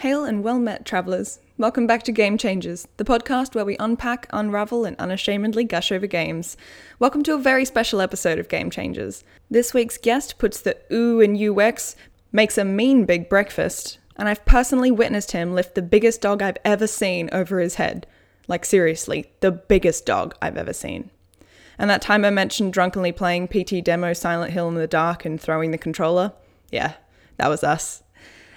Hail 0.00 0.26
and 0.26 0.44
well 0.44 0.58
met, 0.58 0.84
travellers. 0.84 1.38
Welcome 1.56 1.86
back 1.86 2.02
to 2.02 2.12
Game 2.12 2.36
Changers, 2.36 2.86
the 2.98 3.04
podcast 3.04 3.54
where 3.54 3.64
we 3.64 3.78
unpack, 3.80 4.26
unravel, 4.30 4.84
and 4.84 4.94
unashamedly 4.98 5.64
gush 5.64 5.90
over 5.90 6.06
games. 6.06 6.58
Welcome 6.98 7.22
to 7.22 7.32
a 7.32 7.38
very 7.38 7.64
special 7.64 8.02
episode 8.02 8.38
of 8.38 8.50
Game 8.50 8.68
Changers. 8.68 9.24
This 9.50 9.72
week's 9.72 9.96
guest 9.96 10.36
puts 10.36 10.60
the 10.60 10.76
ooh 10.92 11.20
in 11.20 11.42
UX, 11.42 11.96
makes 12.30 12.58
a 12.58 12.64
mean 12.64 13.06
big 13.06 13.30
breakfast, 13.30 13.96
and 14.16 14.28
I've 14.28 14.44
personally 14.44 14.90
witnessed 14.90 15.32
him 15.32 15.54
lift 15.54 15.74
the 15.74 15.80
biggest 15.80 16.20
dog 16.20 16.42
I've 16.42 16.58
ever 16.62 16.86
seen 16.86 17.30
over 17.32 17.58
his 17.58 17.76
head. 17.76 18.06
Like, 18.48 18.66
seriously, 18.66 19.32
the 19.40 19.50
biggest 19.50 20.04
dog 20.04 20.36
I've 20.42 20.58
ever 20.58 20.74
seen. 20.74 21.10
And 21.78 21.88
that 21.88 22.02
time 22.02 22.22
I 22.26 22.30
mentioned 22.30 22.74
drunkenly 22.74 23.12
playing 23.12 23.48
PT 23.48 23.82
demo 23.82 24.12
Silent 24.12 24.52
Hill 24.52 24.68
in 24.68 24.74
the 24.74 24.86
dark 24.86 25.24
and 25.24 25.40
throwing 25.40 25.70
the 25.70 25.78
controller? 25.78 26.34
Yeah, 26.70 26.96
that 27.38 27.48
was 27.48 27.64
us. 27.64 28.02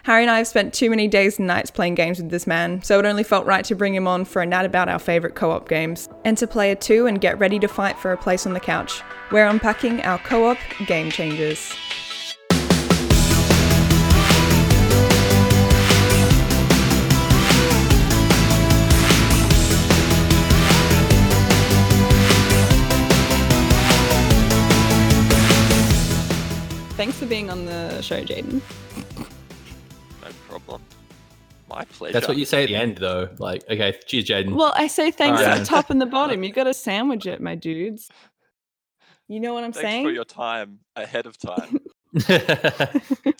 Harry 0.03 0.21
and 0.23 0.31
I 0.31 0.37
have 0.37 0.47
spent 0.47 0.73
too 0.73 0.89
many 0.89 1.07
days 1.07 1.39
and 1.39 1.47
nights 1.47 1.71
playing 1.71 1.95
games 1.95 2.19
with 2.19 2.29
this 2.29 2.47
man, 2.47 2.81
so 2.83 2.99
it 2.99 3.05
only 3.05 3.23
felt 3.23 3.45
right 3.45 3.65
to 3.65 3.75
bring 3.75 3.93
him 3.93 4.07
on 4.07 4.23
for 4.23 4.41
a 4.41 4.45
nat 4.45 4.65
about 4.65 4.87
our 4.87 4.99
favourite 4.99 5.35
co 5.35 5.51
op 5.51 5.67
games. 5.67 6.07
Enter 6.23 6.47
player 6.47 6.75
2 6.75 7.07
and 7.07 7.19
get 7.19 7.37
ready 7.39 7.59
to 7.59 7.67
fight 7.67 7.97
for 7.97 8.11
a 8.11 8.17
place 8.17 8.45
on 8.45 8.53
the 8.53 8.59
couch. 8.59 9.01
We're 9.31 9.47
unpacking 9.47 10.01
our 10.03 10.17
co 10.19 10.49
op 10.49 10.57
game 10.87 11.11
changers. 11.11 11.73
Thanks 26.95 27.17
for 27.17 27.25
being 27.25 27.49
on 27.49 27.65
the 27.65 28.01
show, 28.01 28.21
Jaden. 28.21 28.61
No 31.69 31.75
problem. 31.75 31.87
My 31.89 31.97
pleasure. 31.97 32.13
That's 32.13 32.27
what 32.27 32.37
you 32.37 32.45
say 32.45 32.63
at 32.63 32.69
the 32.69 32.75
end, 32.75 32.97
though. 32.97 33.29
Like, 33.37 33.63
okay, 33.69 33.97
cheers, 34.05 34.25
Jaden. 34.25 34.55
Well, 34.55 34.73
I 34.75 34.87
say 34.87 35.11
thanks 35.11 35.39
Alright. 35.41 35.57
at 35.57 35.59
the 35.59 35.65
top 35.65 35.89
and 35.89 36.01
the 36.01 36.05
bottom. 36.05 36.43
You 36.43 36.51
got 36.53 36.65
to 36.65 36.73
sandwich 36.73 37.25
it, 37.25 37.41
my 37.41 37.55
dudes. 37.55 38.09
You 39.27 39.39
know 39.39 39.53
what 39.53 39.63
I'm 39.63 39.71
Thanks 39.71 39.87
saying? 39.87 40.05
for 40.05 40.11
your 40.11 40.25
time 40.25 40.79
ahead 40.95 41.27
of 41.27 41.37
time. 41.37 41.79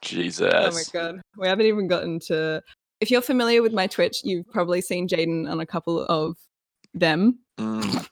Jesus. 0.00 0.52
Oh 0.54 0.70
my 0.70 0.82
god, 0.92 1.20
we 1.36 1.48
haven't 1.48 1.66
even 1.66 1.88
gotten 1.88 2.20
to. 2.20 2.62
If 3.00 3.10
you're 3.10 3.22
familiar 3.22 3.60
with 3.60 3.72
my 3.72 3.88
Twitch, 3.88 4.20
you've 4.22 4.48
probably 4.48 4.80
seen 4.80 5.08
Jaden 5.08 5.50
on 5.50 5.58
a 5.58 5.66
couple 5.66 6.06
of 6.06 6.36
them. 6.94 7.40
Mm. 7.58 8.08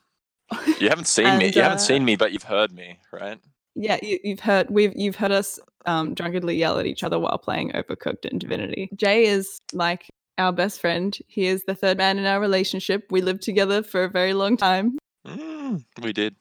You 0.81 0.89
haven't 0.89 1.07
seen 1.07 1.37
me. 1.37 1.47
You 1.47 1.61
uh, 1.61 1.63
haven't 1.63 1.79
seen 1.79 2.03
me, 2.03 2.17
but 2.17 2.33
you've 2.33 2.43
heard 2.43 2.73
me, 2.73 2.99
right? 3.13 3.39
Yeah, 3.75 3.99
you, 4.01 4.19
you've 4.21 4.41
heard 4.41 4.69
we've 4.69 4.91
you've 4.93 5.15
heard 5.15 5.31
us 5.31 5.57
um, 5.85 6.13
drunkenly 6.13 6.55
yell 6.55 6.79
at 6.79 6.85
each 6.85 7.03
other 7.03 7.19
while 7.19 7.37
playing 7.37 7.71
Overcooked 7.71 8.29
and 8.29 8.39
Divinity. 8.39 8.89
Jay 8.95 9.25
is 9.25 9.59
like 9.73 10.09
our 10.37 10.51
best 10.51 10.79
friend. 10.79 11.17
He 11.27 11.45
is 11.47 11.63
the 11.65 11.75
third 11.75 11.97
man 11.97 12.17
in 12.17 12.25
our 12.25 12.39
relationship. 12.39 13.05
We 13.09 13.21
lived 13.21 13.41
together 13.41 13.83
for 13.83 14.03
a 14.03 14.09
very 14.09 14.33
long 14.33 14.57
time. 14.57 14.97
Mm, 15.27 15.83
we 16.01 16.13
did. 16.13 16.35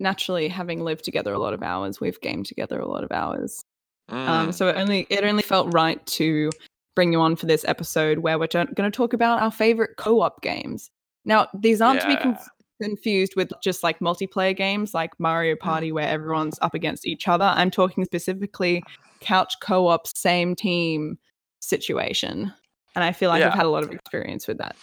Naturally, 0.00 0.48
having 0.48 0.82
lived 0.82 1.04
together 1.04 1.32
a 1.32 1.38
lot 1.38 1.54
of 1.54 1.62
hours, 1.62 2.00
we've 2.00 2.20
gamed 2.20 2.46
together 2.46 2.78
a 2.78 2.88
lot 2.88 3.04
of 3.04 3.12
hours. 3.12 3.62
Mm. 4.10 4.28
Um, 4.28 4.52
so 4.52 4.68
it 4.68 4.76
only 4.76 5.06
it 5.10 5.24
only 5.24 5.42
felt 5.42 5.72
right 5.72 6.04
to 6.06 6.50
bring 6.94 7.12
you 7.12 7.20
on 7.20 7.36
for 7.36 7.46
this 7.46 7.64
episode 7.66 8.18
where 8.18 8.38
we're 8.38 8.48
going 8.48 8.74
to 8.74 8.90
talk 8.90 9.12
about 9.12 9.40
our 9.40 9.50
favorite 9.50 9.96
co-op 9.96 10.42
games. 10.42 10.90
Now, 11.24 11.48
these 11.54 11.80
aren't 11.80 12.00
to 12.00 12.08
be 12.08 12.16
conf- 12.16 12.48
confused 12.82 13.34
with 13.36 13.50
just 13.62 13.82
like 13.82 14.00
multiplayer 14.00 14.56
games 14.56 14.94
like 14.94 15.18
Mario 15.18 15.56
Party 15.56 15.92
where 15.92 16.08
everyone's 16.08 16.58
up 16.62 16.74
against 16.74 17.06
each 17.06 17.28
other. 17.28 17.44
I'm 17.44 17.70
talking 17.70 18.04
specifically 18.04 18.82
couch 19.20 19.54
co-op 19.60 20.06
same 20.06 20.54
team 20.54 21.18
situation. 21.60 22.52
And 22.94 23.04
I 23.04 23.12
feel 23.12 23.30
like 23.30 23.42
I've 23.42 23.54
had 23.54 23.66
a 23.66 23.70
lot 23.70 23.84
of 23.84 23.90
experience 23.90 24.46
with 24.46 24.58
that. 24.58 24.76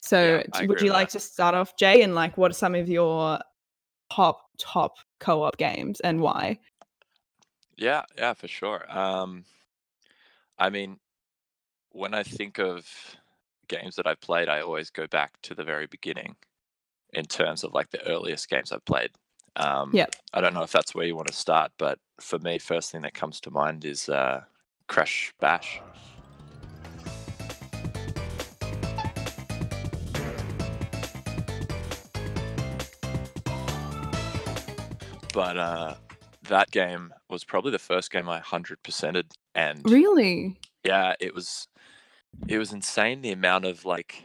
So, 0.00 0.42
Yeah, 0.54 0.66
would 0.66 0.80
you 0.80 0.90
like 0.90 1.08
that. 1.10 1.18
to 1.18 1.20
start 1.20 1.54
off, 1.54 1.76
Jay, 1.76 2.02
and 2.02 2.14
like 2.14 2.36
what 2.36 2.50
are 2.50 2.54
some 2.54 2.74
of 2.74 2.88
your 2.88 3.38
top 4.10 4.40
top 4.58 4.94
co-op 5.20 5.56
games 5.56 6.00
and 6.00 6.20
why? 6.20 6.58
Yeah, 7.76 8.02
yeah, 8.16 8.34
for 8.34 8.48
sure. 8.48 8.84
Um, 8.90 9.44
I 10.58 10.70
mean, 10.70 10.98
when 11.90 12.14
I 12.14 12.22
think 12.22 12.58
of 12.58 12.88
games 13.68 13.96
that 13.96 14.06
I've 14.06 14.20
played, 14.20 14.48
I 14.48 14.60
always 14.60 14.90
go 14.90 15.06
back 15.06 15.32
to 15.42 15.54
the 15.54 15.64
very 15.64 15.86
beginning 15.86 16.36
in 17.12 17.24
terms 17.24 17.64
of 17.64 17.72
like 17.74 17.90
the 17.90 18.04
earliest 18.08 18.48
games 18.48 18.72
I've 18.72 18.84
played. 18.84 19.10
Um, 19.56 19.90
Yep. 19.92 20.14
I 20.32 20.40
don't 20.40 20.54
know 20.54 20.62
if 20.62 20.72
that's 20.72 20.94
where 20.94 21.06
you 21.06 21.14
want 21.14 21.28
to 21.28 21.34
start, 21.34 21.72
but 21.78 21.98
for 22.20 22.38
me, 22.38 22.58
first 22.58 22.90
thing 22.90 23.02
that 23.02 23.14
comes 23.14 23.40
to 23.42 23.50
mind 23.50 23.84
is 23.84 24.08
uh, 24.08 24.42
Crash 24.88 25.32
Bash. 25.40 25.80
But 35.32 35.56
uh, 35.56 35.94
that 36.48 36.70
game 36.70 37.12
was 37.30 37.44
probably 37.44 37.70
the 37.70 37.78
first 37.78 38.10
game 38.10 38.28
I 38.28 38.38
hundred 38.40 38.82
percented, 38.82 39.32
and 39.54 39.80
Really? 39.90 40.58
yeah, 40.84 41.14
it 41.20 41.34
was 41.34 41.68
it 42.48 42.58
was 42.58 42.72
insane 42.72 43.22
the 43.22 43.32
amount 43.32 43.64
of 43.64 43.84
like 43.86 44.24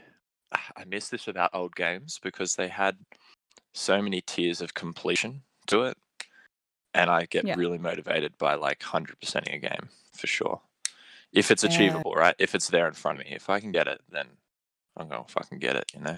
I 0.78 0.86
miss 0.86 1.10
this 1.10 1.28
about 1.28 1.52
old 1.54 1.76
games 1.76 2.20
because 2.22 2.56
they 2.56 2.68
had 2.68 2.98
so 3.74 4.02
many 4.02 4.22
tiers 4.22 4.62
of 4.62 4.74
completion 4.74 5.44
to 5.68 5.84
it. 5.84 5.98
And 6.94 7.10
I 7.10 7.26
get 7.26 7.46
Yeah. 7.46 7.56
really 7.56 7.78
motivated 7.78 8.38
by 8.38 8.56
like 8.56 8.82
hundred 8.82 9.20
percenting 9.20 9.54
a 9.54 9.60
game 9.60 9.90
for 10.18 10.28
sure. 10.28 10.62
If 11.32 11.52
it's 11.52 11.64
Yeah. 11.64 11.70
achievable, 11.70 12.14
right? 12.14 12.36
If 12.40 12.56
it's 12.56 12.70
there 12.70 12.88
in 12.88 12.94
front 12.94 13.20
of 13.20 13.26
me. 13.26 13.34
If 13.34 13.50
I 13.50 13.60
can 13.60 13.72
get 13.72 13.88
it, 13.88 14.02
then 14.10 14.28
I'm 14.96 15.08
gonna 15.08 15.26
fucking 15.28 15.60
get 15.60 15.76
it, 15.76 15.92
you 15.94 16.02
know? 16.02 16.18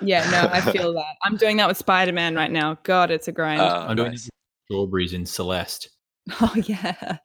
Yeah, 0.00 0.28
no, 0.30 0.48
I 0.50 0.60
feel 0.72 0.92
that. 0.94 1.16
I'm 1.22 1.36
doing 1.36 1.58
that 1.58 1.68
with 1.68 1.76
Spider 1.76 2.12
Man 2.12 2.34
right 2.34 2.50
now. 2.50 2.78
God, 2.82 3.10
it's 3.10 3.28
a 3.28 3.32
grind. 3.32 3.60
Uh, 3.60 3.86
I'm 3.88 3.96
doing 3.96 4.10
nice. 4.12 4.28
strawberries 4.64 5.12
in 5.12 5.26
Celeste. 5.26 5.90
oh 6.40 6.54
yeah. 6.64 7.18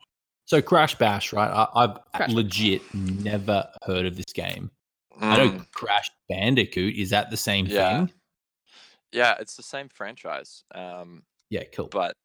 So 0.45 0.61
Crash 0.61 0.93
Bash, 0.95 1.33
right? 1.33 1.49
I, 1.49 1.67
I've 1.73 1.97
Crash 2.13 2.31
legit 2.31 2.81
never 2.93 3.67
heard 3.85 4.05
of 4.05 4.15
this 4.15 4.31
game. 4.33 4.69
I 5.19 5.37
know 5.37 5.49
Mm, 5.49 5.71
Crash 5.71 6.09
Bandicoot. 6.29 6.95
Is 6.95 7.09
that 7.11 7.29
the 7.29 7.37
same 7.37 7.67
Yeah. 7.67 8.05
thing? 8.05 8.13
yeah, 9.11 9.35
it's 9.39 9.55
the 9.55 9.63
same 9.63 9.89
franchise. 9.89 10.63
Um, 10.73 11.23
Yeah, 11.49 11.63
cool. 11.73 11.87
but 11.87 12.17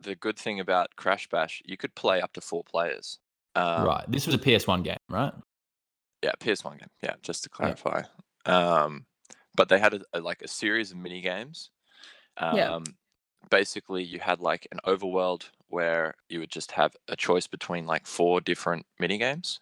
the 0.00 0.14
good 0.14 0.38
thing 0.38 0.60
about 0.60 0.94
Crash 0.96 1.28
Bash, 1.28 1.62
you 1.64 1.76
could 1.76 1.94
play 1.94 2.20
up 2.20 2.32
to 2.34 2.40
four 2.40 2.62
players. 2.64 3.18
Um, 3.54 3.84
right. 3.84 4.04
This 4.08 4.26
was 4.26 4.34
a 4.34 4.38
PS1 4.38 4.82
game, 4.82 4.96
right? 5.08 5.32
Yeah, 6.22 6.32
PS1 6.38 6.78
game. 6.78 6.90
Yeah, 7.02 7.14
just 7.22 7.42
to 7.44 7.48
clarify. 7.50 8.02
Um, 8.46 9.06
but 9.56 9.68
they 9.68 9.78
had 9.78 9.94
a, 9.94 10.00
a, 10.12 10.20
like 10.20 10.42
a 10.42 10.48
series 10.48 10.90
of 10.92 10.98
mini 10.98 11.20
games. 11.20 11.70
Um, 12.36 12.56
Yeah. 12.56 12.78
Basically, 13.50 14.04
you 14.04 14.20
had 14.20 14.38
like 14.40 14.68
an 14.70 14.78
overworld 14.86 15.50
where 15.68 16.14
you 16.28 16.40
would 16.40 16.50
just 16.50 16.70
have 16.72 16.94
a 17.08 17.16
choice 17.16 17.46
between 17.46 17.86
like 17.86 18.06
four 18.06 18.40
different 18.40 18.86
mini 18.98 19.16
games, 19.18 19.60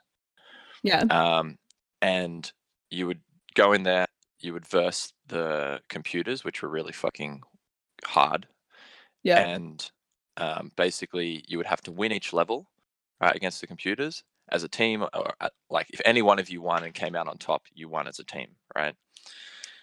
Yeah. 0.82 1.04
um, 1.10 1.58
and 2.00 2.50
you 2.90 3.06
would 3.06 3.20
go 3.54 3.72
in 3.72 3.82
there. 3.82 4.06
You 4.40 4.52
would 4.52 4.66
verse 4.66 5.12
the 5.26 5.80
computers, 5.88 6.44
which 6.44 6.62
were 6.62 6.68
really 6.68 6.92
fucking 6.92 7.42
hard, 8.04 8.46
Yeah. 9.24 9.40
and 9.46 9.90
um, 10.36 10.70
basically 10.76 11.44
you 11.48 11.56
would 11.58 11.66
have 11.66 11.80
to 11.82 11.92
win 11.92 12.12
each 12.12 12.32
level 12.32 12.68
right 13.20 13.34
against 13.34 13.60
the 13.60 13.66
computers 13.66 14.22
as 14.50 14.62
a 14.62 14.68
team 14.68 15.02
or 15.02 15.32
uh, 15.40 15.48
like 15.68 15.88
if 15.90 16.00
any 16.04 16.22
one 16.22 16.38
of 16.38 16.48
you 16.48 16.62
won 16.62 16.84
and 16.84 16.94
came 16.94 17.16
out 17.16 17.26
on 17.26 17.36
top 17.36 17.64
you 17.74 17.88
won 17.88 18.06
as 18.06 18.20
a 18.20 18.24
team 18.24 18.54
right 18.76 18.94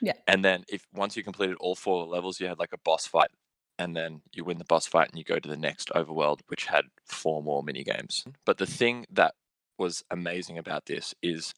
Yeah. 0.02 0.14
and 0.28 0.44
then 0.46 0.64
if 0.70 0.86
once 0.94 1.18
you 1.18 1.24
completed 1.24 1.58
all 1.60 1.76
four 1.76 2.06
levels 2.08 2.40
you 2.40 2.48
had 2.48 2.58
like 2.58 2.72
a 2.74 2.78
boss 2.78 3.06
fight 3.06 3.30
and 3.78 3.96
then 3.96 4.22
you 4.32 4.46
win 4.46 4.58
the 4.58 4.64
boss 4.64 4.88
fight 4.88 5.10
and 5.10 5.18
you 5.20 5.26
go 5.26 5.40
to 5.40 5.50
the 5.50 5.58
next 5.58 5.90
overworld 5.90 6.40
which 6.48 6.66
had 6.68 6.86
four 7.06 7.44
more 7.44 7.62
mini 7.62 7.84
games 7.84 8.24
but 8.46 8.58
the 8.58 8.66
thing 8.66 9.06
that 9.12 9.34
was 9.78 10.04
amazing 10.10 10.58
about 10.58 10.86
this 10.86 11.14
is 11.22 11.54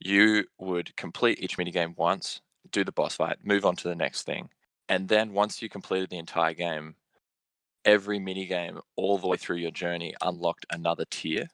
you 0.00 0.44
would 0.58 0.96
complete 0.96 1.40
each 1.42 1.58
mini 1.58 1.70
game 1.70 1.94
once 1.96 2.40
do 2.70 2.84
the 2.84 2.92
boss 2.92 3.16
fight 3.16 3.38
move 3.44 3.64
on 3.64 3.76
to 3.76 3.88
the 3.88 3.94
next 3.94 4.22
thing 4.22 4.48
and 4.88 5.08
then 5.08 5.32
once 5.32 5.60
you 5.62 5.68
completed 5.68 6.10
the 6.10 6.18
entire 6.18 6.54
game 6.54 6.94
every 7.84 8.18
mini 8.18 8.46
game 8.46 8.78
all 8.96 9.18
the 9.18 9.26
way 9.26 9.36
through 9.36 9.56
your 9.56 9.70
journey 9.70 10.14
unlocked 10.22 10.66
another 10.70 11.04
tier 11.10 11.48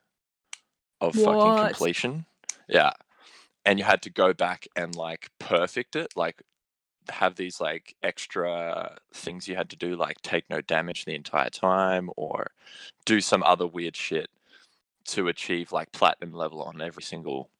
of 1.00 1.14
fucking 1.14 1.66
completion. 1.66 2.26
Yeah. 2.68 2.92
And 3.64 3.78
you 3.78 3.84
had 3.84 4.02
to 4.02 4.10
go 4.10 4.32
back 4.32 4.66
and 4.76 4.94
like 4.94 5.30
perfect 5.38 5.96
it 5.96 6.12
like 6.16 6.42
have 7.10 7.36
these 7.36 7.60
like 7.60 7.94
extra 8.02 8.96
things 9.12 9.46
you 9.46 9.54
had 9.54 9.70
to 9.70 9.76
do 9.76 9.94
like 9.94 10.20
take 10.22 10.48
no 10.48 10.60
damage 10.60 11.04
the 11.04 11.14
entire 11.14 11.50
time 11.50 12.10
or 12.16 12.50
do 13.04 13.20
some 13.20 13.42
other 13.42 13.66
weird 13.66 13.94
shit 13.94 14.28
to 15.06 15.28
achieve 15.28 15.70
like 15.70 15.92
platinum 15.92 16.32
level 16.32 16.62
on 16.62 16.80
every 16.80 17.02
single 17.02 17.50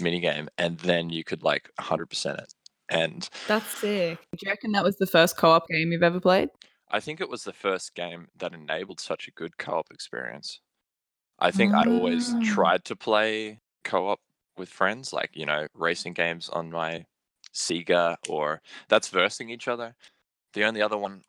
mini 0.00 0.20
game 0.20 0.48
and 0.58 0.78
then 0.78 1.10
you 1.10 1.24
could 1.24 1.42
like 1.42 1.68
100% 1.78 2.38
it 2.38 2.54
and 2.88 3.28
That's 3.46 3.66
sick. 3.78 4.18
Do 4.32 4.38
you 4.46 4.50
reckon 4.50 4.72
that 4.72 4.84
was 4.84 4.96
the 4.96 5.06
first 5.06 5.36
co 5.36 5.50
op 5.50 5.68
game 5.68 5.92
you've 5.92 6.02
ever 6.02 6.20
played? 6.20 6.48
I 6.90 7.00
think 7.00 7.20
it 7.20 7.28
was 7.28 7.44
the 7.44 7.52
first 7.54 7.94
game 7.94 8.28
that 8.36 8.52
enabled 8.52 9.00
such 9.00 9.26
a 9.26 9.30
good 9.30 9.56
co-op 9.56 9.86
experience. 9.90 10.60
I 11.38 11.50
think 11.50 11.72
I'd 11.74 11.86
always 11.88 12.34
Ah. 12.34 12.40
tried 12.42 12.84
to 12.84 12.94
play 12.96 13.60
co-op 13.82 14.20
with 14.58 14.68
friends, 14.68 15.10
like 15.12 15.30
you 15.34 15.46
know, 15.46 15.66
racing 15.74 16.12
games 16.12 16.50
on 16.50 16.70
my 16.70 17.06
Sega, 17.54 18.16
or 18.28 18.60
that's 18.88 19.08
versing 19.08 19.48
each 19.48 19.68
other. 19.68 19.94
The 20.52 20.64
only 20.64 20.82
other 20.82 20.98
one, 20.98 21.22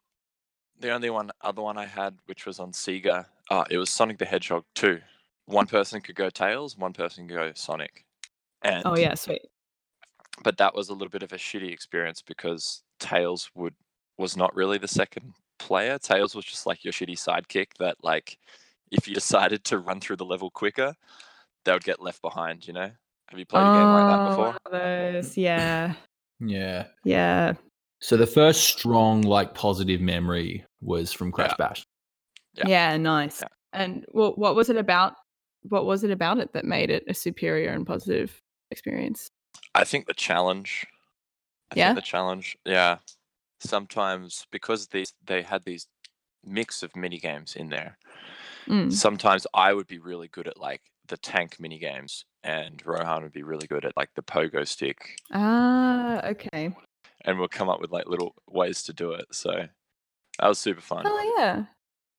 the 0.77 0.91
only 0.91 1.09
one 1.09 1.31
other 1.41 1.61
one 1.61 1.77
I 1.77 1.85
had, 1.85 2.17
which 2.25 2.45
was 2.45 2.59
on 2.59 2.73
Sega, 2.73 3.25
uh, 3.49 3.63
it 3.69 3.77
was 3.77 3.89
Sonic 3.89 4.17
the 4.17 4.25
Hedgehog 4.25 4.65
2. 4.75 4.99
One 5.45 5.67
person 5.67 6.01
could 6.01 6.15
go 6.15 6.29
Tails, 6.29 6.77
one 6.77 6.91
person 6.93 7.27
could 7.27 7.35
go 7.37 7.51
Sonic. 7.55 8.03
Oh, 8.63 8.69
and 8.69 8.83
Oh 8.85 8.97
yeah, 8.97 9.13
sweet. 9.15 9.41
but 10.43 10.57
that 10.57 10.73
was 10.75 10.89
a 10.89 10.93
little 10.93 11.09
bit 11.09 11.23
of 11.23 11.33
a 11.33 11.37
shitty 11.37 11.71
experience 11.71 12.21
because 12.21 12.83
Tails 12.99 13.49
would 13.55 13.75
was 14.17 14.37
not 14.37 14.55
really 14.55 14.77
the 14.77 14.87
second 14.87 15.33
player. 15.59 15.97
Tails 15.97 16.35
was 16.35 16.45
just 16.45 16.65
like 16.65 16.83
your 16.83 16.93
shitty 16.93 17.17
sidekick 17.17 17.67
that 17.79 17.97
like 18.03 18.37
if 18.91 19.07
you 19.07 19.13
decided 19.21 19.63
to 19.65 19.79
run 19.79 19.99
through 19.99 20.17
the 20.17 20.25
level 20.25 20.49
quicker, 20.51 20.93
they 21.65 21.71
would 21.73 21.83
get 21.83 22.01
left 22.01 22.21
behind, 22.21 22.67
you 22.67 22.73
know? 22.73 22.91
Have 23.29 23.39
you 23.39 23.45
played 23.45 23.67
a 23.67 23.71
game 23.73 23.89
like 23.89 24.05
that 24.07 24.19
Oh, 24.19 24.29
before? 24.29 24.55
those. 24.71 25.35
Yeah. 25.37 25.93
Yeah. 26.39 26.85
Yeah. 27.03 27.53
So 27.99 28.17
the 28.17 28.27
first 28.27 28.65
strong, 28.65 29.21
like, 29.21 29.55
positive 29.55 30.01
memory 30.01 30.65
was 30.81 31.11
from 31.13 31.31
Crash 31.31 31.51
Yeah. 31.51 31.55
Bash. 31.67 31.83
Yeah. 32.55 32.67
Yeah, 32.67 32.97
nice. 32.97 33.41
Yeah. 33.41 33.47
And 33.71 34.05
what 34.11 34.37
what 34.37 34.55
was 34.55 34.69
it 34.69 34.75
about? 34.77 35.15
What 35.69 35.85
was 35.85 36.03
it 36.03 36.11
about 36.11 36.37
it 36.37 36.53
that 36.53 36.65
made 36.65 36.91
it 36.91 37.05
a 37.07 37.13
superior 37.15 37.71
and 37.71 37.87
positive 37.87 38.39
experience? 38.73 39.29
I 39.73 39.83
think 39.85 40.05
the 40.07 40.13
challenge. 40.13 40.85
I 41.71 41.75
Yeah? 41.75 41.87
think 41.93 41.95
the 42.03 42.09
challenge, 42.11 42.57
yeah. 42.65 42.97
Sometimes 43.59 44.45
because 44.51 44.87
these 44.87 45.13
they 45.25 45.41
had 45.41 45.63
these 45.63 45.87
mix 46.43 46.83
of 46.83 46.95
mini 46.95 47.17
games 47.19 47.55
in 47.55 47.69
there. 47.69 47.97
Mm. 48.67 48.91
Sometimes 48.91 49.47
I 49.53 49.73
would 49.73 49.87
be 49.87 49.99
really 49.99 50.27
good 50.27 50.47
at 50.47 50.59
like 50.59 50.81
the 51.07 51.17
tank 51.17 51.57
mini 51.59 51.79
games 51.79 52.25
and 52.43 52.81
Rohan 52.85 53.23
would 53.23 53.31
be 53.31 53.43
really 53.43 53.67
good 53.67 53.85
at 53.85 53.95
like 53.95 54.09
the 54.15 54.21
pogo 54.21 54.67
stick 54.67 55.17
Ah, 55.31 56.19
okay. 56.27 56.75
and 57.25 57.39
we'll 57.39 57.47
come 57.47 57.69
up 57.69 57.79
with 57.79 57.91
like 57.91 58.07
little 58.07 58.35
ways 58.49 58.83
to 58.83 58.93
do 58.93 59.11
it. 59.11 59.25
So 59.31 59.51
that 60.39 60.47
was 60.47 60.59
super 60.59 60.81
fun. 60.81 61.05
Oh 61.07 61.35
yeah. 61.37 61.65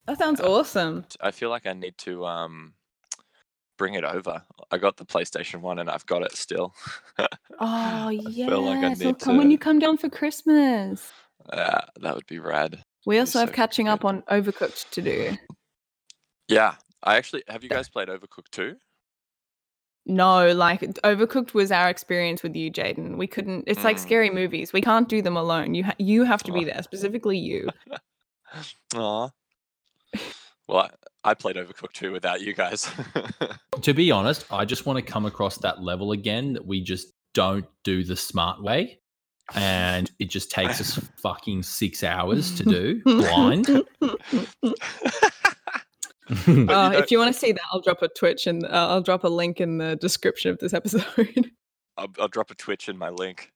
That 0.07 0.19
sounds 0.19 0.41
Yeah. 0.41 0.47
awesome. 0.47 1.05
I 1.21 1.31
feel 1.31 1.51
like 1.51 1.67
I 1.67 1.73
need 1.75 1.99
to 1.99 2.25
um 2.25 2.75
bring 3.77 3.95
it 3.95 4.05
over. 4.05 4.43
I 4.71 4.79
got 4.79 4.97
the 4.97 5.05
PlayStation 5.05 5.61
1 5.61 5.79
and 5.79 5.91
I've 5.91 6.07
got 6.07 6.23
it 6.23 6.33
still. 6.37 6.75
Oh 7.61 8.09
feel 8.09 8.63
like 8.63 8.83
I 8.85 8.95
need 8.95 9.21
come 9.21 9.37
when 9.37 9.51
you 9.51 9.59
come 9.59 9.79
down 9.79 9.97
for 9.97 10.09
Christmas. 10.09 11.13
yeah, 11.53 11.83
that 12.01 12.15
would 12.15 12.27
be 12.27 12.41
rad. 12.41 12.83
We 13.07 13.19
also 13.21 13.39
have 13.39 13.51
so 13.51 13.55
catching 13.55 13.87
up 13.87 14.05
on 14.05 14.23
Overcooked 14.23 14.91
to 14.91 15.03
do. 15.03 15.37
Yeah. 16.49 16.75
I 17.03 17.17
actually 17.17 17.43
have 17.49 17.63
you 17.63 17.71
guys 17.71 17.89
played 17.89 18.09
Overcooked 18.09 18.51
too? 18.51 18.77
No, 20.07 20.53
like 20.53 20.81
Overcooked 20.81 21.55
was 21.55 21.71
our 21.73 21.89
experience 21.89 22.43
with 22.43 22.55
you, 22.57 22.71
Jaden. 22.71 23.17
We 23.17 23.27
couldn't. 23.27 23.65
It's 23.67 23.85
like 23.85 23.97
Mm. 23.97 24.01
scary 24.01 24.31
movies. 24.31 24.73
We 24.73 24.81
can't 24.83 25.09
do 25.09 25.23
them 25.23 25.37
alone. 25.37 25.75
You 25.75 25.85
ha- 25.85 25.95
you 25.99 26.25
have 26.25 26.43
to 26.43 26.53
be 26.53 26.65
there, 26.65 26.83
specifically 26.83 27.39
you. 27.39 27.69
Aw. 28.97 29.31
Well, 30.69 30.91
I, 31.25 31.31
I 31.31 31.35
played 31.35 31.57
Overcooked 31.57 31.93
2 31.95 32.13
without 32.13 32.41
you 32.41 32.53
guys. 32.55 32.89
To 33.83 33.93
be 33.93 34.11
honest, 34.13 34.47
I 34.53 34.65
just 34.65 34.87
want 34.87 35.05
to 35.05 35.13
come 35.13 35.27
across 35.27 35.59
that 35.59 35.83
level 35.83 36.13
again 36.13 36.53
that 36.55 36.65
we 36.65 36.81
just 36.81 37.13
don't 37.35 37.67
do 37.83 38.05
the 38.05 38.15
smart 38.17 38.63
way. 38.63 39.01
And 39.55 40.11
it 40.21 40.31
just 40.31 40.51
takes 40.51 40.81
us 40.81 40.97
fucking 41.23 41.65
six 41.65 42.03
hours 42.05 42.55
to 42.57 42.63
do 42.65 43.03
blind. 43.05 43.67
But 44.01 44.17
Oh, 46.31 46.45
you 46.47 46.65
know- 46.65 46.93
if 46.93 47.11
you 47.11 47.19
want 47.19 47.35
to 47.35 47.39
see 47.39 47.53
that, 47.53 47.61
I'll 47.73 47.81
drop 47.83 48.01
a 48.01 48.09
Twitch 48.09 48.47
and 48.47 48.65
uh, 48.65 48.69
I'll 48.89 49.03
drop 49.03 49.25
a 49.25 49.29
link 49.29 49.61
in 49.61 49.77
the 49.79 49.97
description 49.97 50.51
of 50.53 50.59
this 50.61 50.73
episode. 50.73 51.51
I'll, 51.99 52.09
I'll 52.19 52.29
drop 52.29 52.51
a 52.51 52.55
Twitch 52.55 52.89
in 52.89 52.97
my 52.97 53.11
link. 53.11 53.51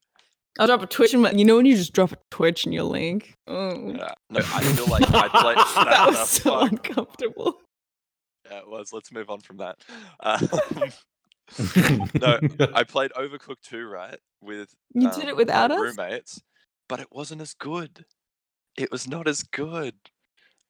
I'll 0.58 0.66
drop 0.66 0.82
a 0.82 0.86
Twitch 0.86 1.12
and 1.14 1.22
my- 1.22 1.30
you 1.32 1.44
know 1.44 1.56
when 1.56 1.66
you 1.66 1.76
just 1.76 1.92
drop 1.92 2.12
a 2.12 2.18
Twitch 2.30 2.66
in 2.66 2.72
your 2.72 2.84
link. 2.84 3.34
Oh. 3.46 3.90
Yeah. 3.92 4.12
No, 4.30 4.40
I 4.40 4.62
feel 4.62 4.86
like 4.86 5.02
I 5.14 5.28
played. 5.28 5.56
that 5.86 6.04
the 6.06 6.18
was 6.18 6.28
so 6.30 6.60
fuck? 6.60 6.72
uncomfortable. 6.72 7.60
Yeah, 8.50 8.58
it 8.58 8.68
was. 8.68 8.92
Let's 8.92 9.12
move 9.12 9.30
on 9.30 9.40
from 9.40 9.58
that. 9.58 9.76
Um, 10.20 10.48
no, 12.20 12.38
I 12.74 12.84
played 12.84 13.12
Overcooked 13.12 13.62
2, 13.62 13.86
right? 13.86 14.18
With 14.42 14.74
You 14.94 15.10
did 15.10 15.24
um, 15.24 15.28
it 15.28 15.36
without 15.36 15.70
my 15.70 15.76
us? 15.76 15.80
roommates, 15.82 16.40
but 16.88 17.00
it 17.00 17.08
wasn't 17.10 17.40
as 17.42 17.54
good. 17.54 18.04
It 18.76 18.90
was 18.92 19.08
not 19.08 19.26
as 19.28 19.42
good 19.42 19.94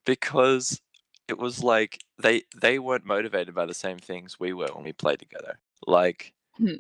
because 0.07 0.81
it 1.29 1.39
was 1.39 1.63
like 1.63 2.01
they 2.23 2.43
they 2.61 2.79
weren't 2.79 3.05
motivated 3.05 3.55
by 3.55 3.67
the 3.67 3.75
same 3.75 3.99
things 3.99 4.41
we 4.41 4.53
were 4.55 4.69
when 4.73 4.85
we 4.85 4.93
played 4.93 5.19
together. 5.19 5.59
Like 5.87 6.33
Hmm. 6.57 6.77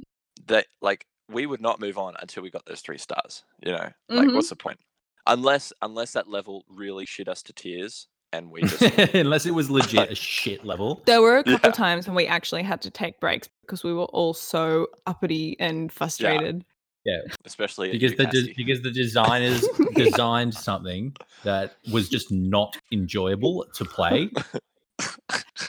that, 0.47 0.67
like 0.81 1.05
we 1.31 1.47
would 1.47 1.61
not 1.61 1.81
move 1.81 1.99
on 1.99 2.15
until 2.21 2.43
we 2.43 2.51
got 2.51 2.65
those 2.67 2.81
three 2.81 2.99
stars. 2.99 3.45
You 3.65 3.73
know, 3.73 3.89
like 4.09 4.29
Mhm. 4.29 4.35
what's 4.35 4.49
the 4.49 4.57
point? 4.57 4.79
Unless 5.27 5.73
unless 5.83 6.13
that 6.13 6.29
level 6.29 6.65
really 6.69 7.05
shit 7.07 7.29
us 7.29 7.43
to 7.45 7.53
tears 7.53 8.07
and 8.33 8.51
we 8.51 8.63
just 8.63 8.81
Unless 9.15 9.47
it 9.47 9.53
was 9.53 9.71
legit 9.71 10.11
a 10.13 10.15
shit 10.15 10.65
level. 10.65 11.03
There 11.07 11.21
were 11.21 11.39
a 11.39 11.45
couple 11.45 11.69
Yeah. 11.69 11.73
times 11.75 12.07
when 12.07 12.15
we 12.17 12.27
actually 12.27 12.63
had 12.63 12.81
to 12.83 12.91
take 12.91 13.21
breaks 13.21 13.49
because 13.63 13.85
we 13.85 13.93
were 13.93 14.05
all 14.07 14.33
so 14.35 14.89
uppity 15.07 15.57
and 15.61 15.93
frustrated. 15.93 16.65
Yeah. 17.05 17.21
Especially 17.45 17.91
Because 17.91 18.15
the 18.17 18.27
de- 18.27 18.53
because 18.55 18.83
the 18.83 18.91
designers 18.91 19.67
designed 19.95 20.53
something 20.55 21.15
that 21.45 21.77
was 21.93 22.09
just 22.09 22.31
not 22.31 22.77
enjoyable 22.93 23.65
to 23.75 23.85
play. 23.85 24.31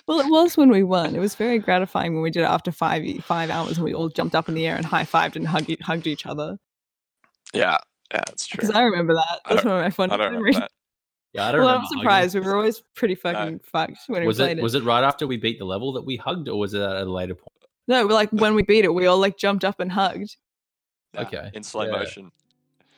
Well, 0.07 0.19
it 0.19 0.27
was 0.29 0.55
when 0.57 0.69
we 0.69 0.83
won. 0.83 1.15
It 1.15 1.19
was 1.19 1.35
very 1.35 1.59
gratifying 1.59 2.13
when 2.13 2.21
we 2.23 2.31
did 2.31 2.41
it 2.41 2.49
after 2.49 2.71
five 2.71 3.03
e- 3.03 3.19
five 3.19 3.49
hours 3.49 3.77
and 3.77 3.83
we 3.85 3.93
all 3.93 4.09
jumped 4.09 4.33
up 4.35 4.47
in 4.47 4.55
the 4.55 4.65
air 4.65 4.75
and 4.75 4.85
high 4.85 5.03
fived 5.03 5.35
and 5.35 5.47
hugged, 5.47 5.69
e- 5.69 5.77
hugged 5.81 6.07
each 6.07 6.25
other. 6.25 6.57
yeah, 7.53 7.77
yeah, 8.13 8.21
that's 8.27 8.47
true. 8.47 8.57
Because 8.57 8.71
I 8.75 8.81
remember 8.83 9.13
that. 9.15 9.39
That's 9.49 9.65
one 9.65 9.75
of 9.77 9.83
my 9.83 9.89
fun 9.89 10.09
memories. 10.09 10.55
Yeah, 11.33 11.47
I 11.47 11.51
don't 11.51 11.61
Well, 11.61 11.69
I'm 11.69 11.75
remember 11.75 11.85
hugging. 11.85 11.99
surprised. 11.99 12.35
We 12.35 12.41
were 12.41 12.55
always 12.57 12.81
pretty 12.95 13.15
fucking 13.15 13.59
fucked 13.63 13.97
when 14.07 14.25
Was 14.25 14.39
we 14.39 14.45
it 14.45 14.47
played 14.47 14.57
it. 14.59 14.63
was 14.63 14.75
it 14.75 14.83
right 14.83 15.03
after 15.03 15.27
we 15.27 15.37
beat 15.37 15.59
the 15.59 15.65
level 15.65 15.93
that 15.93 16.05
we 16.05 16.15
hugged, 16.15 16.47
or 16.49 16.57
was 16.57 16.73
it 16.73 16.81
at 16.81 17.05
a 17.07 17.11
later 17.11 17.35
point? 17.35 17.49
No, 17.87 18.05
like 18.05 18.29
when 18.31 18.55
we 18.55 18.63
beat 18.63 18.85
it, 18.85 18.93
we 18.93 19.05
all 19.07 19.19
like 19.19 19.37
jumped 19.37 19.63
up 19.65 19.79
and 19.79 19.91
hugged. 19.91 20.37
Yeah, 21.13 21.21
Okay, 21.21 21.51
in 21.53 21.63
slow 21.63 21.83
yeah. 21.85 21.91
motion. 21.91 22.31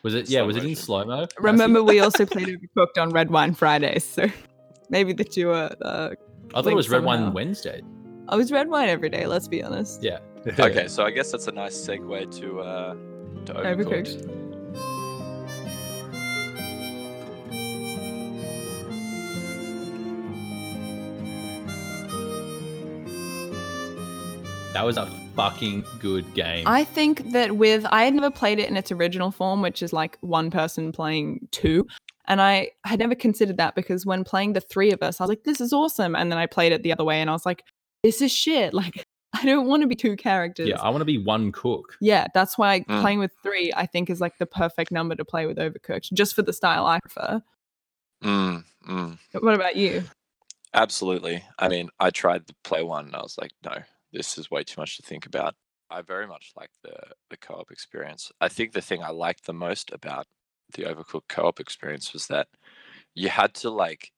Was 0.04 0.14
it? 0.16 0.28
Slow 0.28 0.38
Yeah, 0.40 0.42
was 0.44 0.56
it 0.58 0.64
in 0.66 0.76
slow 0.76 1.04
mo? 1.06 1.28
Remember, 1.40 1.84
we 1.84 2.00
also 2.00 2.26
played 2.26 2.48
Overcooked 2.48 3.02
on 3.02 3.10
Red 3.12 3.30
Wine 3.32 3.54
Fridays, 3.54 4.04
so 4.06 4.28
maybe 4.90 5.12
the 5.14 5.24
two 5.24 5.52
are. 5.52 5.72
Uh, 5.82 6.10
I 6.54 6.62
thought 6.62 6.72
it 6.72 6.76
was 6.76 6.90
red 6.90 7.04
wine 7.04 7.20
somehow. 7.20 7.32
Wednesday. 7.34 7.82
I 8.28 8.36
was 8.36 8.52
red 8.52 8.70
wine 8.70 8.90
every 8.90 9.10
day. 9.10 9.26
Let's 9.26 9.48
be 9.48 9.64
honest. 9.64 10.04
Yeah. 10.04 10.20
Okay, 10.60 10.88
so 10.88 11.04
I 11.06 11.12
guess 11.12 11.32
that's 11.32 11.46
a 11.48 11.52
nice 11.52 11.78
segue 11.78 12.40
to 12.40 12.62
uh 12.62 12.96
to 13.46 13.54
Overcooked. 13.54 14.26
Overcooked. 14.26 15.22
That 24.74 24.86
was 24.86 24.98
a 24.98 25.06
fucking 25.36 25.84
good 26.00 26.34
game. 26.34 26.66
I 26.66 26.84
think 26.86 27.32
that 27.34 27.58
with 27.58 27.86
I 27.92 28.04
had 28.06 28.14
never 28.14 28.32
played 28.32 28.58
it 28.58 28.70
in 28.70 28.78
its 28.78 28.92
original 28.92 29.30
form, 29.30 29.62
which 29.62 29.84
is 29.84 29.92
like 29.92 30.18
one 30.22 30.50
person 30.50 30.92
playing 30.92 31.48
two. 31.52 31.86
And 32.26 32.42
I 32.42 32.72
had 32.86 33.00
never 33.00 33.16
considered 33.16 33.58
that 33.58 33.76
because 33.76 34.06
when 34.06 34.24
playing 34.24 34.54
the 34.54 34.62
three 34.62 34.92
of 34.92 35.02
us, 35.02 35.20
I 35.20 35.24
was 35.24 35.30
like, 35.30 35.44
this 35.44 35.60
is 35.62 35.74
awesome. 35.74 36.16
And 36.16 36.32
then 36.32 36.38
I 36.40 36.46
played 36.46 36.72
it 36.72 36.84
the 36.84 36.92
other 36.94 37.04
way 37.04 37.20
and 37.22 37.30
I 37.30 37.34
was 37.34 37.46
like, 37.46 37.64
this 38.04 38.22
is 38.22 38.32
shit. 38.32 38.74
Like, 38.82 39.06
I 39.34 39.46
don't 39.46 39.66
want 39.68 39.82
to 39.82 39.88
be 39.88 39.96
two 39.96 40.18
characters. 40.18 40.68
yeah, 40.68 40.82
I 40.82 40.90
want 40.90 41.00
to 41.02 41.06
be 41.06 41.18
one 41.18 41.52
cook. 41.54 41.96
Yeah, 42.02 42.28
that's 42.34 42.58
why 42.58 42.82
Mm. 42.82 43.00
playing 43.02 43.20
with 43.20 43.32
three, 43.42 43.72
I 43.76 43.86
think, 43.86 44.10
is 44.10 44.20
like 44.20 44.38
the 44.40 44.46
perfect 44.46 44.92
number 44.92 45.16
to 45.16 45.24
play 45.24 45.46
with 45.46 45.58
Overcooked, 45.58 46.12
just 46.14 46.36
for 46.36 46.42
the 46.42 46.52
style 46.54 46.86
I 46.86 47.00
prefer. 47.00 47.42
Mm, 48.24 48.64
mm, 48.88 49.18
What 49.40 49.54
about 49.56 49.78
you? 49.78 50.04
absolutely. 50.74 51.44
I 51.60 51.70
mean, 51.70 51.90
I 52.00 52.10
tried 52.10 52.48
to 52.48 52.56
play 52.64 52.84
one 52.84 53.06
and 53.06 53.16
I 53.16 53.22
was 53.22 53.38
like, 53.40 53.52
no, 53.64 53.78
this 54.12 54.38
is 54.38 54.52
way 54.52 54.64
too 54.64 54.80
much 54.82 54.98
to 54.98 55.04
think 55.04 55.26
about. 55.26 55.56
I 55.90 56.02
very 56.02 56.28
much 56.28 56.52
like 56.56 56.70
the 56.84 56.96
the 57.30 57.38
co-op 57.38 57.72
experience. 57.72 58.32
I 58.40 58.48
think 58.48 58.72
the 58.74 58.82
thing 58.82 59.04
I 59.04 59.10
liked 59.12 59.46
the 59.46 59.54
most 59.54 59.92
about 59.92 60.28
the 60.74 60.84
Overcooked 60.84 61.28
co-op 61.30 61.60
experience 61.60 62.14
was 62.14 62.28
that 62.28 62.48
you 63.14 63.30
had 63.30 63.54
to 63.56 63.70
like 63.70 64.12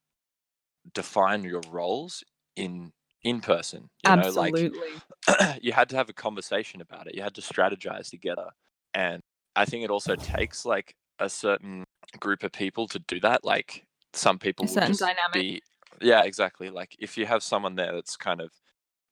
define 0.92 1.42
your 1.44 1.62
roles 1.70 2.22
in 2.56 2.92
in 3.22 3.40
person. 3.40 3.88
You 4.06 4.16
know, 4.16 4.30
like 4.30 4.54
Absolutely. 4.54 4.90
you 5.62 5.72
had 5.72 5.88
to 5.88 5.96
have 5.96 6.08
a 6.08 6.12
conversation 6.12 6.80
about 6.80 7.06
it. 7.06 7.14
You 7.14 7.22
had 7.22 7.34
to 7.34 7.40
strategize 7.40 8.10
together. 8.10 8.50
And 8.92 9.20
I 9.56 9.64
think 9.64 9.84
it 9.84 9.90
also 9.90 10.14
takes 10.14 10.64
like 10.64 10.94
a 11.18 11.28
certain 11.28 11.84
group 12.20 12.42
of 12.42 12.52
people 12.52 12.86
to 12.88 12.98
do 12.98 13.18
that. 13.20 13.44
Like 13.44 13.84
some 14.12 14.38
people 14.38 14.66
will 14.66 14.74
just 14.74 15.00
dynamic. 15.00 15.32
be 15.32 15.62
yeah, 16.00 16.22
exactly. 16.24 16.70
Like 16.70 16.96
if 16.98 17.16
you 17.16 17.26
have 17.26 17.42
someone 17.42 17.76
there 17.76 17.92
that's 17.94 18.16
kind 18.16 18.40
of 18.40 18.50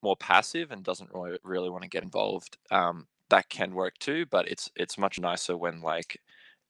more 0.03 0.17
passive 0.17 0.71
and 0.71 0.83
doesn't 0.83 1.11
really, 1.15 1.39
really 1.45 1.71
want 1.71 1.85
to 1.85 1.89
get 1.89 2.03
involved, 2.03 2.59
um, 2.71 3.07
that 3.31 3.49
can 3.49 3.75
work 3.75 3.95
too. 3.99 4.27
But 4.27 4.49
it's 4.49 4.71
it's 4.77 4.99
much 4.99 5.19
nicer 5.19 5.57
when 5.57 5.81
like 5.81 6.21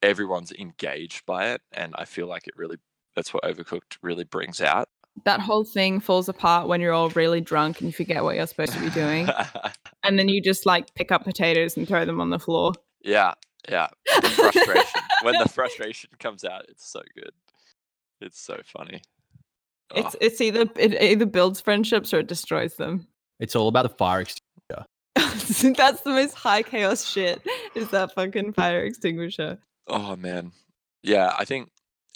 everyone's 0.02 0.52
engaged 0.52 1.24
by 1.26 1.50
it, 1.50 1.60
and 1.72 1.94
I 1.96 2.04
feel 2.04 2.26
like 2.26 2.46
it 2.48 2.54
really 2.56 2.76
that's 3.16 3.32
what 3.34 3.42
Overcooked 3.44 3.98
really 4.02 4.24
brings 4.24 4.60
out. 4.60 4.88
that 5.24 5.40
whole 5.40 5.64
thing 5.64 6.00
falls 6.00 6.28
apart 6.30 6.66
when 6.68 6.80
you're 6.80 6.92
all 6.94 7.10
really 7.10 7.40
drunk 7.42 7.80
and 7.80 7.88
you 7.88 7.92
forget 7.92 8.24
what 8.24 8.34
you're 8.36 8.46
supposed 8.46 8.72
to 8.72 8.80
be 8.80 8.88
doing. 8.90 9.28
and 10.04 10.18
then 10.18 10.28
you 10.28 10.40
just 10.40 10.64
like 10.64 10.94
pick 10.94 11.12
up 11.12 11.22
potatoes 11.24 11.76
and 11.76 11.86
throw 11.86 12.04
them 12.06 12.20
on 12.20 12.30
the 12.30 12.38
floor. 12.38 12.72
yeah, 13.04 13.34
yeah. 13.68 13.88
The 14.22 14.28
frustration. 14.30 15.00
when 15.22 15.38
the 15.38 15.48
frustration 15.48 16.10
comes 16.18 16.44
out, 16.44 16.64
it's 16.68 16.90
so 16.90 17.02
good. 17.14 17.32
It's 18.22 18.40
so 18.40 18.60
funny. 18.64 19.02
It's 19.94 20.14
Oh, 20.14 20.18
it's 20.22 20.40
either 20.40 20.64
it 20.76 20.94
either 21.02 21.26
builds 21.26 21.60
friendships 21.60 22.14
or 22.14 22.20
it 22.20 22.26
destroys 22.28 22.76
them. 22.76 23.06
It's 23.40 23.54
all 23.54 23.68
about 23.68 23.82
the 23.82 23.90
fire 23.90 24.22
extinguisher. 24.22 24.86
That's 25.76 26.00
the 26.00 26.10
most 26.10 26.32
high 26.34 26.62
chaos 26.62 27.04
shit. 27.04 27.42
Is 27.74 27.90
that 27.90 28.14
fucking 28.14 28.54
fire 28.54 28.82
extinguisher? 28.84 29.58
Oh 29.86 30.16
man. 30.16 30.52
Yeah, 31.02 31.34
I 31.38 31.44
think 31.44 31.70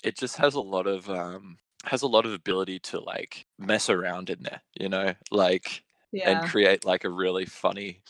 it 0.04 0.16
just 0.16 0.36
has 0.36 0.54
a 0.54 0.60
lot 0.60 0.86
of 0.86 1.08
um 1.10 1.58
has 1.84 2.02
a 2.02 2.06
lot 2.06 2.26
of 2.26 2.32
ability 2.32 2.78
to 2.80 3.00
like 3.00 3.46
mess 3.58 3.88
around 3.88 4.30
in 4.30 4.42
there, 4.42 4.60
you 4.78 4.88
know? 4.88 5.14
Like 5.30 5.82
Yeah. 6.12 6.40
and 6.40 6.50
create 6.50 6.84
like 6.84 7.04
a 7.04 7.10
really 7.10 7.46
funny 7.46 8.02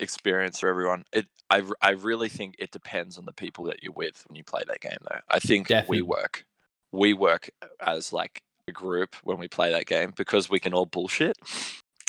experience 0.00 0.60
for 0.60 0.68
everyone. 0.68 1.04
It 1.12 1.26
I 1.50 1.62
I 1.82 1.90
really 1.90 2.28
think 2.28 2.56
it 2.58 2.70
depends 2.70 3.18
on 3.18 3.24
the 3.24 3.32
people 3.32 3.64
that 3.66 3.82
you're 3.82 3.92
with 3.92 4.24
when 4.28 4.36
you 4.36 4.44
play 4.44 4.62
that 4.66 4.80
game 4.80 4.98
though. 5.08 5.20
I 5.28 5.38
think 5.38 5.68
Definitely. 5.68 5.98
we 5.98 6.02
work 6.02 6.44
we 6.92 7.12
work 7.12 7.50
as 7.80 8.12
like 8.12 8.42
a 8.68 8.72
group 8.72 9.14
when 9.24 9.38
we 9.38 9.48
play 9.48 9.72
that 9.72 9.86
game 9.86 10.12
because 10.16 10.48
we 10.48 10.60
can 10.60 10.72
all 10.72 10.86
bullshit. 10.86 11.36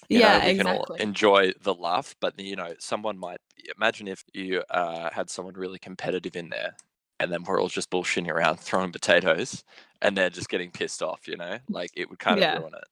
You 0.10 0.20
yeah, 0.20 0.40
know, 0.40 0.46
we 0.48 0.58
can 0.58 0.68
all 0.68 0.74
exactly. 0.84 1.02
enjoy 1.02 1.52
the 1.62 1.74
laugh, 1.74 2.16
but 2.20 2.40
you 2.40 2.56
know, 2.56 2.74
someone 2.80 3.18
might 3.18 3.40
imagine 3.78 4.08
if 4.08 4.24
you 4.34 4.62
uh, 4.70 5.10
had 5.12 5.30
someone 5.30 5.56
really 5.56 5.80
competitive 5.80 6.36
in 6.36 6.50
there, 6.50 6.76
and 7.20 7.32
then 7.32 7.44
we're 7.44 7.60
all 7.60 7.70
just 7.70 7.90
bullshitting 7.90 8.30
around, 8.30 8.60
throwing 8.60 8.92
potatoes, 8.92 9.64
and 10.02 10.16
they're 10.18 10.30
just 10.30 10.50
getting 10.50 10.72
pissed 10.72 11.02
off. 11.02 11.28
You 11.28 11.38
know, 11.38 11.58
like 11.70 11.92
it 11.96 12.10
would 12.10 12.20
kind 12.20 12.38
of 12.38 12.44
Yeah. 12.44 12.60
ruin 12.60 12.74
it. 12.76 12.88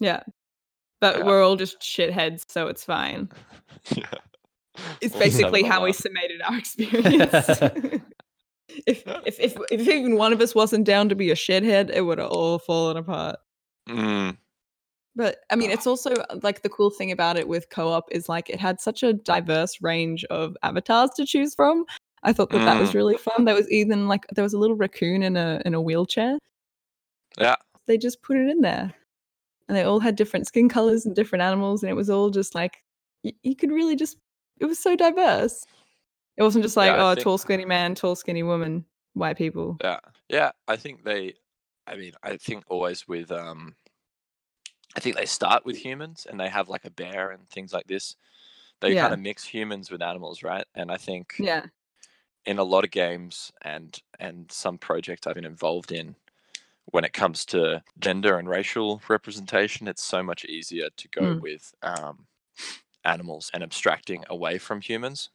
yeah. 0.00 0.22
But 1.00 1.18
Yeah. 1.18 1.24
we're 1.24 1.42
all 1.44 1.56
just 1.56 1.80
shitheads, 1.80 2.44
so 2.48 2.68
it's 2.68 2.84
fine. 2.84 3.28
yeah. 3.94 4.06
It's 5.00 5.14
We'll 5.14 5.22
just 5.24 5.40
have 5.40 5.52
basically 5.52 5.62
how 5.62 5.84
we 5.84 5.92
summated 5.92 6.40
our 6.42 6.58
experience. 6.58 7.48
if, 8.86 9.02
if 9.06 9.40
if 9.40 9.56
if 9.70 9.80
even 9.88 10.16
one 10.16 10.32
of 10.32 10.40
us 10.40 10.54
wasn't 10.54 10.84
down 10.84 11.08
to 11.10 11.14
be 11.14 11.30
a 11.30 11.34
shithead, 11.34 11.90
it 11.90 12.02
would 12.02 12.18
have 12.18 12.30
all 12.30 12.58
fallen 12.58 12.96
apart. 12.96 13.36
Mm, 13.88 14.36
But 15.16 15.38
I 15.50 15.56
mean, 15.56 15.70
it's 15.70 15.86
also 15.86 16.12
uh, 16.12 16.38
like 16.42 16.62
the 16.62 16.68
cool 16.68 16.90
thing 16.90 17.10
about 17.10 17.36
it 17.38 17.48
with 17.48 17.70
co-op 17.70 18.04
is 18.12 18.28
like 18.28 18.50
it 18.50 18.60
had 18.60 18.80
such 18.80 19.02
a 19.02 19.14
diverse 19.14 19.80
range 19.80 20.24
of 20.26 20.56
avatars 20.62 21.10
to 21.16 21.24
choose 21.26 21.54
from. 21.54 21.84
I 22.22 22.32
thought 22.34 22.50
that 22.50 22.64
that 22.66 22.78
was 22.78 22.90
Mm. 22.90 22.94
really 22.94 23.16
fun. 23.16 23.44
There 23.46 23.54
was 23.54 23.70
even 23.70 24.08
like 24.08 24.26
there 24.34 24.44
was 24.44 24.52
a 24.52 24.58
little 24.58 24.76
raccoon 24.76 25.22
in 25.22 25.36
a 25.36 25.62
in 25.64 25.72
a 25.74 25.80
wheelchair. 25.80 26.38
yeah, 27.38 27.56
They 27.86 27.96
just 27.98 28.22
put 28.22 28.36
it 28.36 28.48
in 28.48 28.60
there, 28.60 28.92
and 29.68 29.76
they 29.76 29.82
all 29.82 30.00
had 30.00 30.16
different 30.16 30.46
skin 30.46 30.68
colors 30.68 31.06
and 31.06 31.14
different 31.16 31.42
animals, 31.42 31.82
and 31.82 31.90
it 31.90 31.94
was 31.94 32.10
all 32.10 32.30
just 32.30 32.54
like 32.54 32.82
y- 33.24 33.32
you 33.42 33.56
could 33.56 33.70
really 33.70 33.96
just. 33.96 34.18
It 34.58 34.66
was 34.66 34.78
so 34.78 34.96
diverse. 34.96 35.64
It 36.36 36.42
wasn't 36.42 36.62
just 36.64 36.76
like 36.76 36.88
Yeah, 36.92 37.02
oh, 37.10 37.14
think- 37.14 37.24
tall 37.24 37.38
skinny 37.38 37.64
man, 37.64 37.94
tall 37.94 38.16
skinny 38.16 38.42
woman, 38.42 38.84
white 39.14 39.36
people. 39.38 39.76
yeah, 39.82 40.00
yeah. 40.28 40.50
I 40.68 40.76
think 40.76 41.04
they. 41.04 41.34
I 41.86 41.96
mean, 41.96 42.12
I 42.22 42.36
think 42.36 42.64
always 42.68 43.06
with 43.08 43.30
um. 43.32 43.74
I 44.96 45.00
think 45.00 45.16
they 45.16 45.26
start 45.26 45.64
with 45.66 45.76
humans 45.76 46.26
and 46.28 46.40
they 46.40 46.48
have 46.48 46.68
like 46.68 46.84
a 46.86 46.90
bear 46.90 47.30
and 47.30 47.48
things 47.50 47.72
like 47.72 47.86
this. 47.86 48.16
They 48.80 48.94
Yeah. 48.94 49.02
kind 49.02 49.14
of 49.14 49.20
mix 49.20 49.44
humans 49.44 49.90
with 49.90 50.02
animals, 50.02 50.42
right? 50.42 50.66
And 50.74 50.90
I 50.92 50.96
think 50.96 51.34
Yeah, 51.38 51.66
in 52.44 52.58
a 52.58 52.64
lot 52.64 52.84
of 52.84 52.90
games 52.90 53.52
and 53.62 54.00
and 54.20 54.50
some 54.50 54.78
projects 54.78 55.26
I've 55.26 55.34
been 55.34 55.44
involved 55.44 55.92
in, 55.92 56.16
when 56.86 57.04
it 57.04 57.12
comes 57.14 57.44
to 57.46 57.82
gender 57.98 58.38
and 58.38 58.48
racial 58.48 59.02
representation, 59.08 59.88
it's 59.88 60.04
so 60.04 60.22
much 60.22 60.44
easier 60.46 60.88
to 60.96 61.08
go 61.08 61.34
Mm. 61.36 61.40
with 61.40 61.74
um, 61.82 62.26
animals 63.04 63.50
and 63.54 63.62
abstracting 63.62 64.24
away 64.30 64.58
from 64.58 64.80
humans 64.82 65.30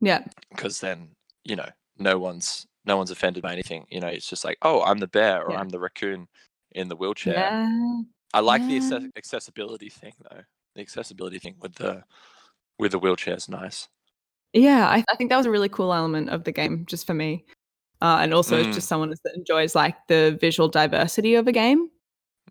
yeah, 0.00 0.24
because 0.50 0.80
then 0.80 1.10
you 1.44 1.56
know 1.56 1.68
no 1.98 2.18
one's 2.18 2.66
no 2.84 2.96
one's 2.96 3.10
offended 3.10 3.42
by 3.42 3.52
anything. 3.52 3.86
You 3.90 4.00
know, 4.00 4.08
it's 4.08 4.28
just 4.28 4.44
like 4.44 4.58
oh, 4.62 4.82
I'm 4.82 4.98
the 4.98 5.06
bear 5.08 5.42
or 5.42 5.52
Yeah. 5.52 5.60
I'm 5.60 5.68
the 5.70 5.80
raccoon 5.80 6.28
in 6.72 6.88
the 6.88 6.96
wheelchair. 6.96 7.34
yeah. 7.34 8.02
I 8.34 8.40
like 8.40 8.66
the 8.66 8.74
yeah. 8.74 8.80
acce- 8.80 9.10
accessibility 9.16 9.88
thing 9.90 10.12
though. 10.30 10.42
The 10.74 10.82
accessibility 10.82 11.38
thing 11.38 11.56
with 11.60 11.74
the 11.76 12.04
with 12.78 12.92
the 12.92 12.98
wheelchair 12.98 13.36
is 13.36 13.48
nice. 13.48 13.88
Yeah, 14.52 14.88
I, 14.88 15.04
I 15.10 15.16
think 15.16 15.30
that 15.30 15.36
was 15.36 15.46
a 15.46 15.50
really 15.50 15.68
cool 15.68 15.92
element 15.92 16.30
of 16.30 16.44
the 16.44 16.52
game, 16.52 16.84
just 16.86 17.06
for 17.06 17.14
me. 17.14 17.44
Uh, 18.02 18.18
and 18.22 18.32
also, 18.34 18.64
Mm. 18.64 18.72
just 18.72 18.88
someone 18.88 19.10
that 19.10 19.34
enjoys 19.36 19.74
like 19.74 19.96
the 20.08 20.38
visual 20.40 20.68
diversity 20.68 21.34
of 21.34 21.48
a 21.48 21.52
game, 21.52 21.90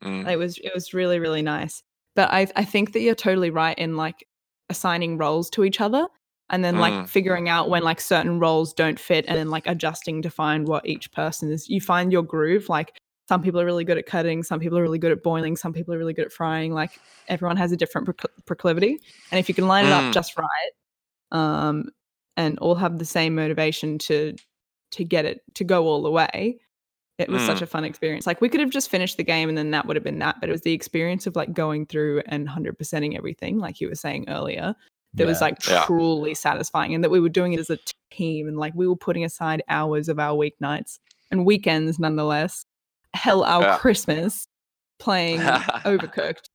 Mm, 0.04 0.30
it 0.30 0.38
was 0.38 0.58
it 0.60 0.72
was 0.76 0.94
really 0.94 1.20
really 1.20 1.42
nice. 1.44 1.84
But 2.16 2.32
I 2.32 2.48
I 2.56 2.66
think 2.66 2.94
that 2.94 3.02
you're 3.02 3.16
totally 3.16 3.50
right 3.52 3.78
in 3.80 3.98
like 3.98 4.28
assigning 4.70 5.18
roles 5.18 5.50
to 5.52 5.64
each 5.66 5.82
other, 5.82 6.08
and 6.50 6.64
then 6.66 6.78
like 6.80 6.94
Mm. 6.94 7.10
figuring 7.10 7.50
out 7.50 7.70
when 7.70 7.84
like 7.84 8.02
certain 8.02 8.40
roles 8.40 8.74
don't 8.74 9.00
fit, 9.00 9.26
and 9.28 9.38
then 9.38 9.50
like 9.52 9.68
adjusting 9.68 10.22
to 10.24 10.30
find 10.32 10.68
what 10.68 10.86
each 10.88 11.12
person 11.14 11.52
is. 11.52 11.70
You 11.70 11.82
find 11.82 12.12
your 12.12 12.24
groove. 12.24 12.70
Like 12.70 12.97
some 13.28 13.42
people 13.42 13.60
are 13.60 13.66
really 13.66 13.84
good 13.84 13.98
at 13.98 14.06
cutting, 14.06 14.42
some 14.44 14.60
people 14.60 14.78
are 14.78 14.82
really 14.82 15.00
good 15.00 15.12
at 15.12 15.22
boiling, 15.24 15.56
some 15.58 15.74
people 15.74 15.94
are 15.94 15.98
really 15.98 16.14
good 16.14 16.26
at 16.26 16.32
frying. 16.32 16.74
Like 16.74 17.00
everyone 17.28 17.58
has 17.58 17.72
a 17.72 17.78
different 17.78 18.08
procl- 18.08 18.46
proclivity, 18.46 19.00
and 19.32 19.40
if 19.40 19.48
you 19.50 19.56
can 19.56 19.68
line 19.68 19.86
it 19.86 19.90
Mm. 19.90 20.08
up 20.10 20.14
just 20.14 20.38
right, 20.38 20.72
um, 21.32 21.90
and 22.38 22.58
all 22.60 22.76
have 22.76 23.00
the 23.00 23.06
same 23.06 23.36
motivation 23.36 23.98
to 24.00 24.36
to 24.92 25.04
get 25.04 25.26
it 25.26 25.42
to 25.56 25.64
go 25.66 25.86
all 25.86 26.02
the 26.02 26.10
way 26.12 26.58
it 27.18 27.28
was 27.30 27.42
such 27.42 27.58
Mm. 27.58 27.64
a 27.64 27.66
fun 27.66 27.84
experience 27.84 28.26
like 28.28 28.40
we 28.40 28.48
could 28.48 28.62
have 28.62 28.70
just 28.70 28.90
finished 28.90 29.18
the 29.18 29.24
game 29.24 29.50
and 29.50 29.58
then 29.58 29.72
that 29.72 29.86
would 29.86 29.96
have 29.98 30.04
been 30.04 30.20
that 30.20 30.38
but 30.40 30.48
it 30.48 30.52
was 30.52 30.62
the 30.62 30.72
experience 30.72 31.28
of 31.28 31.36
like 31.36 31.52
going 31.52 31.86
through 31.88 32.22
and 32.28 32.48
100%ing 32.48 33.18
everything 33.18 33.58
like 33.58 33.82
you 33.82 33.90
were 33.90 33.96
saying 33.96 34.24
earlier 34.30 34.74
that 35.16 35.26
was 35.28 35.38
Yeah. 35.42 35.46
like 35.46 35.68
Yeah. 35.68 35.84
truly 35.86 36.34
satisfying 36.36 36.94
and 36.94 37.04
that 37.04 37.10
we 37.10 37.20
were 37.20 37.28
doing 37.28 37.52
it 37.54 37.60
as 37.60 37.70
a 37.72 37.80
team 38.12 38.48
and 38.48 38.56
like 38.58 38.74
we 38.76 38.88
were 38.88 38.96
putting 38.96 39.26
aside 39.26 39.62
hours 39.68 40.08
of 40.10 40.20
our 40.20 40.38
weeknights 40.38 41.00
and 41.32 41.44
weekends 41.46 41.98
nonetheless 42.00 42.66
hell 43.18 43.44
our 43.44 43.62
Yeah. 43.64 43.78
christmas 43.78 44.48
playing 45.00 45.40
overcooked 45.86 46.46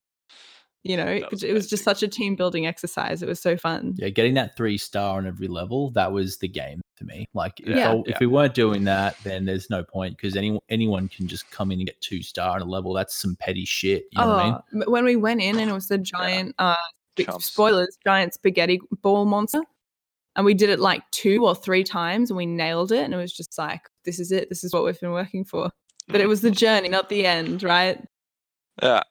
you 0.84 0.96
know 0.96 1.06
it, 1.06 1.30
was 1.30 1.44
it 1.44 1.52
was 1.52 1.68
just 1.70 1.84
such 1.84 2.02
a 2.02 2.08
team 2.08 2.34
building 2.34 2.66
exercise 2.66 3.22
it 3.22 3.28
was 3.28 3.40
so 3.40 3.56
fun 3.56 3.94
Yeah, 3.98 4.08
getting 4.08 4.34
that 4.34 4.56
three 4.56 4.76
star 4.78 5.18
on 5.18 5.26
every 5.26 5.46
level, 5.48 5.90
that 5.92 6.10
was 6.10 6.38
the 6.38 6.48
game 6.48 6.80
for 6.96 7.04
me. 7.04 7.24
Like, 7.34 7.60
if, 7.60 7.68
Yeah. 7.68 7.92
I- 7.92 7.96
if 8.00 8.08
Yeah. 8.08 8.16
we 8.20 8.26
weren't 8.26 8.54
doing 8.54 8.82
that, 8.84 9.16
then 9.24 9.44
there's 9.44 9.70
no 9.70 9.84
point 9.84 10.16
because 10.16 10.34
any, 10.36 10.58
anyone 10.68 11.08
can 11.08 11.28
just 11.28 11.48
come 11.50 11.70
in 11.72 11.78
and 11.80 11.86
get 11.86 12.00
two 12.00 12.20
star 12.22 12.56
on 12.56 12.62
a 12.62 12.64
level. 12.64 12.92
That's 12.92 13.14
some 13.14 13.36
petty 13.36 13.64
shit. 13.64 14.04
You 14.12 14.20
know 14.22 14.28
what 14.30 14.40
I 14.40 14.44
mean? 14.44 14.84
Oh, 14.86 14.90
when 14.90 15.04
we 15.04 15.14
went 15.16 15.40
in 15.40 15.58
and 15.60 15.70
it 15.70 15.72
was 15.74 15.86
the 15.88 15.98
giant 15.98 16.54
uh 16.58 16.74
Chumps. 17.18 17.44
spoilers 17.46 17.96
giant 18.04 18.34
spaghetti 18.34 18.80
ball 19.02 19.24
monster 19.24 19.60
and 20.34 20.44
we 20.44 20.54
did 20.54 20.68
it 20.70 20.80
like 20.80 21.02
two 21.12 21.46
or 21.46 21.54
three 21.54 21.84
times 21.84 22.30
and 22.30 22.36
we 22.36 22.46
nailed 22.46 22.90
it 22.90 23.04
and 23.04 23.12
it 23.14 23.18
was 23.18 23.32
just 23.32 23.56
like 23.58 23.82
this 24.04 24.18
is 24.18 24.32
it 24.32 24.48
this 24.48 24.64
is 24.64 24.72
what 24.72 24.82
we've 24.84 24.98
been 25.00 25.12
working 25.12 25.44
for 25.44 25.70
but 26.08 26.20
it 26.20 26.26
was 26.28 26.40
the 26.40 26.50
journey 26.50 26.88
not 26.88 27.08
the 27.08 27.26
end 27.26 27.62
right 27.62 28.02
yeah, 28.82 29.02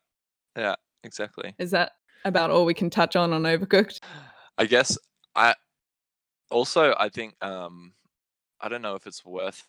yeah, 0.57 0.75
exactly. 1.03 1.53
is 1.59 1.71
that 1.71 1.91
about 2.25 2.49
all 2.49 2.65
we 2.65 2.73
can 2.73 2.89
touch 2.89 3.15
on 3.15 3.33
on 3.33 3.43
overcooked 3.43 3.99
I 4.57 4.65
guess 4.65 4.97
I 5.35 5.55
also 6.49 6.93
I 6.99 7.09
think 7.09 7.33
um 7.41 7.93
I 8.59 8.69
don't 8.69 8.81
know 8.81 8.95
if 8.95 9.07
it's 9.07 9.25
worth 9.25 9.65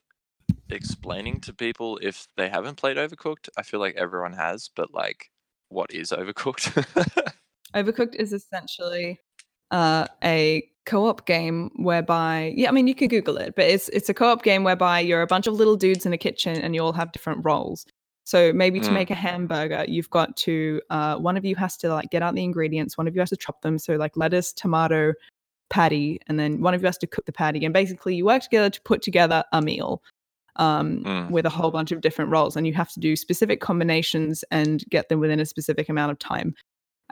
explaining 0.69 1.41
to 1.41 1.55
people 1.55 1.99
if 2.03 2.27
they 2.37 2.49
haven't 2.49 2.77
played 2.77 2.97
Overcooked. 2.97 3.49
I 3.57 3.63
feel 3.63 3.81
like 3.81 3.95
everyone 3.97 4.33
has, 4.33 4.71
but 4.75 4.93
like 4.93 5.31
what 5.69 5.93
is 5.93 6.11
Overcooked? 6.11 7.33
overcooked 7.75 8.15
is 8.15 8.33
essentially 8.33 9.19
uh, 9.73 10.07
a 10.23 10.63
co-op 10.85 11.27
game 11.27 11.71
whereby 11.77 12.53
yeah 12.57 12.69
i 12.69 12.73
mean 12.73 12.89
you 12.89 12.95
can 12.95 13.07
google 13.09 13.37
it 13.37 13.55
but 13.55 13.65
it's 13.67 13.89
it's 13.91 14.09
a 14.09 14.15
co-op 14.15 14.43
game 14.43 14.65
whereby 14.65 14.99
you're 14.99 15.23
a 15.23 15.27
bunch 15.29 15.47
of 15.47 15.55
little 15.55 15.77
dudes 15.77 16.05
in 16.05 16.13
a 16.13 16.19
kitchen 16.19 16.57
and 16.61 16.75
you 16.75 16.83
all 16.83 16.93
have 16.93 17.13
different 17.13 17.39
roles 17.45 17.87
so 18.25 18.53
maybe 18.53 18.81
to 18.81 18.91
Mm. 18.91 18.95
make 18.95 19.11
a 19.11 19.15
hamburger 19.15 19.85
you've 19.87 20.11
got 20.11 20.37
to 20.39 20.81
uh, 20.91 21.17
one 21.19 21.37
of 21.37 21.45
you 21.45 21.55
has 21.57 21.77
to 21.79 21.89
like 21.89 22.11
get 22.11 22.21
out 22.23 22.35
the 22.35 22.43
ingredients 22.43 22.99
one 22.99 23.07
of 23.07 23.15
you 23.15 23.21
has 23.21 23.31
to 23.31 23.37
chop 23.37 23.63
them 23.63 23.79
so 23.79 23.95
like 23.95 24.17
lettuce 24.17 24.53
tomato 24.53 25.13
patty 25.71 26.21
and 26.27 26.39
then 26.39 26.61
one 26.61 26.75
of 26.75 26.83
you 26.83 26.87
has 26.87 26.99
to 26.99 27.07
cook 27.07 27.25
the 27.27 27.33
patty 27.33 27.65
and 27.65 27.73
basically 27.73 28.17
you 28.17 28.25
work 28.25 28.43
together 28.43 28.69
to 28.69 28.81
put 28.83 29.03
together 29.03 29.45
a 29.53 29.63
meal 29.63 30.03
um, 30.57 31.03
Mm. 31.05 31.31
with 31.31 31.47
a 31.47 31.51
whole 31.51 31.71
bunch 31.71 31.93
of 31.93 32.01
different 32.03 32.31
roles 32.31 32.57
and 32.57 32.67
you 32.67 32.75
have 32.75 32.91
to 32.93 33.01
do 33.01 33.17
specific 33.17 33.61
combinations 33.61 34.45
and 34.51 34.85
get 34.91 35.09
them 35.09 35.19
within 35.21 35.41
a 35.41 35.47
specific 35.47 35.89
amount 35.89 36.11
of 36.13 36.19
time 36.19 36.55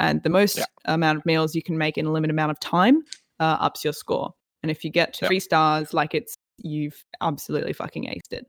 and 0.00 0.23
the 0.25 0.28
most 0.30 0.57
Yeah. 0.59 0.64
amount 0.87 1.19
of 1.19 1.26
meals 1.26 1.54
you 1.54 1.62
can 1.62 1.78
make 1.78 1.97
in 1.97 2.07
a 2.07 2.11
limited 2.12 2.33
amount 2.33 2.50
of 2.50 2.59
time 2.59 3.02
uh, 3.38 3.57
ups 3.61 3.85
your 3.85 3.92
score. 3.92 4.33
And 4.62 4.71
if 4.71 4.83
you 4.85 4.90
get 4.90 5.14
to 5.14 5.25
Yeah. 5.25 5.28
three 5.28 5.40
stars, 5.40 5.95
like 5.95 6.14
it's 6.14 6.35
you've 6.59 7.04
absolutely 7.21 7.73
fucking 7.73 8.04
aced 8.07 8.33
it. 8.33 8.47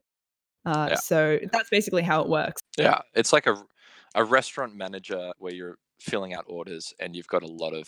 Uh, 0.65 0.87
Yeah. 0.91 0.95
So 0.95 1.39
that's 1.53 1.69
basically 1.69 2.01
how 2.01 2.21
it 2.21 2.27
works. 2.29 2.61
yeah, 2.77 2.99
it's 3.13 3.31
like 3.33 3.45
a 3.47 3.55
a 4.15 4.23
restaurant 4.25 4.75
manager 4.75 5.31
where 5.37 5.53
you're 5.53 5.77
filling 6.01 6.33
out 6.33 6.43
orders 6.47 6.93
and 6.99 7.15
you've 7.15 7.27
got 7.27 7.43
a 7.43 7.47
lot 7.47 7.73
of 7.73 7.87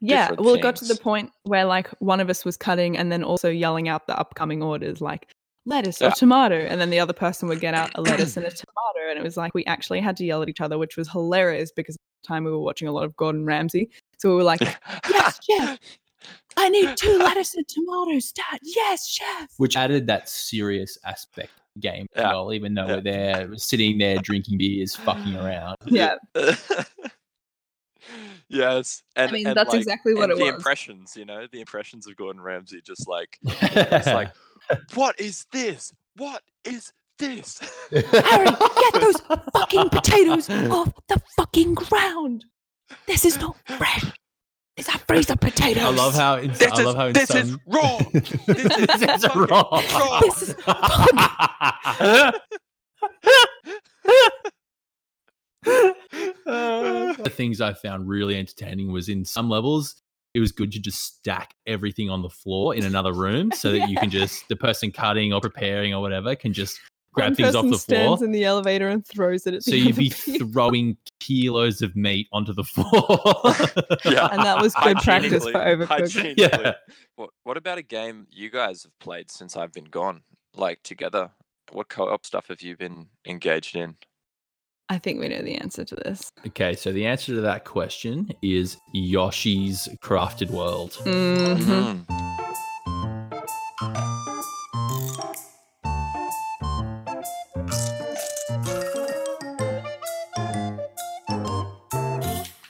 Yeah. 0.00 0.32
Well, 0.32 0.54
it 0.54 0.60
got 0.62 0.76
to 0.76 0.84
the 0.86 0.96
point 0.96 1.30
where 1.44 1.64
like 1.64 1.88
one 2.00 2.18
of 2.20 2.28
us 2.28 2.44
was 2.44 2.56
cutting 2.56 2.96
and 2.98 3.10
then 3.12 3.22
also 3.22 3.48
yelling 3.48 3.88
out 3.88 4.06
the 4.08 4.18
upcoming 4.18 4.62
orders, 4.62 5.00
like 5.00 5.30
lettuce 5.66 6.00
Yeah. 6.00 6.08
or 6.08 6.10
tomato, 6.12 6.56
and 6.56 6.80
then 6.80 6.90
the 6.90 7.00
other 7.00 7.12
person 7.12 7.48
would 7.48 7.60
get 7.60 7.74
out 7.74 7.90
a 7.94 8.00
lettuce 8.02 8.36
and 8.36 8.44
a 8.46 8.50
tomato, 8.50 9.08
and 9.10 9.18
it 9.18 9.22
was 9.22 9.36
like 9.36 9.54
we 9.54 9.64
actually 9.64 10.00
had 10.00 10.16
to 10.18 10.24
yell 10.24 10.42
at 10.42 10.48
each 10.48 10.60
other, 10.60 10.76
which 10.78 10.96
was 10.96 11.08
hilarious 11.10 11.72
because 11.72 11.94
at 11.96 12.00
the 12.22 12.26
time 12.28 12.44
we 12.44 12.50
were 12.50 12.58
watching 12.60 12.88
a 12.88 12.92
lot 12.92 13.04
of 13.04 13.16
Gordon 13.16 13.44
Ramsay, 13.46 13.90
so 14.18 14.28
we 14.30 14.34
were 14.36 14.42
like, 14.42 14.60
"Yes, 15.08 15.40
chef, 15.50 15.78
I 16.56 16.68
need 16.68 16.96
two 16.96 17.18
lettuce 17.18 17.54
and 17.54 17.66
tomatoes, 17.66 18.32
Dad. 18.32 18.60
Yes, 18.62 19.08
chef." 19.08 19.50
which 19.56 19.76
added 19.76 20.06
that 20.06 20.28
serious 20.28 20.98
aspect 21.04 21.48
to 21.56 21.62
the 21.74 21.80
game 21.80 22.06
as 22.14 22.22
Yeah. 22.22 22.32
well, 22.32 22.52
even 22.52 22.74
though 22.74 22.86
Yeah. 22.86 22.94
we're 22.96 23.00
there 23.02 23.56
sitting 23.56 23.98
there 23.98 24.18
drinking 24.18 24.58
beers, 24.58 24.94
fucking 24.96 25.36
around. 25.44 25.76
Yeah, 25.86 26.16
yes. 28.48 29.02
And, 29.16 29.30
I 29.30 29.32
mean, 29.32 29.46
and, 29.46 29.56
that's 29.56 29.70
like, 29.70 29.78
exactly 29.80 30.14
what 30.14 30.24
and 30.24 30.32
it 30.32 30.38
the 30.38 30.44
was. 30.44 30.54
impressions, 30.54 31.16
you 31.16 31.24
know, 31.24 31.46
the 31.50 31.60
impressions 31.60 32.06
of 32.06 32.16
Gordon 32.16 32.42
Ramsay 32.42 32.80
just 32.82 33.08
like 33.08 33.38
it's 33.44 34.06
like, 34.06 34.30
what 34.94 35.18
is 35.20 35.46
this? 35.52 35.92
What 36.16 36.42
is 36.64 36.92
this? 37.18 37.60
Harry, 37.90 38.46
get 38.46 38.94
those 39.00 39.20
fucking 39.52 39.88
potatoes 39.90 40.48
off 40.50 40.92
the 41.08 41.20
fucking 41.36 41.74
ground. 41.74 42.44
This 43.06 43.24
is 43.24 43.38
not 43.38 43.56
fresh. 43.66 44.04
It's 44.76 44.88
a 44.88 44.98
freezer 44.98 45.36
potato. 45.40 45.80
I 45.80 45.88
love 45.90 46.14
how 46.14 46.36
in, 46.36 46.50
This 46.52 46.62
I 46.72 46.80
is 46.80 46.84
love 46.86 46.96
how 46.96 47.06
in 47.06 47.12
this 47.12 47.28
some, 47.28 47.38
is 47.38 47.56
raw. 47.66 47.98
This 48.12 48.32
is 48.32 48.86
This 48.98 49.24
is 49.24 49.36
raw. 49.36 49.68
raw. 49.70 50.20
This 50.20 50.42
is 50.42 50.54
the 56.44 57.30
things 57.32 57.60
I 57.60 57.72
found 57.72 58.08
really 58.08 58.36
entertaining 58.36 58.92
was 58.92 59.08
in 59.08 59.24
some 59.24 59.48
levels, 59.48 59.96
it 60.34 60.40
was 60.40 60.52
good 60.52 60.72
to 60.72 60.80
just 60.80 61.00
stack 61.02 61.54
everything 61.66 62.10
on 62.10 62.22
the 62.22 62.28
floor 62.28 62.74
in 62.74 62.84
another 62.84 63.12
room 63.12 63.52
so 63.52 63.70
that 63.72 63.88
you 63.88 63.96
can 63.96 64.10
just 64.20 64.48
the 64.48 64.56
person 64.56 64.90
cutting 64.90 65.32
or 65.32 65.40
preparing 65.40 65.94
or 65.94 66.00
whatever 66.02 66.34
can 66.34 66.52
just 66.52 66.78
grab 67.12 67.28
One 67.28 67.34
things 67.36 67.54
off 67.54 67.62
person 67.62 67.70
the 67.70 67.78
floor. 67.78 67.98
stands 68.16 68.22
in 68.22 68.32
the 68.32 68.44
elevator 68.44 68.88
and 68.88 69.06
throws 69.06 69.46
it 69.46 69.54
at 69.54 69.62
So 69.62 69.70
the 69.70 69.78
you'd 69.78 69.92
other 69.92 70.00
be 70.00 70.10
people. 70.10 70.48
throwing 70.48 70.96
kilos 71.20 71.80
of 71.82 71.94
meat 71.94 72.26
onto 72.32 72.52
the 72.52 72.64
floor. 72.64 72.90
Yeah. 74.04 74.28
and 74.32 74.42
that 74.42 74.58
was 74.60 74.74
good 74.74 74.96
practice 74.98 75.44
for 75.44 75.52
Hygienically- 75.52 75.86
overcooking. 75.86 76.34
Yeah. 76.36 76.72
What 77.16 77.30
What 77.44 77.56
about 77.56 77.78
a 77.78 77.82
game 77.82 78.26
you 78.30 78.50
guys 78.50 78.82
have 78.82 78.98
played 78.98 79.30
since 79.30 79.56
I've 79.56 79.72
been 79.72 79.84
gone? 79.84 80.22
Like 80.56 80.82
together, 80.82 81.30
what 81.72 81.88
co-op 81.88 82.26
stuff 82.26 82.48
have 82.48 82.60
you 82.62 82.76
been 82.76 83.06
engaged 83.26 83.76
in? 83.76 83.96
I 84.90 84.98
think 84.98 85.18
we 85.20 85.28
know 85.28 85.40
the 85.42 85.54
answer 85.56 85.84
to 85.84 85.94
this. 85.94 86.30
okay, 86.46 86.74
so 86.74 86.92
the 86.92 87.06
answer 87.06 87.34
to 87.34 87.40
that 87.40 87.64
question 87.64 88.28
is 88.42 88.76
Yoshi's 88.92 89.88
Crafted 90.02 90.50
World. 90.50 90.92
Mhm. 91.04 92.04
Mm. 92.06 93.14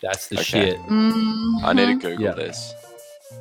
That's 0.03 0.29
the 0.29 0.37
Okay. 0.37 0.45
shit. 0.45 0.79
I 0.89 1.73
need 1.73 2.01
to. 2.01 2.09
Google 2.11 2.25
Yeah. 2.27 2.33
this. 2.33 2.75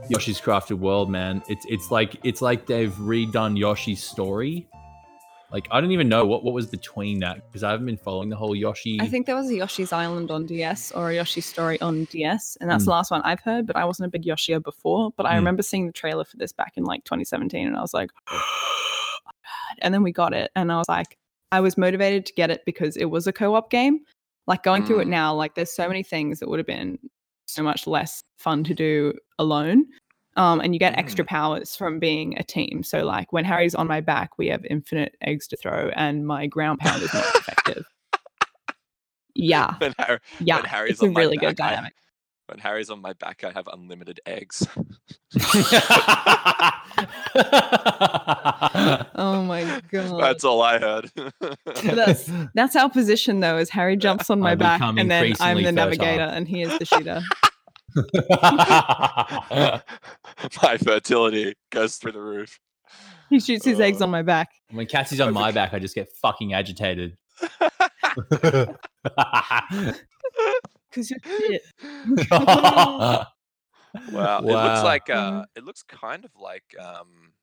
Yoshi's 0.10 0.40
Crafted 0.40 0.80
World, 0.80 1.10
man. 1.10 1.44
It's 1.48 1.66
it's 1.70 1.92
like 1.92 2.16
it's 2.24 2.42
like 2.42 2.66
they've 2.66 2.94
redone 2.94 3.58
Yoshi's 3.58 4.04
story. 4.04 4.68
Like 5.54 5.68
I 5.70 5.80
don't 5.80 5.92
even 5.92 6.10
know 6.10 6.26
what 6.26 6.44
what 6.44 6.56
was 6.56 6.66
between 6.66 7.20
that 7.20 7.46
because 7.46 7.64
I 7.64 7.70
haven't 7.70 7.86
been 7.86 7.96
following 7.98 8.30
the 8.30 8.36
whole 8.36 8.56
Yoshi. 8.56 8.98
I 9.00 9.08
think 9.08 9.28
there 9.28 9.36
was 9.36 9.50
a 9.52 9.56
Yoshi's 9.56 9.94
Island 9.94 10.32
on 10.32 10.48
DS 10.48 10.92
or 10.94 11.12
a 11.12 11.16
Yoshi 11.16 11.42
Story 11.42 11.80
on 11.80 12.06
DS, 12.06 12.58
and 12.60 12.68
that's 12.70 12.84
Mm. 12.84 12.86
the 12.86 12.92
last 12.92 13.12
one 13.12 13.22
I've 13.22 13.40
heard. 13.40 13.68
But 13.68 13.76
I 13.76 13.86
wasn't 13.86 14.08
a 14.08 14.10
big 14.10 14.24
Yoshia 14.24 14.62
before. 14.64 15.12
But 15.16 15.28
I 15.28 15.34
Mm. 15.34 15.38
remember 15.38 15.62
seeing 15.62 15.86
the 15.86 15.94
trailer 15.94 16.26
for 16.26 16.38
this 16.38 16.52
back 16.52 16.74
in 16.76 16.84
like 16.86 17.04
2017, 17.04 17.68
and 17.68 17.78
I 17.78 17.82
was 17.82 17.94
like, 17.94 18.10
"Oh, 18.32 18.36
God." 19.26 19.34
and 19.80 19.94
then 19.94 20.02
we 20.02 20.12
got 20.12 20.34
it, 20.34 20.52
and 20.56 20.72
I 20.72 20.78
was 20.78 20.90
like, 20.90 21.18
I 21.52 21.60
was 21.60 21.78
motivated 21.78 22.26
to 22.26 22.34
get 22.34 22.50
it 22.50 22.64
because 22.66 22.98
it 22.98 23.06
was 23.06 23.28
a 23.28 23.34
co-op 23.34 23.70
game. 23.70 24.00
Like 24.48 24.64
going 24.64 24.84
through 24.84 25.02
it 25.02 25.08
Mm. 25.08 25.12
now, 25.12 25.36
like 25.36 25.54
there's 25.54 25.72
so 25.72 25.88
many 25.88 26.02
things 26.02 26.40
that 26.40 26.50
would 26.50 26.58
have 26.60 26.66
been 26.68 26.98
so 27.48 27.62
much 27.62 27.86
less 27.86 28.24
fun 28.40 28.64
to 28.64 28.74
do 28.74 29.14
alone. 29.38 29.86
Um, 30.36 30.62
and 30.62 30.74
you 30.74 30.80
get 30.80 30.98
extra 30.98 31.24
powers 31.24 31.76
from 31.76 32.00
being 32.00 32.38
a 32.40 32.44
team. 32.44 32.82
So 32.84 33.04
like 33.06 33.32
when 33.32 33.46
Harry's 33.46 33.76
on 33.76 33.88
my 33.88 34.02
back, 34.02 34.38
we 34.40 34.48
have 34.48 34.66
infinite 34.66 35.16
eggs 35.22 35.48
to 35.50 35.56
throw, 35.58 35.92
and 35.96 36.26
my 36.26 36.48
ground 36.48 36.80
pound 36.80 37.04
is 37.04 37.14
not 37.14 37.24
effective. 37.36 37.86
Yeah, 39.36 39.76
When, 39.80 39.94
Harry, 40.00 40.20
yeah, 40.40 40.56
when 40.58 40.66
Harry's 40.66 40.92
it's 40.94 41.02
a 41.04 41.06
on 41.06 41.14
my 41.14 41.20
really 41.22 41.38
good 41.38 41.56
back, 41.58 41.66
I- 41.66 41.70
dynamic. 41.76 41.94
when 42.48 42.60
Harry's 42.60 42.90
on 42.90 43.02
my 43.02 43.14
back, 43.14 43.44
I 43.44 43.52
have 43.52 43.68
unlimited 43.72 44.20
eggs. 44.26 44.68
Oh 49.16 49.44
my 49.48 49.82
god, 49.92 50.20
That's 50.22 50.44
all 50.44 50.62
I 50.62 50.80
heard. 50.80 51.12
that's 51.84 52.30
that's 52.54 52.76
our 52.76 52.90
position 52.90 53.40
though. 53.40 53.58
Is 53.58 53.70
Harry 53.70 53.96
jumps 53.98 54.30
on 54.30 54.40
my 54.40 54.52
I 54.52 54.56
back, 54.56 54.82
and 54.82 55.10
then 55.10 55.34
I'm 55.40 55.58
the 55.58 55.64
fertile. 55.64 55.72
navigator, 55.74 56.24
and 56.24 56.48
he 56.48 56.62
is 56.62 56.78
the 56.80 56.86
shooter. 56.86 57.22
my 60.62 60.78
fertility 60.84 61.54
goes 61.72 61.98
through 61.98 62.12
the 62.14 62.22
roof. 62.22 62.60
He 63.30 63.40
shoots 63.40 63.66
his 63.66 63.80
eggs 63.80 64.02
Oh. 64.02 64.06
on 64.06 64.12
my 64.12 64.22
back. 64.22 64.50
when 64.72 64.86
Cassie's 64.88 65.20
on 65.22 65.34
my 65.34 65.52
back, 65.52 65.74
I 65.74 65.80
just 65.80 65.96
get 65.96 66.10
fucking 66.22 66.54
agitated. 66.54 67.18
Cause 70.92 71.10
you're 71.10 71.20
shit. 71.26 71.64
Wow. 74.12 74.40
It 74.40 74.44
looks 74.46 74.84
like 74.84 75.10
uh 75.10 75.32
Mhm. 75.32 75.46
it 75.56 75.64
looks 75.64 75.84
kind 75.84 76.26
of 76.26 76.32
like 76.40 76.64
um 76.80 77.34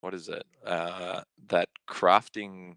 what 0.00 0.14
is 0.14 0.28
it? 0.28 0.44
Uh 0.64 1.22
that 1.48 1.68
crafting 1.88 2.76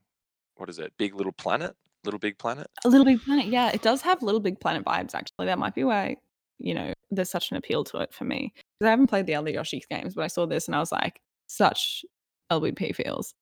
what 0.56 0.70
is 0.70 0.80
it? 0.80 0.94
Big 0.98 1.14
Little 1.16 1.32
Planet? 1.34 1.76
Little 2.04 2.20
Big 2.20 2.38
Planet? 2.40 2.68
A 2.86 2.90
Little 2.90 3.06
Big 3.06 3.22
Planet, 3.22 3.46
yeah, 3.48 3.70
it 3.74 3.82
does 3.84 4.02
have 4.02 4.22
Little 4.24 4.40
Big 4.40 4.60
Planet 4.60 4.84
vibes. 4.86 5.14
Actually, 5.14 5.46
that 5.48 5.60
might 5.60 5.76
be 5.76 5.84
why 5.84 6.18
you 6.60 6.74
know 6.74 6.94
there's 7.12 7.30
such 7.30 7.52
an 7.52 7.58
appeal 7.58 7.84
to 7.86 7.98
it 8.00 8.14
for 8.14 8.26
me. 8.26 8.54
I 8.82 8.88
haven't 8.88 9.08
played 9.08 9.26
the 9.26 9.36
other 9.36 9.50
Yoshi 9.50 9.82
games, 9.90 10.14
but 10.16 10.24
I 10.24 10.28
saw 10.28 10.46
this 10.46 10.68
and 10.68 10.76
I 10.76 10.80
was 10.80 10.92
like, 10.92 11.20
such 11.48 12.04
LBP 12.52 12.96
feels. 12.96 13.34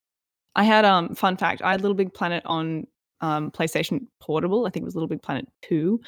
I 0.55 0.63
had 0.63 0.85
um 0.85 1.15
fun 1.15 1.37
fact, 1.37 1.61
I 1.61 1.71
had 1.71 1.81
Little 1.81 1.95
Big 1.95 2.13
Planet 2.13 2.43
on 2.45 2.85
um 3.21 3.51
PlayStation 3.51 4.07
Portable. 4.21 4.65
I 4.65 4.69
think 4.69 4.83
it 4.83 4.85
was 4.85 4.95
Little 4.95 5.07
Big 5.09 5.21
Planet 5.21 5.47
Two, 5.61 5.99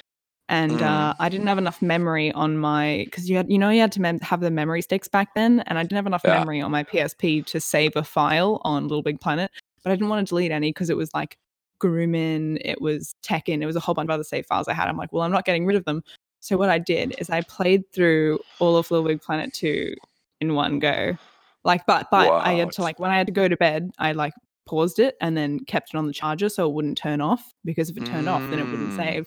and 0.50 0.72
Mm. 0.80 0.82
uh, 0.82 1.14
I 1.20 1.30
didn't 1.30 1.48
have 1.48 1.58
enough 1.58 1.82
memory 1.82 2.32
on 2.34 2.58
my 2.58 3.04
because 3.06 3.30
you 3.30 3.36
had 3.38 3.52
you 3.52 3.58
know 3.58 3.70
you 3.70 3.82
had 3.82 3.92
to 3.94 4.02
mem- 4.02 4.20
have 4.22 4.40
the 4.42 4.52
memory 4.52 4.82
sticks 4.82 5.08
back 5.08 5.34
then, 5.36 5.62
and 5.68 5.78
I 5.78 5.84
didn't 5.84 5.96
have 5.98 6.08
enough 6.08 6.22
Yeah. 6.26 6.40
memory 6.40 6.62
on 6.62 6.72
my 6.72 6.84
PSP 6.84 7.46
to 7.48 7.60
save 7.60 7.96
a 7.96 8.04
file 8.04 8.62
on 8.64 8.84
Little 8.88 9.04
Big 9.04 9.20
Planet, 9.20 9.52
but 9.84 9.92
I 9.92 9.96
didn't 9.96 10.10
want 10.10 10.26
to 10.28 10.30
delete 10.30 10.52
any 10.52 10.70
because 10.72 10.90
it 10.90 10.98
was 10.98 11.10
like 11.14 11.38
Gurumin, 11.82 12.58
it 12.64 12.82
was 12.82 13.14
Tekken, 13.24 13.62
it 13.62 13.66
was 13.66 13.76
a 13.76 13.80
whole 13.80 13.94
bunch 13.96 14.08
of 14.08 14.12
other 14.12 14.24
save 14.24 14.46
files 14.46 14.68
I 14.68 14.74
had. 14.74 14.88
I'm 14.88 14.98
like, 14.98 15.12
well, 15.14 15.24
I'm 15.24 15.32
not 15.32 15.46
getting 15.46 15.66
rid 15.66 15.76
of 15.76 15.86
them. 15.86 16.04
So 16.40 16.58
what 16.58 16.70
I 16.70 16.80
did 16.80 17.16
is 17.20 17.30
I 17.30 17.42
played 17.42 17.84
through 17.94 18.40
all 18.60 18.78
of 18.78 18.90
Little 18.92 19.08
Big 19.08 19.22
Planet 19.22 19.54
2 19.54 19.94
in 20.42 20.54
one 20.54 20.80
go. 20.80 21.18
Like, 21.64 21.86
but 21.86 22.08
but 22.12 22.32
I 22.32 22.54
had 22.54 22.72
to 22.74 22.82
like 22.84 23.00
when 23.00 23.12
I 23.12 23.18
had 23.18 23.28
to 23.28 23.34
go 23.34 23.48
to 23.48 23.58
bed, 23.58 23.92
I 24.00 24.14
like 24.14 24.34
paused 24.68 25.00
it 25.00 25.16
and 25.22 25.36
then 25.36 25.60
kept 25.66 25.94
it 25.94 25.98
on 25.98 26.08
the 26.08 26.14
charger 26.14 26.50
so 26.50 26.68
it 26.70 26.74
wouldn't 26.74 26.98
turn 26.98 27.22
off 27.22 27.54
because 27.66 27.90
if 27.90 27.98
it 27.98 28.06
turned 28.06 28.30
off, 28.30 28.50
then 28.50 28.60
it 28.60 28.70
wouldn't 28.72 28.92
Mm. 28.92 28.96
save. 28.96 29.26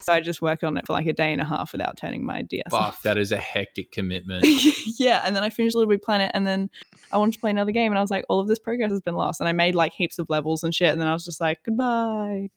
So 0.00 0.12
I 0.12 0.20
just 0.20 0.42
worked 0.42 0.64
on 0.64 0.76
it 0.76 0.86
for 0.86 0.92
like 0.92 1.06
a 1.06 1.12
day 1.12 1.32
and 1.32 1.40
a 1.40 1.44
half 1.44 1.72
without 1.72 1.96
turning 1.96 2.24
my 2.24 2.42
DS 2.42 2.64
Fuck, 2.70 2.80
off. 2.80 3.02
that 3.02 3.16
is 3.16 3.32
a 3.32 3.36
hectic 3.38 3.90
commitment. 3.92 4.44
yeah, 4.98 5.22
and 5.24 5.34
then 5.34 5.42
I 5.42 5.50
finished 5.50 5.74
Little 5.74 5.88
Big 5.88 6.02
Planet, 6.02 6.30
and 6.34 6.46
then 6.46 6.68
I 7.10 7.16
wanted 7.18 7.32
to 7.34 7.40
play 7.40 7.50
another 7.50 7.70
game, 7.72 7.90
and 7.92 7.98
I 7.98 8.02
was 8.02 8.10
like, 8.10 8.24
all 8.28 8.40
of 8.40 8.48
this 8.48 8.58
progress 8.58 8.90
has 8.90 9.00
been 9.00 9.14
lost, 9.14 9.40
and 9.40 9.48
I 9.48 9.52
made 9.52 9.74
like 9.74 9.92
heaps 9.92 10.18
of 10.18 10.28
levels 10.28 10.62
and 10.64 10.74
shit, 10.74 10.90
and 10.92 11.00
then 11.00 11.08
I 11.08 11.12
was 11.12 11.24
just 11.24 11.40
like, 11.40 11.62
goodbye. 11.64 12.50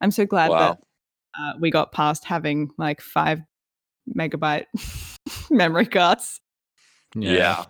I'm 0.00 0.10
so 0.10 0.24
glad 0.26 0.50
Wow. 0.50 0.58
that 0.58 0.78
uh, 1.38 1.52
we 1.58 1.70
got 1.70 1.92
past 1.92 2.24
having 2.24 2.70
like 2.78 3.00
five 3.00 3.40
megabyte 4.16 4.66
memory 5.50 5.86
cards. 5.86 6.40
Yeah. 7.14 7.64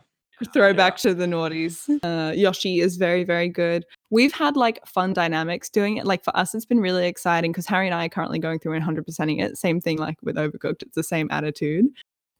Throwback 0.52 0.96
to 0.98 1.14
the 1.14 1.26
noughties. 1.26 1.88
Uh, 2.02 2.32
Yoshi 2.32 2.78
is 2.78 2.96
very, 2.96 3.24
very 3.24 3.48
good. 3.48 3.84
We've 4.10 4.32
had 4.32 4.56
like 4.56 4.84
fun 4.86 5.12
dynamics 5.12 5.68
doing 5.68 5.96
it. 5.96 6.06
Like 6.06 6.22
for 6.22 6.36
us, 6.36 6.54
it's 6.54 6.64
been 6.64 6.80
really 6.80 7.06
exciting 7.06 7.50
because 7.50 7.66
Harry 7.66 7.86
and 7.86 7.94
I 7.94 8.06
are 8.06 8.08
currently 8.08 8.38
going 8.38 8.60
through 8.60 8.74
and 8.74 8.84
100%ing 8.84 9.40
it. 9.40 9.56
Same 9.56 9.80
thing 9.80 9.98
like 9.98 10.16
with 10.22 10.36
Overcooked. 10.36 10.82
It's 10.82 10.94
the 10.94 11.02
same 11.02 11.28
attitude. 11.32 11.86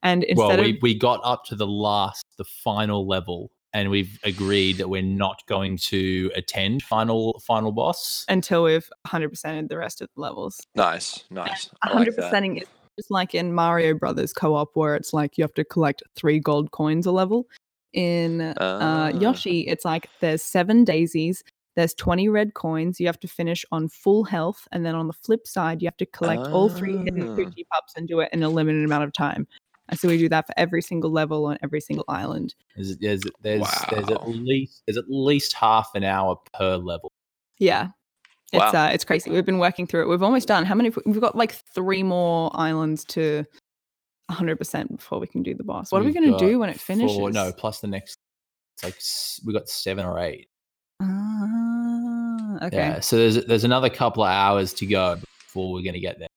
And 0.05 0.23
instead 0.25 0.47
well, 0.47 0.61
of 0.61 0.65
we, 0.65 0.79
we 0.81 0.95
got 0.95 1.21
up 1.25 1.45
to 1.47 1.57
the 1.57 1.67
last, 1.67 2.25
the 2.37 2.45
final 2.45 3.07
level, 3.07 3.51
and 3.79 3.91
we've 3.91 4.19
agreed 4.25 4.77
that 4.79 4.89
we're 4.89 5.03
not 5.03 5.47
going 5.47 5.77
to 5.77 6.31
attend 6.35 6.83
final 6.83 7.41
final 7.47 7.71
boss. 7.73 8.25
until 8.29 8.65
we've 8.65 8.89
100%ed 9.07 9.69
the 9.69 9.79
rest 9.79 10.01
of 10.03 10.09
the 10.15 10.21
levels. 10.21 10.61
Nice, 10.75 11.25
nice. 11.31 11.71
I 11.83 11.91
100%ing 11.91 12.57
is 12.59 12.67
just 12.99 13.11
like 13.11 13.35
in 13.35 13.53
Mario 13.55 13.95
Brothers 13.95 14.33
co-op 14.33 14.71
where 14.75 14.97
it's 14.97 15.13
like 15.13 15.39
you 15.39 15.45
have 15.45 15.55
to 15.55 15.65
collect 15.65 16.03
three 16.17 16.41
gold 16.41 16.73
coins 16.73 17.07
a 17.07 17.13
level. 17.13 17.47
In 17.93 18.41
uh, 18.41 18.55
Ah. 18.61 19.09
Yoshi, 19.09 19.61
it's 19.61 19.85
like 19.85 20.09
there's 20.21 20.43
seven 20.43 20.85
daisies, 20.85 21.43
there's 21.77 21.95
20 21.95 22.29
red 22.29 22.55
coins, 22.55 22.99
you 23.01 23.07
have 23.07 23.21
to 23.21 23.29
finish 23.29 23.65
on 23.71 23.89
full 23.89 24.25
health, 24.25 24.67
and 24.73 24.85
then 24.85 24.95
on 24.97 25.07
the 25.07 25.13
flip 25.15 25.47
side, 25.47 25.81
you 25.81 25.87
have 25.87 25.97
to 25.99 26.07
collect 26.07 26.43
all 26.49 26.69
three 26.69 26.97
hidden 26.99 27.31
Ah. 27.31 27.35
Pups 27.73 27.93
and 27.97 28.09
do 28.09 28.19
it 28.21 28.29
in 28.33 28.43
a 28.43 28.49
limited 28.49 28.85
amount 28.85 29.05
of 29.05 29.13
time. 29.13 29.47
And 29.89 29.99
so 29.99 30.09
we 30.09 30.19
do 30.19 30.29
that 30.29 30.47
for 30.47 30.53
every 30.57 30.83
single 30.83 31.11
level 31.11 31.47
on 31.47 31.59
every 31.63 31.81
single 31.81 32.05
island. 32.09 32.55
There's 32.77 32.97
there's 32.99 33.23
there's, 33.43 33.67
there's 33.91 34.09
at 34.11 34.29
least 34.29 34.83
there's 34.87 34.99
at 34.99 35.07
least 35.09 35.55
half 35.55 35.91
an 35.95 36.05
hour 36.05 36.37
per 36.53 36.77
level. 36.77 37.11
Yeah. 37.59 37.89
It's 38.53 38.73
Wow. 38.73 38.87
uh 38.87 38.91
it's 38.93 39.05
crazy. 39.05 39.31
We've 39.31 39.45
been 39.45 39.59
working 39.59 39.87
through 39.87 40.03
it. 40.03 40.09
We've 40.09 40.23
almost 40.23 40.49
done. 40.49 40.65
How 40.65 40.75
many 40.75 40.91
we've 41.07 41.21
got 41.21 41.37
like 41.37 41.53
three 41.53 42.03
more 42.03 42.51
islands 42.55 43.05
to 43.07 43.45
100% 44.31 44.97
before 44.97 45.19
we 45.19 45.27
can 45.27 45.43
do 45.43 45.55
the 45.55 45.65
boss. 45.65 45.91
What 45.91 46.03
are 46.03 46.05
we 46.05 46.13
going 46.13 46.31
to 46.31 46.39
do 46.39 46.59
when 46.59 46.69
it 46.69 46.79
finishes? 46.79 47.17
Four, 47.17 47.31
no, 47.31 47.51
plus 47.53 47.81
the 47.81 47.87
next. 47.87 48.17
It's 48.77 48.85
like 48.85 49.47
we 49.47 49.53
got 49.53 49.69
seven 49.69 50.05
or 50.05 50.19
eight. 50.19 50.49
Ah, 51.01 52.67
okay. 52.67 52.77
Yeah. 52.77 53.01
So 53.01 53.17
there's 53.17 53.45
there's 53.47 53.65
another 53.65 53.89
couple 53.89 54.23
of 54.23 54.31
hours 54.31 54.73
to 54.75 54.87
go 54.87 55.17
before 55.47 55.73
we're 55.73 55.83
gonna 55.83 55.99
get 56.01 56.19
there. 56.19 56.29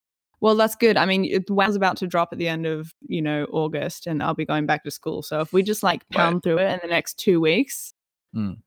Well, 0.41 0.56
that's 0.56 0.75
good. 0.75 0.97
I 0.97 1.06
mean, 1.06 1.23
it- 1.25 1.49
WoW's 1.49 1.75
about 1.75 1.97
to 1.97 2.08
drop 2.08 2.30
at 2.34 2.39
the 2.39 2.47
end 2.47 2.65
of, 2.65 2.93
you 3.08 3.21
know, 3.21 3.45
August 3.51 4.08
and 4.08 4.21
I'll 4.23 4.34
be 4.34 4.45
going 4.45 4.65
back 4.65 4.84
to 4.84 4.91
school. 4.91 5.21
So 5.21 5.39
if 5.39 5.54
we 5.54 5.62
just 5.63 5.84
like 5.84 6.04
Right. 6.12 6.17
pound 6.17 6.43
through 6.43 6.58
it 6.58 6.71
in 6.71 6.80
the 6.82 6.88
next 6.89 7.19
2 7.19 7.39
weeks, 7.39 7.93
Mm. 8.36 8.58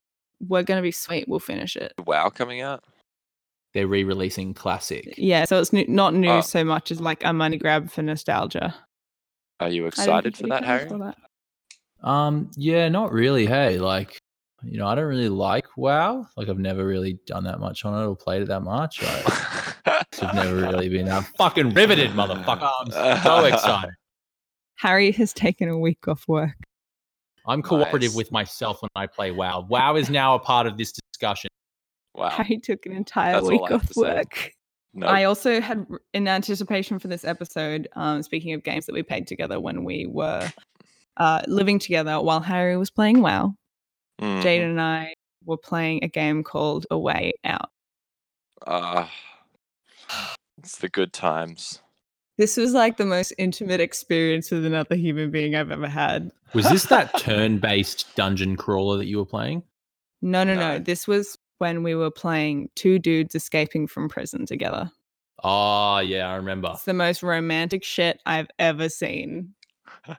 we're 0.41 0.63
going 0.63 0.79
to 0.79 0.83
be 0.83 0.93
sweet. 0.93 1.27
We'll 1.29 1.41
finish 1.41 1.75
it. 1.77 1.93
WoW 2.07 2.31
coming 2.31 2.61
out. 2.61 2.85
They're 3.73 3.89
re-releasing 3.89 4.55
classic. 4.55 5.15
Yeah, 5.19 5.47
so 5.47 5.59
it's 5.59 5.73
new, 5.73 5.85
not 5.89 6.15
new 6.15 6.29
Oh. 6.31 6.41
so 6.43 6.63
much 6.63 6.93
as 6.93 7.01
like 7.01 7.25
a 7.25 7.33
money 7.33 7.57
grab 7.59 7.91
for 7.91 8.03
nostalgia. 8.03 8.73
Are 9.59 9.69
you 9.69 9.87
excited 9.87 10.37
for 10.37 10.47
that, 10.47 10.65
Harry? 10.65 10.89
saw 10.89 10.99
that. 10.99 11.19
Um, 12.09 12.51
yeah, 12.57 12.89
not 12.89 13.13
really. 13.13 13.47
Hey, 13.47 13.79
like, 13.79 14.19
you 14.63 14.79
know, 14.79 14.87
I 14.87 14.95
don't 14.95 15.07
really 15.07 15.29
like 15.29 15.67
WoW. 15.77 16.27
Like, 16.37 16.49
I've 16.49 16.59
never 16.59 16.85
really 16.87 17.19
done 17.27 17.45
that 17.45 17.59
much 17.59 17.85
on 17.85 18.01
it 18.01 18.07
or 18.07 18.15
played 18.15 18.43
it 18.43 18.49
that 18.49 18.61
much. 18.63 19.03
I, 19.03 19.23
I've 19.87 20.35
never 20.35 20.55
really 20.57 20.88
been. 20.88 21.09
I'm 21.11 21.23
fucking 21.38 21.75
riveted, 21.75 22.11
motherfucker. 22.12 22.70
I'm 22.81 23.20
so 23.23 23.44
excited. 23.44 23.94
Harry 24.77 25.12
has 25.12 25.33
taken 25.33 25.68
a 25.68 25.79
week 25.79 26.07
off 26.09 26.27
work. 26.29 26.55
I'm 27.47 27.62
cooperative 27.62 28.11
Nice. 28.12 28.16
with 28.16 28.33
myself 28.33 28.81
when 28.83 28.88
I 28.97 29.07
play 29.07 29.31
WoW. 29.31 29.66
WoW 29.68 29.97
is 29.97 30.09
now 30.11 30.35
a 30.35 30.38
part 30.38 30.66
of 30.66 30.79
this 30.79 30.92
discussion. 31.12 31.51
Wow. 32.14 32.31
Harry 32.31 32.59
took 32.59 32.87
an 32.87 32.92
entire 32.92 33.35
That's 33.35 33.47
week 33.47 33.70
off 33.70 33.94
work. 33.97 34.51
No. 34.94 35.07
I 35.09 35.25
also 35.25 35.61
had, 35.61 35.87
in 36.14 36.27
anticipation 36.29 36.99
for 36.99 37.09
this 37.09 37.25
episode, 37.25 37.88
um, 37.94 38.23
speaking 38.23 38.55
of 38.55 38.62
games 38.62 38.87
that 38.87 38.94
we 38.94 39.03
played 39.03 39.27
together 39.27 39.59
when 39.61 39.85
we 39.85 40.07
were 40.07 40.49
uh, 41.16 41.42
living 41.49 41.79
together 41.79 42.20
while 42.20 42.40
Harry 42.40 42.77
was 42.77 42.90
playing 42.90 43.20
WoW, 43.20 43.55
Mhm. 44.20 44.42
Jaden 44.42 44.70
and 44.70 44.81
I 44.81 45.14
were 45.44 45.57
playing 45.57 46.05
a 46.05 46.09
game 46.09 46.44
called 46.44 46.87
A 46.90 46.97
Way 46.99 47.33
Out. 47.44 47.68
Ah, 48.66 49.11
it's 50.59 50.79
the 50.79 50.88
good 50.88 51.12
times. 51.12 51.81
This 52.37 52.57
was 52.57 52.73
like 52.73 52.97
the 52.97 53.05
most 53.07 53.33
intimate 53.38 53.81
experience 53.81 54.51
with 54.51 54.64
another 54.67 54.97
human 54.97 55.31
being 55.31 55.55
I've 55.55 55.71
ever 55.71 55.87
had. 55.88 56.33
Was 56.53 56.69
this 56.69 56.85
that 56.87 57.17
turn-based 57.19 58.07
dungeon 58.17 58.57
crawler 58.57 58.97
that 58.99 59.07
you 59.07 59.19
were 59.19 59.25
playing? 59.27 59.62
No, 60.23 60.43
no, 60.43 60.55
no. 60.55 60.61
No. 60.73 60.79
This 60.81 61.07
was 61.07 61.38
when 61.59 61.83
we 61.85 61.95
were 61.95 62.11
playing 62.11 62.71
two 62.75 62.99
dudes 62.99 63.35
escaping 63.37 63.87
from 63.87 64.09
prison 64.09 64.47
together. 64.47 64.90
Oh, 65.45 65.99
yeah, 65.99 66.29
I 66.29 66.35
remember. 66.37 66.71
It's 66.73 66.85
the 66.85 66.95
most 66.95 67.23
romantic 67.23 67.85
shit 67.85 68.21
I've 68.27 68.49
ever 68.59 68.88
seen. 68.88 69.55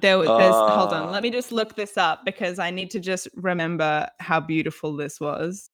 There, 0.00 0.18
was- 0.18 0.28
there's 0.28 0.54
hold 0.54 0.92
on. 0.92 1.04
Ah, 1.08 1.10
Let 1.10 1.22
me 1.22 1.30
just 1.30 1.52
look 1.52 1.74
this 1.74 1.96
up 1.96 2.24
because 2.26 2.58
I 2.58 2.70
need 2.70 2.90
to 2.90 3.00
just 3.00 3.28
remember 3.34 4.06
how 4.20 4.40
beautiful 4.40 4.94
this 4.94 5.18
was. 5.20 5.70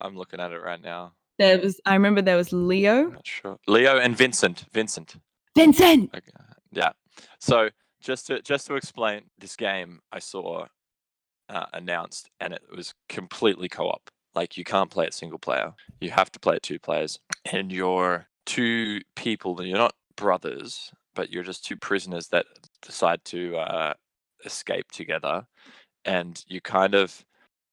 I'm 0.00 0.16
looking 0.16 0.38
at 0.38 0.52
it 0.52 0.62
right 0.62 0.80
now. 0.80 1.14
There 1.38 1.60
was, 1.60 1.80
I 1.86 1.94
remember 1.94 2.20
there 2.20 2.36
was 2.36 2.52
Leo, 2.52 3.06
I'm 3.06 3.12
not 3.12 3.26
sure. 3.26 3.58
Leo 3.66 3.98
and 3.98 4.16
Vincent. 4.16 4.64
Vincent. 4.72 5.16
Vincent. 5.54 6.10
Okay. 6.14 6.30
Yeah. 6.72 6.90
So 7.38 7.70
just 8.00 8.26
to 8.28 8.42
just 8.42 8.66
to 8.66 8.74
explain 8.74 9.22
this 9.38 9.56
game, 9.56 10.00
I 10.12 10.18
saw 10.18 10.66
uh, 11.48 11.66
announced, 11.72 12.30
and 12.40 12.52
it 12.52 12.62
was 12.74 12.94
completely 13.08 13.68
co-op. 13.68 14.10
Like 14.34 14.56
you 14.56 14.64
can't 14.64 14.90
play 14.90 15.06
it 15.06 15.14
single 15.14 15.38
player. 15.38 15.72
You 16.00 16.10
have 16.10 16.30
to 16.32 16.40
play 16.40 16.56
it 16.56 16.62
two 16.62 16.78
players, 16.78 17.18
and 17.52 17.72
you're 17.72 18.26
two 18.46 19.00
people. 19.16 19.58
And 19.58 19.68
you're 19.68 19.78
not 19.78 19.94
brothers, 20.16 20.92
but 21.14 21.30
you're 21.30 21.42
just 21.42 21.64
two 21.64 21.76
prisoners 21.76 22.28
that 22.28 22.46
decide 22.82 23.24
to 23.26 23.56
uh, 23.56 23.94
escape 24.44 24.90
together, 24.92 25.46
and 26.04 26.44
you 26.48 26.60
kind 26.60 26.94
of 26.94 27.24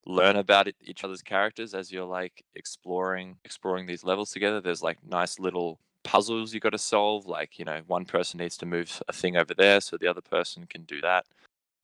learn 0.06 0.36
about 0.36 0.68
it, 0.68 0.76
each 0.82 1.04
other's 1.04 1.22
characters 1.22 1.74
as 1.74 1.92
you're 1.92 2.06
like 2.06 2.44
exploring 2.56 3.38
exploring 3.44 3.86
these 3.86 4.04
levels 4.04 4.32
together. 4.32 4.62
There's 4.62 4.84
like 4.84 4.98
nice 5.04 5.40
little 5.40 5.80
puzzles 6.04 6.54
you 6.54 6.60
got 6.60 6.72
to 6.72 6.78
solve. 6.78 7.26
Like 7.26 7.58
you 7.60 7.66
know, 7.66 7.82
one 7.88 8.06
person 8.06 8.40
needs 8.40 8.58
to 8.58 8.66
move 8.66 9.02
a 9.08 9.14
thing 9.14 9.36
over 9.38 9.54
there, 9.54 9.82
so 9.82 9.98
the 9.98 10.08
other 10.08 10.22
person 10.22 10.68
can 10.68 10.84
do 10.84 11.02
that, 11.02 11.26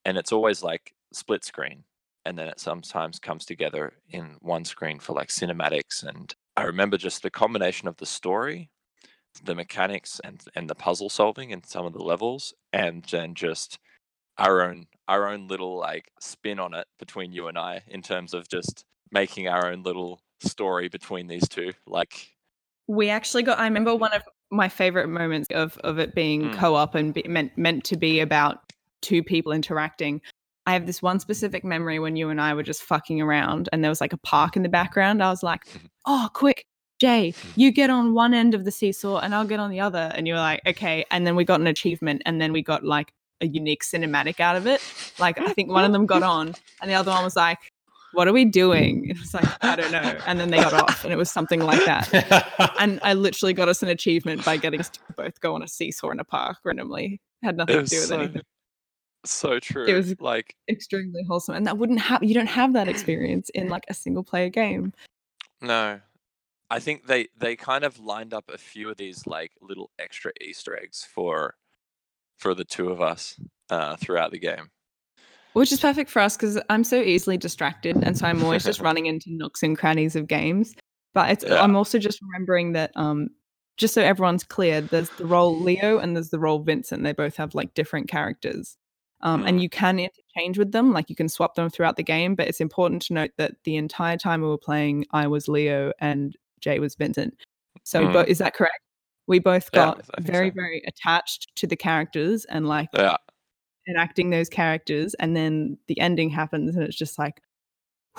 and 0.06 0.18
it's 0.18 0.32
always 0.32 0.64
like 0.64 0.94
split 1.14 1.44
screen, 1.44 1.84
and 2.26 2.38
then 2.38 2.48
it 2.48 2.60
sometimes 2.60 3.20
comes 3.20 3.46
together 3.46 3.94
in 4.10 4.38
one 4.42 4.66
screen 4.66 5.00
for 5.00 5.14
like 5.14 5.30
cinematics. 5.30 6.04
And 6.04 6.34
I 6.56 6.64
remember 6.64 6.98
just 6.98 7.24
the 7.24 7.32
combination 7.32 7.88
of 7.88 7.98
the 7.98 8.06
story, 8.06 8.70
the 9.44 9.56
mechanics, 9.56 10.22
and 10.24 10.44
and 10.56 10.70
the 10.70 10.76
puzzle 10.76 11.10
solving 11.10 11.52
in 11.52 11.64
some 11.64 11.86
of 11.86 11.94
the 11.94 12.04
levels, 12.04 12.54
and 12.72 13.04
then 13.12 13.34
just 13.34 13.80
our 14.38 14.62
own 14.62 14.88
our 15.12 15.28
own 15.28 15.48
little 15.50 15.78
like 15.78 16.10
spin 16.22 16.58
on 16.58 16.74
it 16.74 16.88
between 16.98 17.34
you 17.34 17.48
and 17.50 17.58
I 17.58 17.84
in 17.88 18.02
terms 18.02 18.34
of 18.34 18.48
just 18.48 18.86
making 19.12 19.50
our 19.50 19.70
own 19.70 19.84
little 19.84 20.22
story 20.40 20.88
between 20.88 21.28
these 21.28 21.48
two. 21.50 21.74
Like 21.86 22.30
We 22.88 23.10
actually 23.10 23.44
got. 23.44 23.60
I 23.60 23.66
remember 23.66 23.94
one 23.94 24.14
of 24.14 24.24
my 24.52 24.70
favorite 24.70 25.08
moments 25.08 25.50
of 25.54 25.78
of 25.80 26.00
it 26.00 26.16
being 26.16 26.42
Mm. 26.44 26.54
co-op 26.54 26.96
and 26.96 27.14
be, 27.14 27.24
meant 27.28 27.58
meant 27.58 27.84
to 27.86 27.98
be 27.98 28.22
about 28.22 28.72
two 29.02 29.22
people 29.22 29.52
interacting. 29.52 30.22
I 30.66 30.74
have 30.74 30.86
this 30.86 31.02
one 31.02 31.20
specific 31.20 31.64
memory 31.66 32.00
when 32.00 32.16
you 32.16 32.30
and 32.30 32.40
I 32.40 32.54
were 32.54 32.64
just 32.64 32.84
fucking 32.84 33.20
around, 33.22 33.68
and 33.74 33.84
there 33.84 33.92
was 33.92 34.00
like 34.00 34.14
a 34.14 34.18
park 34.18 34.56
in 34.56 34.64
the 34.64 34.70
background. 34.70 35.22
I 35.22 35.30
was 35.30 35.44
like, 35.44 35.64
"Oh, 36.06 36.30
quick, 36.34 36.66
Jay, 37.00 37.34
you 37.58 37.72
get 37.72 37.90
on 37.90 38.14
one 38.14 38.34
end 38.34 38.54
of 38.56 38.64
the 38.64 38.72
seesaw, 38.72 39.20
and 39.20 39.36
I'll 39.36 39.48
get 39.54 39.60
on 39.60 39.72
the 39.72 39.82
other." 39.82 40.12
And 40.16 40.26
you 40.28 40.36
were 40.36 40.40
like, 40.40 40.62
"Okay." 40.66 41.04
And 41.12 41.28
then 41.28 41.36
we 41.36 41.44
got 41.44 41.60
an 41.60 41.68
achievement, 41.68 42.22
and 42.26 42.40
then 42.40 42.54
we 42.54 42.62
got 42.62 42.86
like 42.86 43.12
a 43.42 43.48
unique 43.48 43.84
cinematic 43.84 44.40
out 44.40 44.56
of 44.56 44.68
it. 44.68 44.82
Like 45.20 45.40
I 45.40 45.54
think 45.54 45.70
one 45.70 45.84
of 45.84 45.92
them 45.92 46.06
got 46.06 46.24
on, 46.24 46.54
and 46.82 46.90
the 46.90 46.96
other 46.96 47.12
one 47.12 47.24
was 47.24 47.36
like, 47.36 47.58
"What 48.14 48.28
are 48.28 48.34
we 48.34 48.46
doing?" 48.46 49.10
It 49.10 49.20
was 49.20 49.34
like, 49.34 49.46
"I 49.64 49.76
don't 49.76 49.92
know." 49.92 50.18
And 50.28 50.40
then 50.40 50.50
they 50.52 50.58
got 50.58 50.74
off, 50.74 51.04
and 51.04 51.12
it 51.12 51.18
was 51.18 51.30
something 51.32 51.62
like 51.62 51.84
that 51.86 52.72
and 52.80 53.00
I 53.04 53.14
literally 53.14 53.54
got 53.54 53.70
us 53.70 53.84
an 53.84 53.90
achievement 53.90 54.44
by 54.46 54.58
getting 54.58 54.80
us 54.80 54.90
to 54.90 55.00
both 55.16 55.40
go 55.42 55.54
on 55.56 55.62
a 55.64 55.68
seesaw 55.68 56.10
in 56.10 56.20
a 56.20 56.24
park 56.24 56.58
randomly. 56.64 57.22
Had 57.44 57.58
nothing 57.58 57.78
it 57.78 57.86
to 57.86 57.90
do 57.90 57.96
with 57.98 58.06
so, 58.08 58.20
anything. 58.20 58.42
so 59.26 59.60
true. 59.60 59.86
It 59.86 59.94
was- 59.94 60.20
like 60.20 60.56
Extremely 60.70 61.24
wholesome, 61.28 61.56
and 61.56 61.66
that 61.68 61.78
wouldn't 61.78 62.00
happen. 62.00 62.28
You 62.28 62.34
don't 62.36 62.48
have 62.48 62.74
that 62.74 62.88
experience 62.94 63.50
in 63.50 63.70
like 63.70 63.84
a 63.90 63.94
single 63.94 64.24
player 64.24 64.50
game. 64.50 64.94
no. 65.62 66.00
I 66.70 66.80
think 66.80 67.06
they 67.06 67.28
they 67.38 67.58
kind 67.58 67.84
of 67.84 68.00
lined 68.00 68.34
up 68.34 68.46
a 68.50 68.58
few 68.58 68.90
of 68.90 68.96
these 68.96 69.28
like 69.28 69.52
little 69.62 69.92
extra 70.00 70.32
Easter 70.40 70.80
eggs 70.82 71.06
for 71.14 71.56
for 72.42 72.56
the 72.56 72.66
two 72.66 72.90
of 72.90 73.00
us 73.02 73.40
uh, 73.70 73.96
throughout 73.98 74.32
the 74.32 74.40
game. 74.40 74.70
Which 75.54 75.72
is 75.72 75.80
perfect 75.80 76.10
for 76.10 76.20
us 76.22 76.36
because 76.36 76.60
I'm 76.70 76.84
so 76.84 77.00
easily 77.02 77.38
distracted, 77.38 77.98
and 78.04 78.18
so 78.18 78.26
I'm 78.26 78.44
always 78.44 78.64
just 78.64 78.82
running 78.88 79.06
into 79.06 79.32
nooks 79.32 79.64
and 79.64 79.78
crannies 79.78 80.16
of 80.16 80.28
games. 80.28 80.74
But 81.14 81.30
it's 81.32 81.44
Yeah. 81.44 81.62
I'm 81.62 81.76
also 81.76 82.00
just 82.00 82.20
remembering 82.22 82.74
that 82.74 82.92
um 82.96 83.30
just 83.78 83.94
so 83.94 84.02
everyone's 84.02 84.44
clear, 84.44 84.82
there's 84.82 85.10
the 85.18 85.26
role 85.26 85.62
Leo 85.62 85.98
and 85.98 86.16
there's 86.16 86.30
the 86.30 86.40
role 86.40 86.60
Vincent. 86.60 87.04
They 87.04 87.14
both 87.14 87.36
have 87.38 87.56
like 87.56 87.74
different 87.74 88.10
characters. 88.10 88.78
Um, 89.22 89.44
and 89.46 89.60
Mm. 89.60 89.62
you 89.62 89.70
can 89.70 90.00
interchange 90.00 90.58
with 90.58 90.72
them, 90.72 90.94
like 90.94 91.10
you 91.10 91.16
can 91.16 91.30
swap 91.30 91.56
them 91.56 91.70
throughout 91.70 91.96
the 91.96 92.04
game. 92.04 92.36
But 92.36 92.48
it's 92.48 92.62
important 92.62 93.02
to 93.04 93.14
note 93.14 93.32
that 93.38 93.54
the 93.64 93.76
entire 93.78 94.18
time 94.18 94.42
we 94.42 94.48
were 94.48 94.58
playing, 94.58 95.06
I 95.12 95.28
was 95.28 95.48
Leo 95.48 95.94
and 96.00 96.36
Jay 96.60 96.80
was 96.80 96.96
Vincent. 96.96 97.36
So, 97.84 98.06
Mm. 98.06 98.14
but 98.14 98.30
is 98.30 98.38
that 98.40 98.54
correct? 98.54 98.80
We 99.32 99.40
both 99.40 99.72
got 99.72 100.06
think 100.06 100.28
very, 100.28 100.50
so. 100.50 100.56
very 100.56 100.84
attached 100.86 101.56
to 101.56 101.66
the 101.66 101.78
characters 101.78 102.44
and 102.44 102.68
like 102.68 102.90
Yeah. 102.94 103.16
enacting 103.88 104.30
those 104.30 104.50
characters 104.50 105.14
and 105.14 105.38
then 105.38 105.78
the 105.88 105.98
ending 106.02 106.30
happens 106.30 106.76
and 106.76 106.84
it's 106.84 106.98
just 106.98 107.18
like 107.18 107.42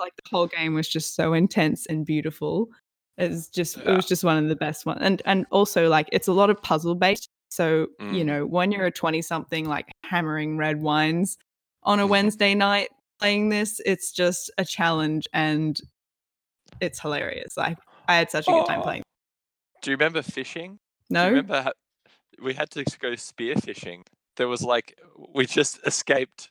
like 0.00 0.14
the 0.16 0.30
whole 0.30 0.46
game 0.46 0.72
was 0.72 0.88
just 0.88 1.14
so 1.14 1.34
intense 1.34 1.84
and 1.84 2.06
beautiful 2.06 2.68
it's 3.18 3.48
just 3.48 3.76
it 3.76 3.90
was 3.92 4.06
just 4.06 4.24
one 4.24 4.42
of 4.42 4.48
the 4.48 4.56
best 4.56 4.86
ones 4.86 4.98
and 5.02 5.20
and 5.26 5.44
also 5.50 5.90
like 5.90 6.08
it's 6.10 6.26
a 6.26 6.32
lot 6.32 6.48
of 6.48 6.60
puzzle 6.62 6.94
based 6.94 7.28
so 7.50 7.88
you 8.10 8.24
Mm. 8.24 8.26
know 8.26 8.46
when 8.46 8.72
you're 8.72 8.86
a 8.86 8.90
20 8.90 9.20
something 9.20 9.68
like 9.68 9.92
hammering 10.04 10.56
red 10.56 10.80
wines 10.80 11.36
on 11.82 12.00
a 12.00 12.06
Mhm. 12.06 12.08
wednesday 12.08 12.54
night 12.54 12.88
playing 13.20 13.50
this 13.50 13.78
it's 13.84 14.10
just 14.10 14.50
a 14.56 14.64
challenge 14.64 15.26
and 15.34 15.82
it's 16.80 16.98
hilarious 16.98 17.58
like 17.58 17.76
i 18.08 18.16
had 18.16 18.30
such 18.30 18.48
a 18.48 18.50
good 18.50 18.66
time 18.66 18.80
Oh. 18.80 18.84
playing 18.84 19.02
Do 19.82 19.90
you 19.90 19.96
remember 19.96 20.22
fishing? 20.22 20.78
Do 21.08 21.14
no 21.14 21.22
you 21.24 21.30
remember 21.30 21.62
how 21.62 21.72
we 22.42 22.54
had 22.54 22.70
to 22.70 22.84
go 23.00 23.14
spear 23.16 23.54
fishing? 23.56 24.04
There 24.36 24.48
was 24.48 24.62
like 24.62 24.98
we 25.34 25.44
just 25.46 25.80
escaped, 25.86 26.50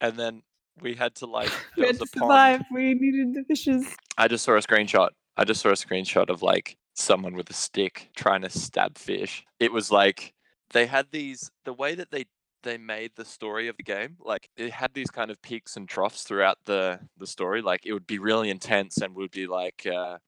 and 0.00 0.16
then 0.18 0.42
we 0.80 0.94
had 0.94 1.14
to 1.16 1.26
like 1.26 1.50
we 1.76 1.86
had 1.86 1.98
was 1.98 2.10
to 2.10 2.18
a 2.18 2.20
pond. 2.20 2.30
survive 2.30 2.60
we 2.72 2.94
needed 2.94 3.34
the 3.34 3.44
fishes 3.44 3.86
I 4.18 4.28
just 4.28 4.44
saw 4.44 4.52
a 4.52 4.60
screenshot. 4.60 5.08
I 5.36 5.44
just 5.44 5.60
saw 5.62 5.70
a 5.70 5.72
screenshot 5.72 6.28
of 6.28 6.42
like 6.42 6.76
someone 6.94 7.34
with 7.34 7.48
a 7.50 7.54
stick 7.54 8.10
trying 8.16 8.42
to 8.42 8.50
stab 8.50 8.96
fish. 8.98 9.44
It 9.58 9.72
was 9.72 9.90
like 9.90 10.32
they 10.72 10.86
had 10.86 11.06
these 11.10 11.50
the 11.64 11.72
way 11.72 11.94
that 11.94 12.10
they 12.10 12.26
they 12.62 12.78
made 12.78 13.12
the 13.16 13.24
story 13.24 13.68
of 13.68 13.76
the 13.76 13.82
game 13.84 14.16
like 14.20 14.48
it 14.56 14.72
had 14.72 14.92
these 14.92 15.10
kind 15.10 15.30
of 15.30 15.40
peaks 15.40 15.76
and 15.76 15.88
troughs 15.88 16.22
throughout 16.24 16.58
the 16.64 16.98
the 17.16 17.26
story 17.26 17.62
like 17.62 17.86
it 17.86 17.92
would 17.92 18.06
be 18.06 18.18
really 18.18 18.50
intense 18.50 18.96
and 18.98 19.14
would 19.14 19.30
be 19.30 19.46
like 19.46 19.86
uh 19.86 20.18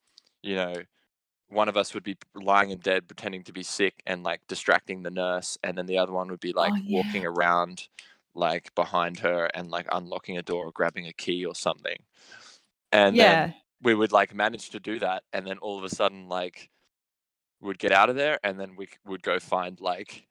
you 0.43 0.55
know 0.55 0.73
one 1.49 1.67
of 1.67 1.75
us 1.75 1.93
would 1.95 2.03
be 2.03 2.15
lying 2.35 2.69
in 2.69 2.77
bed 2.77 3.07
pretending 3.07 3.43
to 3.43 3.51
be 3.51 3.63
sick 3.63 4.03
and 4.05 4.23
like 4.23 4.39
distracting 4.47 5.01
the 5.01 5.09
nurse 5.09 5.57
and 5.63 5.77
then 5.77 5.87
the 5.87 5.97
other 5.97 6.11
one 6.11 6.29
would 6.29 6.39
be 6.39 6.53
oh, 6.55 6.59
like 6.59 6.73
Oh, 6.73 6.79
yeah. 6.83 7.01
walking 7.03 7.25
around 7.25 7.87
like 8.35 8.73
behind 8.75 9.19
her 9.19 9.49
and 9.55 9.71
like 9.71 9.87
unlocking 9.91 10.37
a 10.37 10.43
door 10.43 10.67
or 10.67 10.71
grabbing 10.71 11.07
a 11.07 11.13
key 11.13 11.45
or 11.45 11.55
something 11.55 11.97
and 12.91 13.15
yeah. 13.15 13.23
then 13.47 13.55
we 13.81 13.95
would 13.95 14.11
like 14.11 14.33
manage 14.35 14.69
to 14.71 14.79
do 14.79 14.99
that 14.99 15.23
and 15.33 15.45
then 15.47 15.57
all 15.57 15.77
of 15.77 15.83
a 15.83 15.89
sudden 15.89 16.29
like 16.29 16.69
would 17.61 17.79
get 17.79 17.91
out 17.91 18.09
of 18.09 18.15
there 18.15 18.39
and 18.43 18.59
then 18.59 18.75
we 18.77 18.87
would 19.05 19.23
go 19.23 19.39
find 19.39 19.81
like 19.81 20.27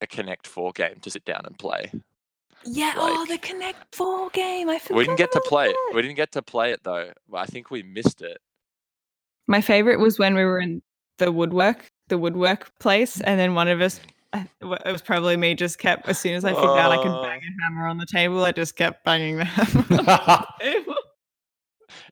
a 0.00 0.06
connect 0.06 0.46
4 0.46 0.72
game 0.72 0.96
to 1.02 1.10
sit 1.10 1.24
down 1.24 1.42
and 1.44 1.58
play 1.58 1.90
Yeah. 2.64 2.92
oh, 2.96 3.26
the 3.26 3.38
Connect 3.38 3.94
Four 3.94 4.30
game. 4.30 4.68
I 4.70 4.78
forgot. 4.78 4.96
we 4.96 5.04
didn't 5.04 5.18
get 5.18 5.32
to 5.32 5.40
play 5.46 5.68
it 5.70 5.76
we 5.94 6.00
didn't 6.02 6.16
get 6.16 6.30
to 6.32 6.42
play 6.42 6.70
it 6.70 6.80
though 6.84 7.10
i 7.34 7.46
think 7.46 7.70
we 7.72 7.82
missed 7.82 8.22
it 8.22 8.38
My 9.46 9.60
favorite 9.60 10.00
was 10.00 10.18
when 10.18 10.34
we 10.34 10.44
were 10.44 10.60
in 10.60 10.82
the 11.18 11.32
woodwork, 11.32 11.90
the 12.08 12.18
woodwork 12.18 12.70
place, 12.78 13.20
and 13.20 13.38
then 13.38 13.54
one 13.54 13.68
of 13.68 13.80
us. 13.80 14.00
It 14.34 14.48
was 14.62 15.02
probably 15.02 15.36
me, 15.36 15.54
just 15.54 15.78
kept 15.78 16.08
as 16.08 16.18
soon 16.18 16.34
as 16.34 16.44
I 16.44 16.54
figured 16.54 16.78
out 16.78 16.90
I 16.90 16.96
could 16.96 17.22
bang 17.22 17.40
a 17.42 17.64
hammer 17.64 17.86
on 17.86 17.98
the 17.98 18.06
table, 18.06 18.42
I 18.44 18.52
just 18.52 18.76
kept 18.76 19.04
banging 19.04 19.36
the 19.36 19.44
hammer. 19.44 19.82
the 20.60 20.96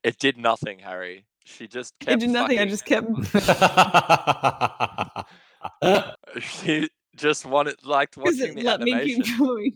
it 0.02 0.18
did 0.18 0.36
nothing 0.36 0.78
harry 0.78 1.24
she 1.50 1.66
just 1.66 1.98
kept 1.98 2.12
It 2.12 2.20
did 2.20 2.30
nothing. 2.30 2.58
I 2.58 2.66
just 2.66 2.84
kept. 2.84 3.08
she 6.40 6.88
just 7.16 7.44
wanted 7.44 7.76
liked 7.84 8.16
watching 8.16 8.40
it 8.40 8.56
the 8.56 8.62
let 8.62 8.80
me 8.80 8.92
animation 8.92 9.22
keep 9.22 9.38
going. 9.38 9.72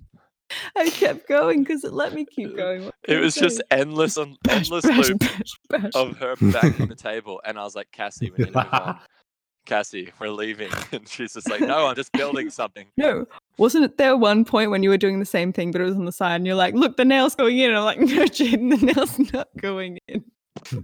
I 0.76 0.90
kept 0.90 1.26
going 1.28 1.62
because 1.62 1.84
it 1.84 1.92
let 1.92 2.12
me 2.14 2.24
keep 2.24 2.50
uh, 2.52 2.56
going. 2.56 2.84
What 2.86 2.94
it 3.04 3.16
I 3.16 3.20
was 3.20 3.34
just 3.34 3.62
endless 3.70 4.16
and 4.16 4.36
Bash, 4.42 4.56
endless 4.70 4.84
bash, 4.86 5.08
loop 5.08 5.18
bash, 5.18 5.52
bash. 5.68 5.90
of 5.94 6.16
her 6.18 6.34
banging 6.36 6.88
the 6.88 6.94
table 7.10 7.40
and 7.44 7.58
i 7.58 7.64
was 7.64 7.74
like 7.74 7.90
cassie 7.92 8.30
we 8.30 8.44
need 8.44 8.52
to 8.52 8.58
move 8.62 8.72
on 8.72 8.98
cassie 9.66 10.10
we're 10.20 10.28
leaving 10.28 10.70
and 10.92 11.08
she's 11.08 11.32
just 11.32 11.48
like 11.48 11.60
no 11.60 11.86
i'm 11.86 11.94
just 11.96 12.12
building 12.12 12.50
something 12.50 12.86
No, 12.98 13.26
wasn't 13.56 13.84
it 13.84 13.96
there 13.96 14.16
one 14.16 14.44
point 14.44 14.70
when 14.70 14.82
you 14.82 14.90
were 14.90 14.98
doing 14.98 15.18
the 15.18 15.24
same 15.24 15.52
thing, 15.52 15.70
but 15.72 15.80
it 15.80 15.84
was 15.84 15.96
on 15.96 16.04
the 16.04 16.12
side, 16.12 16.34
and 16.36 16.46
you're 16.46 16.56
like, 16.56 16.74
"Look, 16.74 16.96
the 16.96 17.04
nail's 17.04 17.34
going 17.36 17.56
in." 17.58 17.70
And 17.70 17.78
I'm 17.78 17.84
like, 17.84 18.00
"No, 18.00 18.24
Jaden, 18.24 18.78
the 18.78 18.92
nail's 18.92 19.18
not 19.32 19.48
going 19.60 19.98
in. 20.08 20.24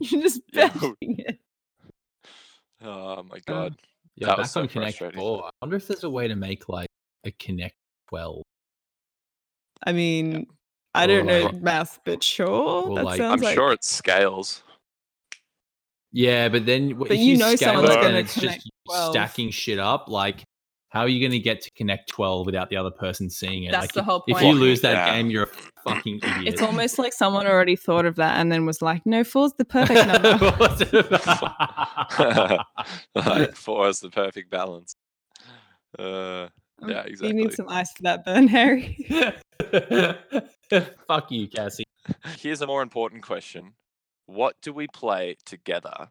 You're 0.00 0.22
just 0.22 0.40
Yeah. 0.52 0.70
it." 1.00 1.38
oh 2.82 3.22
my 3.24 3.38
god 3.46 3.74
yeah, 4.16 4.26
That 4.28 4.32
back 4.32 4.38
was 4.38 4.50
so 4.52 4.60
on 4.62 4.68
Connect 4.68 4.98
4. 4.98 5.44
I 5.46 5.50
wonder 5.62 5.76
if 5.76 5.86
there's 5.88 6.04
a 6.04 6.10
way 6.10 6.28
to 6.28 6.36
make 6.36 6.68
like 6.68 6.88
a 7.24 7.30
Connect 7.32 7.74
12. 8.08 8.42
I 9.86 9.92
mean, 9.92 10.46
I 10.94 11.06
don't 11.06 11.26
know 11.26 11.44
like- 11.46 11.60
math, 11.62 12.00
but 12.04 12.22
sure, 12.22 12.48
or 12.48 12.94
that 12.96 13.04
like- 13.04 13.18
sounds 13.18 13.40
i'm 13.42 13.44
like 13.44 13.54
sure 13.54 13.72
it 13.72 13.82
scales 13.84 14.62
Yeah, 16.12 16.48
but 16.48 16.66
then 16.66 16.94
But 16.98 17.12
if 17.12 17.18
you 17.18 17.24
you, 17.32 17.36
know 17.38 17.54
scale 17.56 17.74
someone's 17.74 17.90
it 17.90 17.94
gonna 17.96 18.08
and 18.08 18.16
it's 18.18 18.34
just 18.34 18.68
12. 18.86 19.12
stacking 19.12 19.50
shit 19.50 19.78
up, 19.78 20.08
like 20.08 20.42
how 20.90 21.02
are 21.02 21.08
you 21.08 21.20
going 21.20 21.30
to 21.30 21.38
get 21.38 21.60
to 21.60 21.70
Connect 21.76 22.08
12 22.08 22.46
without 22.46 22.68
the 22.68 22.76
other 22.76 22.90
person 22.90 23.30
seeing 23.30 23.62
it? 23.62 23.70
That's 23.70 23.82
like, 23.84 23.92
the 23.92 24.00
if- 24.00 24.06
whole 24.06 24.24
If 24.26 24.42
you 24.42 24.52
lose 24.54 24.80
that 24.80 25.06
Yeah. 25.06 25.14
game, 25.14 25.30
you're 25.30 25.44
a 25.44 25.82
fucking 25.88 26.16
idiot. 26.16 26.48
it's 26.52 26.60
almost 26.62 26.98
like 26.98 27.12
someone 27.12 27.46
already 27.46 27.76
thought 27.76 28.06
of 28.06 28.16
that 28.16 28.38
and 28.38 28.50
then 28.50 28.66
was 28.66 28.82
like, 28.82 29.06
"No, 29.06 29.22
four's 29.22 29.52
the 29.56 29.64
perfect 29.64 30.04
number." 30.08 30.50
like 33.14 33.54
four 33.54 33.88
is 33.88 34.00
the 34.00 34.10
perfect 34.10 34.50
balance 34.50 34.96
uh 35.98 36.48
Yeah, 36.86 37.02
exactly. 37.02 37.28
You 37.28 37.34
need 37.34 37.52
some 37.52 37.68
ice 37.68 37.92
for 37.92 38.02
that 38.04 38.24
burn, 38.24 38.48
Harry. 38.56 38.96
Fuck 41.06 41.30
you, 41.30 41.48
Cassie. 41.48 41.84
here's 42.38 42.60
a 42.62 42.66
more 42.66 42.82
important 42.82 43.22
question 43.22 43.74
what 44.26 44.54
do 44.62 44.72
we 44.72 44.86
play 44.88 45.36
together 45.44 46.08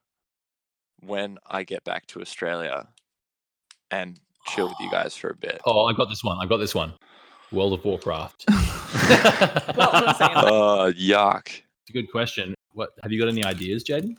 when 1.02 1.38
i 1.50 1.64
get 1.64 1.84
back 1.84 2.06
to 2.06 2.22
australia 2.22 2.88
and 3.92 4.20
chill 4.48 4.68
with 4.68 4.78
you 4.80 4.90
guys 4.92 5.16
for 5.16 5.30
a 5.30 5.36
bit 5.36 5.60
Oh, 5.66 5.86
I 5.86 5.94
got 5.94 6.10
this 6.10 6.24
one. 6.24 6.38
I 6.42 6.46
got 6.46 6.58
this 6.58 6.76
one. 6.76 6.94
World 7.52 7.74
of 7.74 7.84
Warcraft. 7.86 8.46
Well, 9.76 9.90
I'm 9.94 10.16
saying, 10.16 10.36
like- 10.36 10.46
uh 10.46 10.92
yuck 10.92 11.48
It's 11.48 11.90
a 11.90 11.94
good 11.94 12.12
question. 12.12 12.54
What 12.74 12.90
have 13.02 13.12
you 13.12 13.20
got 13.20 13.30
any 13.30 13.44
ideas, 13.44 13.84
Jaden? 13.84 14.16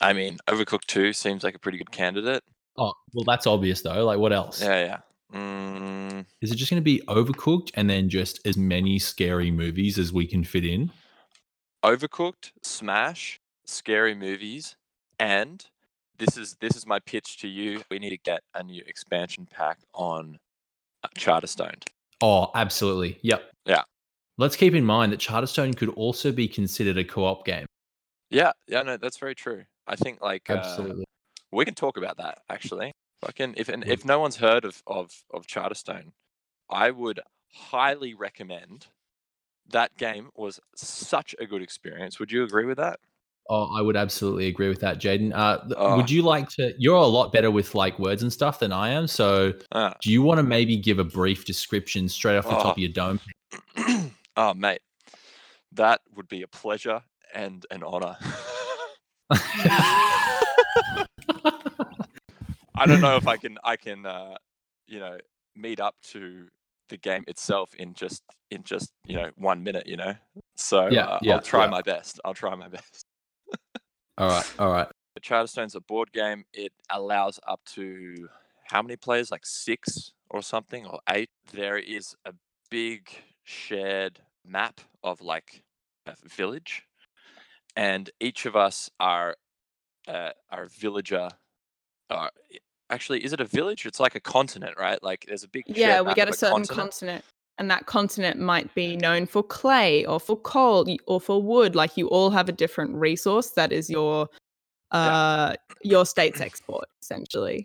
i 0.00 0.12
mean 0.12 0.36
overcooked 0.48 0.84
2 0.86 1.12
seems 1.14 1.42
like 1.42 1.54
a 1.54 1.58
pretty 1.58 1.78
good 1.78 1.90
candidate 1.90 2.42
Oh, 2.78 2.92
well, 3.14 3.24
that's 3.26 3.46
obvious 3.46 3.80
though. 3.82 4.04
Like, 4.04 4.18
what 4.18 4.32
else? 4.32 4.60
yeah 4.62 5.00
yeah 5.32 5.38
mm, 5.38 6.24
Is 6.40 6.52
it 6.52 6.56
just 6.56 6.70
going 6.70 6.80
to 6.80 6.84
be 6.84 7.02
Overcooked 7.08 7.70
and 7.74 7.88
then 7.88 8.08
just 8.08 8.46
as 8.46 8.56
many 8.56 8.98
scary 8.98 9.50
movies 9.50 9.98
as 9.98 10.12
we 10.12 10.26
can 10.26 10.44
fit 10.44 10.64
in? 10.64 10.90
overcooked 11.84 12.50
smash 12.62 13.38
scary 13.64 14.14
movies 14.14 14.74
and 15.20 15.66
this 16.18 16.36
is 16.36 16.56
this 16.60 16.74
is 16.74 16.86
my 16.86 16.98
pitch 17.00 17.38
to 17.38 17.46
you 17.46 17.80
we 17.90 17.98
need 17.98 18.10
to 18.10 18.18
get 18.18 18.40
a 18.54 18.62
new 18.62 18.82
expansion 18.86 19.46
pack 19.48 19.78
on 19.94 20.38
uh, 21.04 21.08
charterstone 21.16 21.80
Oh, 22.22 22.50
absolutely. 22.54 23.18
Yep. 23.20 23.42
Yeah. 23.66 23.82
Let's 24.38 24.56
keep 24.56 24.72
in 24.74 24.86
mind 24.86 25.12
that 25.12 25.20
Charterstone 25.20 25.76
could 25.76 25.90
also 25.90 26.32
be 26.32 26.48
considered 26.48 26.96
a 26.96 27.04
co-op 27.04 27.44
game. 27.44 27.66
yeah 28.30 28.52
yeah 28.66 28.82
no 28.82 28.96
that's 28.96 29.18
very 29.18 29.34
true 29.34 29.64
i 29.86 29.94
think 29.96 30.20
like 30.22 30.48
uh, 30.50 30.54
Absolutely. 30.54 31.04
We 31.52 31.64
can 31.64 31.74
talk 31.74 31.96
about 31.96 32.16
that 32.18 32.38
actually. 32.50 32.92
Fucking 33.24 33.54
if 33.56 33.68
and 33.68 33.86
if 33.86 34.04
no 34.04 34.20
one's 34.20 34.36
heard 34.36 34.64
of 34.64 34.82
of 34.86 35.10
of 35.32 35.46
Charterstone, 35.46 36.12
I 36.70 36.90
would 36.90 37.20
highly 37.52 38.14
recommend. 38.14 38.86
That 39.70 39.96
game 39.96 40.30
was 40.36 40.60
such 40.76 41.34
a 41.40 41.46
good 41.46 41.60
experience. 41.62 42.20
Would 42.20 42.30
you 42.30 42.44
agree 42.44 42.66
with 42.66 42.76
that? 42.76 43.00
Oh, 43.48 43.76
I 43.76 43.80
would 43.80 43.96
absolutely 43.96 44.46
agree 44.48 44.68
with 44.68 44.80
that, 44.80 44.98
Jaden. 45.00 45.32
Uh, 45.34 45.58
Oh. 45.76 45.96
Would 45.96 46.10
you 46.10 46.22
like 46.22 46.48
to? 46.50 46.72
You're 46.78 46.96
a 46.96 47.04
lot 47.06 47.32
better 47.32 47.50
with 47.50 47.74
like 47.74 47.98
words 47.98 48.22
and 48.22 48.32
stuff 48.32 48.58
than 48.60 48.72
I 48.72 48.90
am. 48.90 49.06
So, 49.08 49.54
Ah. 49.72 49.94
do 50.00 50.12
you 50.12 50.22
want 50.22 50.38
to 50.38 50.42
maybe 50.44 50.76
give 50.76 50.98
a 51.00 51.04
brief 51.04 51.44
description 51.44 52.08
straight 52.08 52.36
off 52.36 52.44
the 52.44 52.50
top 52.50 52.66
Oh. 52.66 52.70
of 52.70 52.78
your 52.78 52.90
dome? 52.90 53.18
oh, 54.36 54.52
mate, 54.54 54.82
that 55.72 56.00
would 56.14 56.28
be 56.28 56.42
a 56.42 56.48
pleasure 56.48 57.02
and 57.34 57.64
an 57.70 57.82
honor. 57.82 58.16
I 62.74 62.86
don't 62.86 63.00
know 63.00 63.16
if 63.16 63.26
I 63.26 63.36
can 63.36 63.58
I 63.64 63.76
can 63.76 64.06
uh, 64.06 64.36
you 64.86 65.00
know 65.00 65.18
meet 65.54 65.80
up 65.80 65.94
to 66.10 66.46
the 66.88 66.96
game 66.96 67.24
itself 67.26 67.74
in 67.74 67.94
just 67.94 68.22
in 68.50 68.62
just 68.62 68.92
you 69.04 69.16
know 69.16 69.30
one 69.36 69.62
minute. 69.62 69.86
You 69.86 69.96
know, 69.96 70.14
so 70.56 70.88
Yeah, 70.88 71.06
uh, 71.06 71.18
yeah, 71.22 71.34
I'll 71.34 71.40
try 71.40 71.64
yeah. 71.64 71.70
my 71.70 71.82
best. 71.82 72.20
I'll 72.24 72.34
try 72.34 72.54
my 72.54 72.68
best. 72.76 73.06
all 74.18 74.28
right, 74.28 74.52
all 74.58 74.70
right. 74.70 74.88
Charterstone's 75.22 75.74
a 75.74 75.80
board 75.80 76.12
game. 76.12 76.44
It 76.52 76.72
allows 76.90 77.40
up 77.48 77.60
to 77.74 78.28
how 78.64 78.82
many 78.82 78.96
players? 78.96 79.30
Like 79.30 79.46
six 79.46 80.12
or 80.30 80.42
something, 80.42 80.86
or 80.86 81.00
eight. 81.10 81.30
There 81.52 81.78
is 81.78 82.14
a 82.24 82.32
big 82.70 83.08
shared 83.44 84.20
map 84.46 84.80
of 85.02 85.20
like 85.20 85.62
a 86.06 86.14
village, 86.28 86.82
and 87.74 88.10
each 88.20 88.44
of 88.44 88.54
us 88.56 88.90
are 89.00 89.36
uh, 90.06 90.30
a 90.50 90.66
villager. 90.68 91.28
Uh, 92.10 92.28
actually, 92.90 93.24
is 93.24 93.32
it 93.32 93.40
a 93.40 93.44
village? 93.44 93.86
It's 93.86 94.00
like 94.00 94.14
a 94.14 94.20
continent, 94.20 94.74
right? 94.78 95.02
Like 95.02 95.24
there's 95.28 95.44
a 95.44 95.48
big 95.48 95.64
yeah, 95.66 96.00
we 96.00 96.14
get 96.14 96.28
a 96.28 96.32
certain 96.32 96.64
continent. 96.64 96.78
continent, 96.78 97.24
and 97.58 97.70
that 97.70 97.86
continent 97.86 98.40
might 98.40 98.74
be 98.74 98.96
known 98.96 99.26
for 99.26 99.42
clay 99.42 100.04
or 100.04 100.20
for 100.20 100.36
coal 100.36 100.86
or 101.06 101.20
for 101.20 101.42
wood. 101.42 101.74
Like 101.74 101.96
you 101.96 102.08
all 102.08 102.30
have 102.30 102.48
a 102.48 102.52
different 102.52 102.94
resource 102.94 103.50
that 103.50 103.72
is 103.72 103.90
your 103.90 104.28
uh 104.92 105.54
your 105.82 106.06
state's 106.06 106.40
export, 106.40 106.86
essentially. 107.02 107.64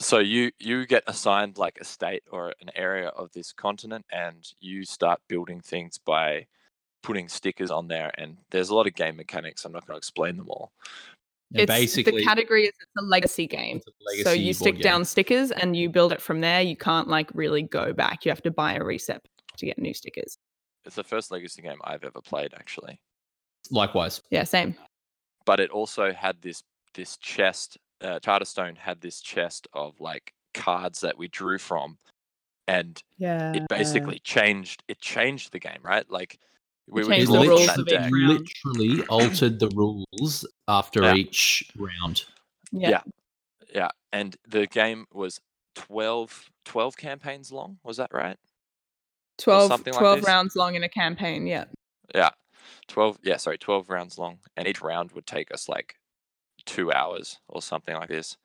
so 0.00 0.18
you 0.18 0.50
you 0.58 0.86
get 0.86 1.02
assigned 1.06 1.58
like 1.58 1.78
a 1.80 1.84
state 1.84 2.22
or 2.30 2.52
an 2.60 2.70
area 2.74 3.08
of 3.08 3.30
this 3.32 3.52
continent 3.52 4.04
and 4.12 4.52
you 4.60 4.84
start 4.84 5.20
building 5.28 5.60
things 5.60 5.98
by 5.98 6.46
putting 7.02 7.28
stickers 7.28 7.70
on 7.70 7.86
there 7.86 8.10
and 8.18 8.36
there's 8.50 8.70
a 8.70 8.74
lot 8.74 8.86
of 8.86 8.94
game 8.94 9.16
mechanics 9.16 9.64
i'm 9.64 9.72
not 9.72 9.86
going 9.86 9.94
to 9.94 9.98
explain 9.98 10.36
them 10.36 10.48
all 10.48 10.72
it's 11.62 11.66
basically, 11.70 12.18
the 12.20 12.24
category 12.24 12.64
is 12.64 12.68
it's 12.70 12.90
a 12.98 13.02
legacy 13.04 13.46
game. 13.46 13.80
it's 13.86 14.20
a 14.20 14.22
so 14.24 14.32
you 14.32 14.46
board 14.52 14.56
stick 14.56 14.74
game. 14.76 14.82
down 14.82 15.04
stickers 15.04 15.50
and 15.50 15.76
you 15.76 15.88
build 15.88 16.12
it 16.12 16.20
from 16.20 16.40
there. 16.40 16.60
You 16.62 16.76
can't 16.76 17.08
like 17.08 17.30
really 17.34 17.62
go 17.62 17.92
back. 17.92 18.24
You 18.24 18.30
have 18.30 18.42
to 18.42 18.50
buy 18.50 18.74
a 18.74 18.84
reset 18.84 19.22
to 19.56 19.66
get 19.66 19.78
new 19.78 19.94
stickers. 19.94 20.36
it's 20.84 20.96
the 20.96 21.04
first 21.04 21.30
legacy 21.30 21.62
game 21.62 21.78
i've 21.84 22.02
ever 22.04 22.20
played 22.20 22.52
actually 22.56 23.00
Likewise. 23.70 24.20
Yeah, 24.30 24.44
same. 24.44 24.74
but 25.46 25.58
it 25.60 25.70
also 25.70 26.12
had 26.12 26.36
this 26.42 26.62
this 26.94 27.16
chest 27.18 27.78
uh, 28.02 28.18
charterstone 28.20 28.76
had 28.76 29.00
this 29.00 29.20
chest 29.20 29.66
of 29.72 29.98
like 30.00 30.32
cards 30.52 31.00
that 31.00 31.16
we 31.16 31.28
drew 31.28 31.56
from 31.58 31.96
and 32.68 33.00
Yeah. 33.18 33.52
it 33.54 33.62
basically 33.68 34.18
changed 34.18 34.82
it 34.88 35.00
changed 35.00 35.52
the 35.52 35.58
game 35.60 35.78
right 35.82 36.04
like 36.10 36.38
we 36.88 37.02
would 37.04 37.10
changed 37.10 37.32
the 37.32 37.40
rules 37.40 37.68
of 37.78 37.88
each 37.88 37.94
round. 37.94 38.12
literally 38.64 39.06
altered 39.06 39.58
the 39.58 39.68
rules 39.68 40.46
after 40.68 41.02
Yeah. 41.02 41.14
each 41.14 41.70
round. 41.76 42.24
Yeah. 42.72 42.88
Yeah. 42.90 43.00
Yeah, 43.74 43.88
and 44.12 44.36
the 44.46 44.66
game 44.68 45.06
was 45.12 45.40
12, 45.74 46.50
12 46.64 46.96
campaigns 46.96 47.50
long. 47.50 47.78
Was 47.82 47.96
that 47.96 48.10
right? 48.12 48.36
12, 49.38 49.68
something 49.68 49.92
like 49.94 50.22
rounds 50.24 50.54
long 50.54 50.76
in 50.76 50.84
a 50.84 50.88
campaign. 50.88 51.46
Yeah. 51.46 51.64
Yeah, 52.14 52.30
twelve. 52.86 53.18
Yeah, 53.24 53.38
sorry, 53.38 53.58
twelve 53.58 53.88
rounds 53.90 54.16
long, 54.16 54.38
and 54.56 54.68
each 54.68 54.80
round 54.80 55.10
would 55.12 55.26
take 55.26 55.52
us 55.52 55.68
like 55.68 55.96
two 56.66 56.92
hours 56.92 57.40
or 57.48 57.60
something 57.60 57.96
like 57.96 58.08
this. 58.08 58.36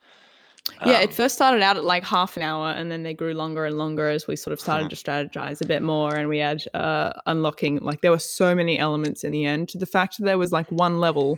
Yeah, 0.86 1.00
it 1.00 1.10
Um, 1.10 1.16
first 1.16 1.36
started 1.36 1.62
out 1.62 1.78
at 1.78 1.84
like 1.84 2.04
half 2.04 2.38
an 2.38 2.44
hour 2.44 2.70
and 2.70 2.92
then 2.92 3.04
they 3.04 3.14
grew 3.14 3.34
longer 3.34 3.66
and 3.66 3.78
longer 3.78 4.08
as 4.10 4.28
we 4.28 4.36
sort 4.36 4.54
of 4.54 4.60
started 4.60 4.86
Mhm. 4.86 4.90
to 4.90 4.96
strategize 4.96 5.62
a 5.62 5.66
bit 5.66 5.82
more 5.82 6.16
and 6.16 6.30
we 6.30 6.38
had 6.38 6.64
uh 6.74 7.12
unlocking 7.26 7.78
like 7.78 8.02
there 8.02 8.12
were 8.12 8.20
so 8.20 8.54
many 8.54 8.78
elements 8.80 9.24
in 9.24 9.32
the 9.32 9.46
end 9.46 9.70
to 9.70 9.78
the 9.78 9.86
fact 9.86 10.18
that 10.18 10.26
there 10.26 10.38
was 10.38 10.52
like 10.52 10.72
one 10.72 11.00
level 11.00 11.38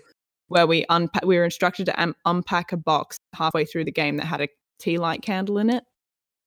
where 0.50 0.68
we 0.68 0.86
unpack 0.90 1.26
we 1.26 1.38
were 1.38 1.46
instructed 1.46 1.86
to 1.86 2.02
um, 2.02 2.14
unpack 2.26 2.72
a 2.72 2.78
box 2.78 3.18
halfway 3.34 3.64
through 3.66 3.86
the 3.86 3.92
game 3.92 4.18
that 4.18 4.26
had 4.26 4.42
a 4.42 4.48
tea 4.80 4.98
light 4.98 5.22
candle 5.22 5.58
in 5.58 5.70
it 5.70 5.84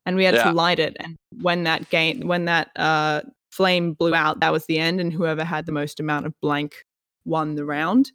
and 0.06 0.16
we 0.16 0.24
had 0.24 0.34
Yeah. 0.34 0.44
to 0.44 0.52
light 0.52 0.78
it 0.78 0.96
and 1.00 1.16
when 1.40 1.64
that 1.64 1.88
game 1.90 2.20
when 2.26 2.44
that 2.44 2.70
uh 2.76 3.22
flame 3.50 3.94
blew 3.94 4.14
out 4.14 4.40
that 4.40 4.52
was 4.52 4.66
the 4.66 4.78
end 4.78 5.00
and 5.00 5.12
whoever 5.12 5.42
had 5.44 5.64
the 5.66 5.72
most 5.72 6.00
amount 6.00 6.26
of 6.26 6.34
blank 6.42 6.84
won 7.24 7.54
the 7.54 7.64
round 7.64 8.10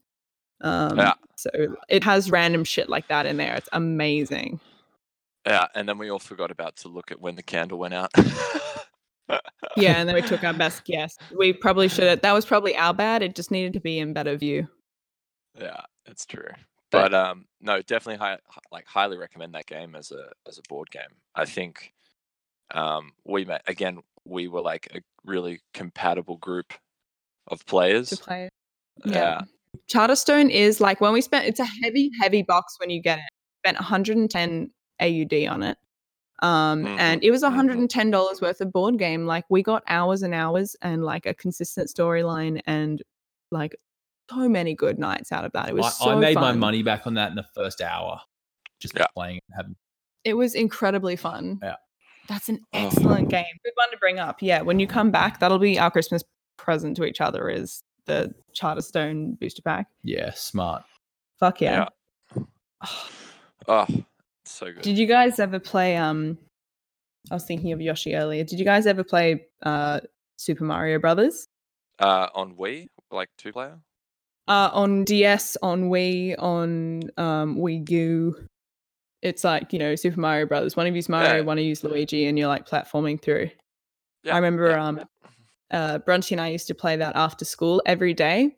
um 0.61 0.97
Yeah. 0.97 1.13
so 1.37 1.49
it 1.87 2.03
has 2.03 2.29
random 2.31 2.63
shit 2.63 2.89
like 2.89 3.07
that 3.07 3.25
in 3.25 3.37
there 3.37 3.55
it's 3.55 3.69
amazing 3.73 4.59
Yeah, 5.45 5.67
and 5.75 5.87
then 5.87 5.97
we 5.97 6.09
all 6.11 6.19
forgot 6.19 6.51
about 6.51 6.75
to 6.77 6.87
look 6.89 7.11
at 7.11 7.21
when 7.21 7.35
the 7.35 7.43
candle 7.43 7.79
went 7.79 7.93
out. 7.93 8.11
Yeah, 9.77 9.93
and 9.99 10.07
then 10.09 10.15
we 10.15 10.21
took 10.21 10.43
our 10.43 10.53
best 10.65 10.83
guess. 10.83 11.17
We 11.37 11.53
probably 11.53 11.87
should 11.87 12.03
have. 12.05 12.21
That 12.21 12.33
was 12.33 12.45
probably 12.45 12.75
our 12.75 12.93
bad. 12.93 13.21
It 13.21 13.35
just 13.35 13.51
needed 13.51 13.73
to 13.73 13.79
be 13.79 13.99
in 13.99 14.11
better 14.13 14.35
view. 14.35 14.67
yeah, 15.57 15.81
it's 16.05 16.25
true. 16.25 16.49
But- 16.91 17.11
But 17.11 17.13
um, 17.13 17.45
no, 17.61 17.81
definitely 17.81 18.17
high, 18.17 18.39
like 18.71 18.85
highly 18.87 19.17
recommend 19.17 19.53
that 19.53 19.67
game 19.67 19.95
as 19.95 20.11
a 20.11 20.31
as 20.47 20.57
a 20.57 20.61
board 20.67 20.89
game. 20.91 21.13
I 21.35 21.45
think 21.45 21.93
um, 22.71 23.13
we 23.23 23.45
met 23.45 23.61
again. 23.67 23.99
We 24.25 24.47
were 24.47 24.61
like 24.61 24.87
a 24.93 24.99
really 25.23 25.61
compatible 25.73 26.37
group 26.37 26.73
of 27.47 27.65
players. 27.65 28.09
To 28.09 28.17
play. 28.17 28.49
Yeah, 29.05 29.41
Charterstone 29.89 30.49
is 30.49 30.79
like 30.81 31.01
when 31.01 31.13
we 31.13 31.21
spent. 31.21 31.45
It's 31.47 31.59
a 31.59 31.65
heavy, 31.65 32.11
heavy 32.21 32.41
box 32.41 32.75
when 32.79 32.89
you 32.89 33.01
get 33.01 33.19
it. 33.19 33.25
Spent 33.65 33.77
110 33.77 34.71
AUD 35.01 35.47
on 35.47 35.63
it. 35.63 35.77
Um, 36.41 36.85
Mhm, 36.85 36.99
and 36.99 37.23
it 37.23 37.31
was 37.31 37.41
mhm. 37.41 37.47
110 37.49 38.11
dollars 38.11 38.41
worth 38.41 38.61
of 38.61 38.71
board 38.71 38.97
game. 38.97 39.25
Like 39.25 39.45
we 39.49 39.61
got 39.61 39.83
hours 39.87 40.21
and 40.23 40.33
hours 40.33 40.75
and 40.81 41.03
like 41.03 41.25
a 41.25 41.33
consistent 41.33 41.89
storyline 41.89 42.61
and 42.65 43.01
like 43.51 43.75
so 44.29 44.47
many 44.47 44.73
good 44.75 44.97
nights 44.99 45.31
out 45.31 45.43
of 45.43 45.51
that. 45.53 45.69
It 45.69 45.75
was 45.75 45.85
I, 45.85 45.89
so 45.89 46.09
I 46.11 46.15
made 46.15 46.35
my 46.35 46.53
money 46.53 46.81
back 46.83 47.05
on 47.07 47.15
that 47.15 47.29
in 47.31 47.35
the 47.35 47.45
first 47.55 47.81
hour, 47.81 48.21
just 48.79 48.95
Yeah. 48.95 49.05
playing 49.15 49.39
and 49.49 49.55
having. 49.57 49.75
It 50.23 50.35
was 50.35 50.53
incredibly 50.55 51.15
fun. 51.15 51.59
Yeah. 51.61 51.75
That's 52.27 52.47
an 52.47 52.59
Oh. 52.73 52.85
excellent 52.87 53.29
game. 53.29 53.45
Good 53.65 53.73
one 53.75 53.89
to 53.91 53.97
bring 53.97 54.19
up. 54.19 54.41
Yeah, 54.41 54.61
when 54.61 54.79
you 54.79 54.87
come 54.87 55.09
back, 55.11 55.39
that'll 55.39 55.57
be 55.59 55.79
our 55.79 55.89
Christmas 55.91 56.23
present 56.57 56.95
to 56.97 57.05
each 57.05 57.19
other 57.21 57.49
is 57.49 57.81
the 58.09 58.33
Charterstone 58.53 59.39
booster 59.39 59.61
pack. 59.61 59.87
Yeah, 60.03 60.31
smart. 60.33 60.83
Fuck 61.39 61.61
yeah. 61.61 61.87
oh, 63.67 63.87
so 64.45 64.65
good. 64.67 64.81
Did 64.81 64.97
you 64.97 65.05
guys 65.05 65.39
ever 65.39 65.59
play 65.59 65.95
um 65.97 66.37
I 67.31 67.35
was 67.35 67.45
thinking 67.45 67.71
of 67.71 67.81
Yoshi 67.81 68.15
earlier. 68.15 68.43
Did 68.43 68.59
you 68.59 68.65
guys 68.65 68.87
ever 68.87 69.03
play 69.03 69.45
uh 69.63 69.99
Super 70.37 70.63
Mario 70.63 70.99
Brothers? 70.99 71.47
uh, 71.99 72.29
on 72.33 72.55
Wii, 72.55 72.87
like 73.11 73.29
two 73.37 73.51
player? 73.51 73.77
Uh 74.47 74.69
on 74.73 75.03
DS, 75.03 75.57
on 75.61 75.89
Wii, 75.89 76.35
on 76.39 77.03
um 77.17 77.57
Wii 77.57 77.89
U. 77.89 78.47
It's 79.21 79.43
like, 79.43 79.73
you 79.73 79.79
know, 79.79 79.95
Super 79.95 80.19
Mario 80.19 80.45
Brothers. 80.45 80.77
One 80.77 80.87
of 80.87 80.95
you's 80.95 81.09
Mario, 81.09 81.35
Yeah. 81.37 81.41
one 81.41 81.57
of 81.59 81.63
you's 81.65 81.83
Luigi, 81.83 82.25
and 82.25 82.39
you're 82.39 82.47
like 82.47 82.65
platforming 82.67 83.21
through. 83.21 83.49
Yeah, 84.23 84.33
I 84.33 84.37
remember 84.37 84.69
yeah, 84.69 84.85
um 84.85 84.97
yeah. 84.97 85.03
Uh 85.71 85.99
and 86.07 86.41
I 86.41 86.49
used 86.49 86.67
to 86.67 86.75
play 86.75 86.95
that 86.97 87.15
after 87.15 87.45
school 87.45 87.81
every 87.85 88.13
day. 88.13 88.55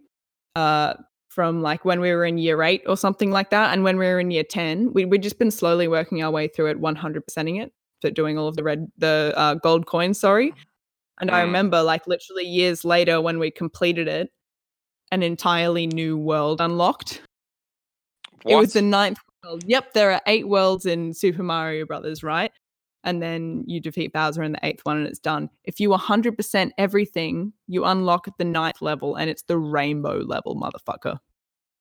Uh 0.56 0.93
from 1.32 1.62
like 1.62 1.86
when 1.86 2.02
we 2.02 2.12
were 2.12 2.26
in 2.26 2.38
year 2.38 2.62
eight 2.62 2.84
or 2.88 2.97
something 2.97 3.32
like 3.32 3.52
that. 3.52 3.71
And 3.71 3.86
when 3.86 3.97
we 3.97 4.06
were 4.06 4.19
in 4.19 4.32
year 4.32 4.43
10, 4.43 4.91
we, 4.91 5.06
we'd 5.06 5.24
just 5.24 5.39
been 5.39 5.50
slowly 5.50 5.88
working 5.88 6.21
our 6.21 6.30
way 6.30 6.50
through 6.50 6.65
it, 6.71 6.78
100%ing 6.82 7.56
it, 7.56 7.71
so 8.02 8.10
doing 8.10 8.38
all 8.38 8.50
of 8.50 8.58
the 8.58 8.63
red, 8.63 8.88
the 8.97 9.34
uh, 9.38 9.54
gold 9.54 9.86
coins, 9.86 10.19
sorry. 10.19 10.54
And 11.21 11.32
I 11.32 11.39
Mm. 11.39 11.45
remember 11.45 11.82
like 11.84 12.06
literally 12.06 12.43
years 12.43 12.84
later 12.84 13.21
when 13.21 13.39
we 13.39 13.50
completed 13.50 14.10
it, 14.10 14.30
an 15.13 15.24
entirely 15.24 15.88
new 15.88 16.17
world 16.17 16.60
unlocked. 16.60 17.21
It 18.45 18.56
was 18.58 18.74
the 18.74 18.82
ninth 18.82 19.19
world. 19.43 19.63
Yep, 19.67 19.93
there 19.93 20.12
are 20.12 20.21
eight 20.28 20.47
worlds 20.50 20.86
in 20.86 21.13
Super 21.13 21.43
Mario 21.43 21.86
Brothers, 21.86 22.24
right? 22.24 22.52
And 23.04 23.22
then 23.22 23.64
you 23.66 23.80
defeat 23.80 24.14
Bowser 24.14 24.44
in 24.44 24.52
the 24.52 24.60
eighth 24.64 24.82
one 24.84 24.98
and 24.98 25.08
it's 25.08 25.20
done. 25.20 25.50
If 25.64 25.80
you 25.80 25.90
100% 25.90 26.72
everything, 26.78 27.54
you 27.68 27.84
unlock 27.86 28.28
the 28.38 28.44
ninth 28.46 28.82
level 28.82 29.16
and 29.16 29.30
it's 29.30 29.44
the 29.44 29.58
rainbow 29.58 30.18
level, 30.20 30.56
motherfucker. 30.56 31.18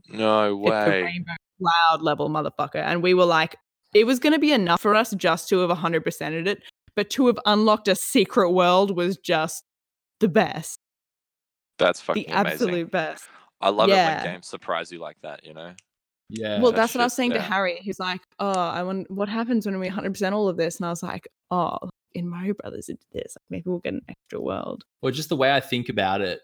no 0.09 0.59
It's 0.63 0.71
the 0.71 0.91
way. 0.91 1.03
rainbow 1.03 1.33
cloud 1.61 2.03
level, 2.03 2.31
motherfucker. 2.31 2.83
And 2.83 3.03
we 3.03 3.15
were 3.15 3.27
like, 3.27 3.57
it 3.93 4.07
was 4.07 4.19
going 4.19 4.33
to 4.33 4.39
be 4.39 4.53
enough 4.53 4.81
for 4.81 4.95
us 4.95 5.11
just 5.11 5.49
to 5.51 5.59
have 5.59 5.77
100%ed 5.77 6.47
it, 6.47 6.63
but 6.97 7.11
to 7.11 7.27
have 7.27 7.39
unlocked 7.45 7.89
a 7.89 7.95
secret 7.95 8.53
world 8.53 8.97
was 8.97 9.19
just 9.19 9.65
the 10.21 10.29
best. 10.29 10.79
That's 11.79 12.01
fucking 12.01 12.25
the 12.25 12.33
amazing. 12.33 12.53
absolute 12.53 12.91
best. 12.91 13.25
I 13.61 13.71
love 13.71 13.91
it 13.91 13.93
when 13.93 14.23
games 14.23 14.47
surprise 14.47 14.91
you 14.91 15.01
like 15.01 15.17
that. 15.23 15.45
You 15.45 15.55
know. 15.55 15.75
Yeah. 16.31 16.61
well, 16.61 16.71
that 16.73 16.77
that's 16.77 16.95
what 16.95 17.01
I 17.01 17.05
was 17.05 17.13
shit, 17.13 17.17
saying 17.17 17.31
to. 17.33 17.41
Harry. 17.43 17.79
He's 17.83 17.99
like, 18.01 18.21
"Oh, 18.39 18.49
I 18.53 18.83
want 18.83 19.11
what 19.11 19.29
happens 19.29 19.67
when 19.67 19.79
we 19.79 19.89
100% 19.89 20.33
all 20.33 20.49
of 20.49 20.57
this?" 20.57 20.77
And 20.79 20.87
I 20.87 20.91
was 20.91 21.03
like, 21.03 21.29
"Oh, 21.51 21.77
in 22.15 22.29
Mario 22.29 22.55
Brothers, 22.55 22.89
it 22.89 22.99
did 23.13 23.23
this. 23.25 23.37
Maybe 23.51 23.65
we'll 23.67 23.79
get 23.81 23.95
an 23.95 24.03
extra 24.09 24.41
world." 24.41 24.85
Well, 25.03 25.13
just 25.13 25.29
the 25.29 25.37
way 25.37 25.53
I 25.53 25.61
think 25.61 25.89
about 25.89 26.21
it, 26.21 26.41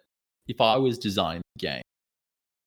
if 0.48 0.60
I 0.60 0.76
was 0.76 0.98
designing 0.98 1.42
the 1.56 1.60
game 1.60 1.82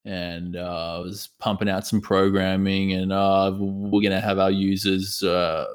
and 0.06 0.56
uh, 0.56 0.98
I 0.98 1.00
was 1.00 1.30
pumping 1.40 1.70
out 1.70 1.86
some 1.86 2.00
programming 2.02 2.94
and 2.94 3.12
uh, 3.12 3.54
we're 3.58 4.02
going 4.02 4.12
to 4.12 4.22
have 4.22 4.40
our 4.40 4.52
users 4.52 5.22
uh, 5.24 5.66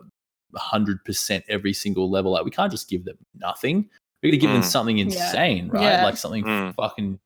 100% 0.57 1.43
every 1.49 1.73
single 1.73 2.11
level, 2.11 2.33
like 2.33 2.45
we 2.45 2.51
can't 2.51 2.71
just 2.71 2.89
give 2.89 3.05
them 3.05 3.17
nothing. 3.35 3.89
We're 4.23 4.31
going 4.31 4.41
to 4.41 4.47
give 4.47 4.53
them 4.53 4.63
Mm. 4.63 4.65
something 4.65 4.99
insane, 4.99 5.69
right? 5.69 5.83
Yeah. 5.83 6.05
Like 6.05 6.17
something 6.17 6.45
Mm. 6.45 6.75
fucking 6.75 7.19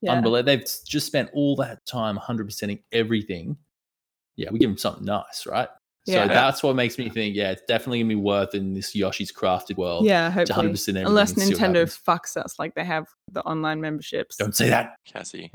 Yeah, 0.00 0.12
unbelievable. 0.12 0.44
They've 0.44 0.64
just 0.86 1.06
spent 1.06 1.30
all 1.32 1.56
that 1.56 1.84
time 1.86 2.16
100%ing 2.18 2.80
everything. 2.92 3.56
Yeah, 4.36 4.50
we 4.50 4.58
give 4.58 4.70
them 4.70 4.78
something 4.78 5.04
nice, 5.04 5.46
right? 5.46 5.68
Yeah. 6.06 6.24
So 6.24 6.28
that's 6.28 6.62
what 6.62 6.76
makes 6.76 6.98
me 6.98 7.08
think, 7.08 7.34
yeah, 7.34 7.52
it's 7.52 7.62
definitely 7.66 8.00
going 8.00 8.10
to 8.10 8.16
be 8.16 8.20
worth 8.20 8.54
in 8.54 8.74
this 8.74 8.94
Yoshi's 8.94 9.32
Crafted 9.32 9.76
world. 9.78 10.04
yeah, 10.04 10.28
to 10.28 10.52
hopefully. 10.52 10.68
100% 10.68 11.06
Unless 11.06 11.32
and 11.32 11.42
see 11.42 11.54
what 11.54 11.62
Nintendo 11.62 12.02
fucks 12.06 12.36
us 12.36 12.58
like 12.58 12.74
they 12.74 12.84
have 12.84 13.06
the 13.32 13.42
online 13.42 13.80
memberships. 13.80 14.36
Don't 14.36 14.54
say 14.54 14.68
that. 14.68 14.96
Cassie, 15.06 15.50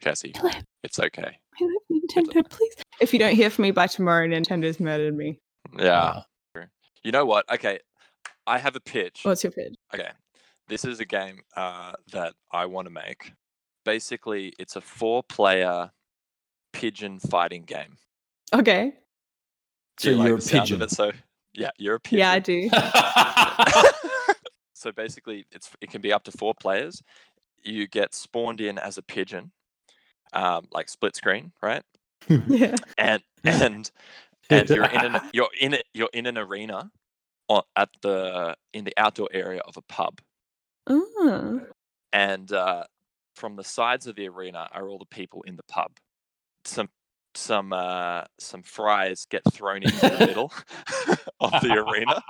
Cassie, 0.00 0.32
Philip, 0.36 0.56
it's 0.82 0.98
okay. 0.98 1.38
I 1.60 1.64
love 1.64 2.02
Nintendo, 2.02 2.48
please. 2.50 2.74
If 3.00 3.12
you 3.14 3.18
don't 3.18 3.34
hear 3.34 3.48
from 3.48 3.62
me 3.62 3.70
by 3.70 3.86
tomorrow, 3.86 4.26
Nintendo's 4.26 4.80
murdered 4.80 5.16
me. 5.16 5.38
Yeah. 5.78 6.22
You 7.02 7.12
know 7.12 7.24
what? 7.24 7.50
Okay, 7.50 7.78
I 8.46 8.58
have 8.58 8.76
a 8.76 8.80
pitch. 8.80 9.20
What's 9.22 9.42
your 9.42 9.52
pitch? 9.52 9.74
Okay, 9.94 10.10
this 10.68 10.84
is 10.84 11.00
a 11.00 11.06
game 11.06 11.40
uh, 11.56 11.92
that 12.12 12.34
I 12.52 12.66
want 12.66 12.86
to 12.86 12.90
make. 12.92 13.32
Basically, 13.86 14.52
it's 14.58 14.76
a 14.76 14.82
four-player 14.82 15.90
pigeon 16.72 17.18
fighting 17.18 17.62
game. 17.62 17.96
Okay. 18.54 18.92
Do 19.98 20.04
So 20.04 20.10
you 20.10 20.16
like 20.16 20.26
you're 20.28 20.36
a 20.36 20.40
pigeon. 20.40 20.82
it? 20.82 20.90
So 20.90 21.12
yeah, 21.52 21.70
you're 21.78 21.96
a 21.96 22.00
pigeon. 22.00 22.18
Yeah, 22.18 22.32
I 22.32 22.38
do. 22.38 22.70
so 24.74 24.92
basically, 24.92 25.46
it's 25.52 25.70
it 25.80 25.90
can 25.90 26.00
be 26.00 26.12
up 26.12 26.24
to 26.24 26.32
four 26.32 26.54
players. 26.54 27.02
You 27.62 27.86
get 27.86 28.14
spawned 28.14 28.60
in 28.60 28.78
as 28.78 28.96
a 28.98 29.02
pigeon, 29.02 29.52
um, 30.32 30.66
like 30.72 30.88
split 30.88 31.16
screen, 31.16 31.52
right? 31.62 31.82
yeah. 32.48 32.76
And 32.98 33.22
and 33.44 33.90
and 34.48 34.68
you're 34.70 34.84
in 34.86 35.14
an 35.14 35.20
you're 35.32 35.48
in 35.60 35.74
it 35.74 35.84
you're 35.94 36.10
in 36.12 36.26
an 36.26 36.38
arena, 36.38 36.90
on, 37.48 37.62
at 37.76 37.88
the 38.02 38.56
in 38.72 38.84
the 38.84 38.94
outdoor 38.96 39.28
area 39.32 39.60
of 39.60 39.76
a 39.76 39.82
pub, 39.82 40.20
Oh. 40.86 41.60
and 42.12 42.50
uh, 42.52 42.84
from 43.36 43.56
the 43.56 43.64
sides 43.64 44.06
of 44.06 44.16
the 44.16 44.28
arena 44.28 44.68
are 44.72 44.88
all 44.88 44.98
the 44.98 45.04
people 45.06 45.42
in 45.46 45.56
the 45.56 45.62
pub. 45.64 45.90
Some 46.64 46.88
some 47.34 47.72
uh, 47.72 48.24
some 48.38 48.62
fries 48.62 49.26
get 49.30 49.42
thrown 49.52 49.82
into 49.82 49.96
the 49.96 50.26
middle 50.26 50.52
of 51.40 51.52
the 51.62 51.78
arena. 51.78 52.22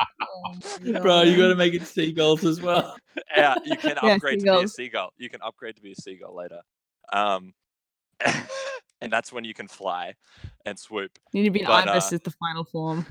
Bro, 1.03 1.23
you 1.23 1.37
got 1.37 1.49
to 1.49 1.55
make 1.55 1.75
it 1.75 1.87
seagulls 1.87 2.45
as 2.45 2.61
well. 2.61 2.97
yeah, 3.37 3.55
you 3.65 3.77
can 3.77 3.97
Yeah, 4.03 4.15
upgrade 4.15 4.41
to 4.41 4.53
be 4.53 4.63
a 4.63 4.69
seagull. 4.69 5.13
You 5.17 5.31
can 5.31 5.41
upgrade 5.43 5.77
to 5.77 5.83
be 5.83 5.93
a 5.93 5.97
seagull 5.97 6.37
later. 6.37 6.61
Um, 7.13 7.55
and 9.01 9.13
that's 9.13 9.33
when 9.33 9.45
you 9.45 9.55
can 9.55 9.69
fly 9.69 10.15
and 10.67 10.79
swoop. 10.79 11.19
You 11.33 11.43
need 11.43 11.49
to 11.49 11.53
be 11.53 11.61
an 11.61 11.67
But, 11.67 11.89
ibis 11.89 12.13
uh, 12.13 12.17
is 12.17 12.21
the 12.23 12.33
final 12.33 12.65
form. 12.65 13.07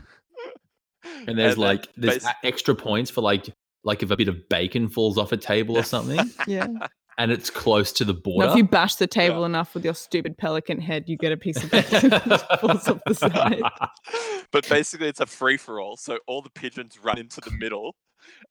And 1.28 1.38
there's 1.38 1.56
then 1.56 1.64
like 1.64 1.88
there's 1.96 2.26
extra 2.44 2.76
points 2.76 3.10
for 3.10 3.22
like 3.22 3.50
like 3.84 4.04
if 4.04 4.12
a 4.12 4.18
bit 4.18 4.28
of 4.28 4.50
bacon 4.50 4.90
falls 4.90 5.18
off 5.18 5.32
a 5.32 5.38
table 5.38 5.78
or 5.78 5.84
something. 5.84 6.30
Yeah. 6.48 6.68
And 7.20 7.32
it's 7.32 7.50
close 7.52 7.92
to 7.94 8.04
the 8.06 8.14
Now, 8.14 8.20
border. 8.24 8.50
if 8.50 8.56
you 8.56 8.64
bash 8.64 8.96
the 8.96 9.06
table 9.06 9.42
Yeah. 9.42 9.46
enough 9.48 9.76
with 9.76 9.86
your 9.86 9.94
stupid 9.94 10.38
pelican 10.38 10.80
head, 10.82 11.04
you 11.08 11.18
get 11.18 11.32
a 11.32 11.38
piece 11.38 11.64
of 11.64 11.70
bacon 11.70 12.10
that 12.10 12.60
falls 12.60 12.88
off 12.88 13.00
the 13.06 13.14
side. 13.14 13.62
but 14.52 14.68
basically, 14.68 15.08
it's 15.08 15.20
a 15.20 15.26
free 15.28 15.58
for 15.58 15.80
all. 15.80 15.98
So 15.98 16.18
all 16.28 16.42
the 16.42 16.50
pigeons 16.50 16.98
run 17.04 17.20
into 17.20 17.42
the 17.42 17.52
middle 17.52 17.96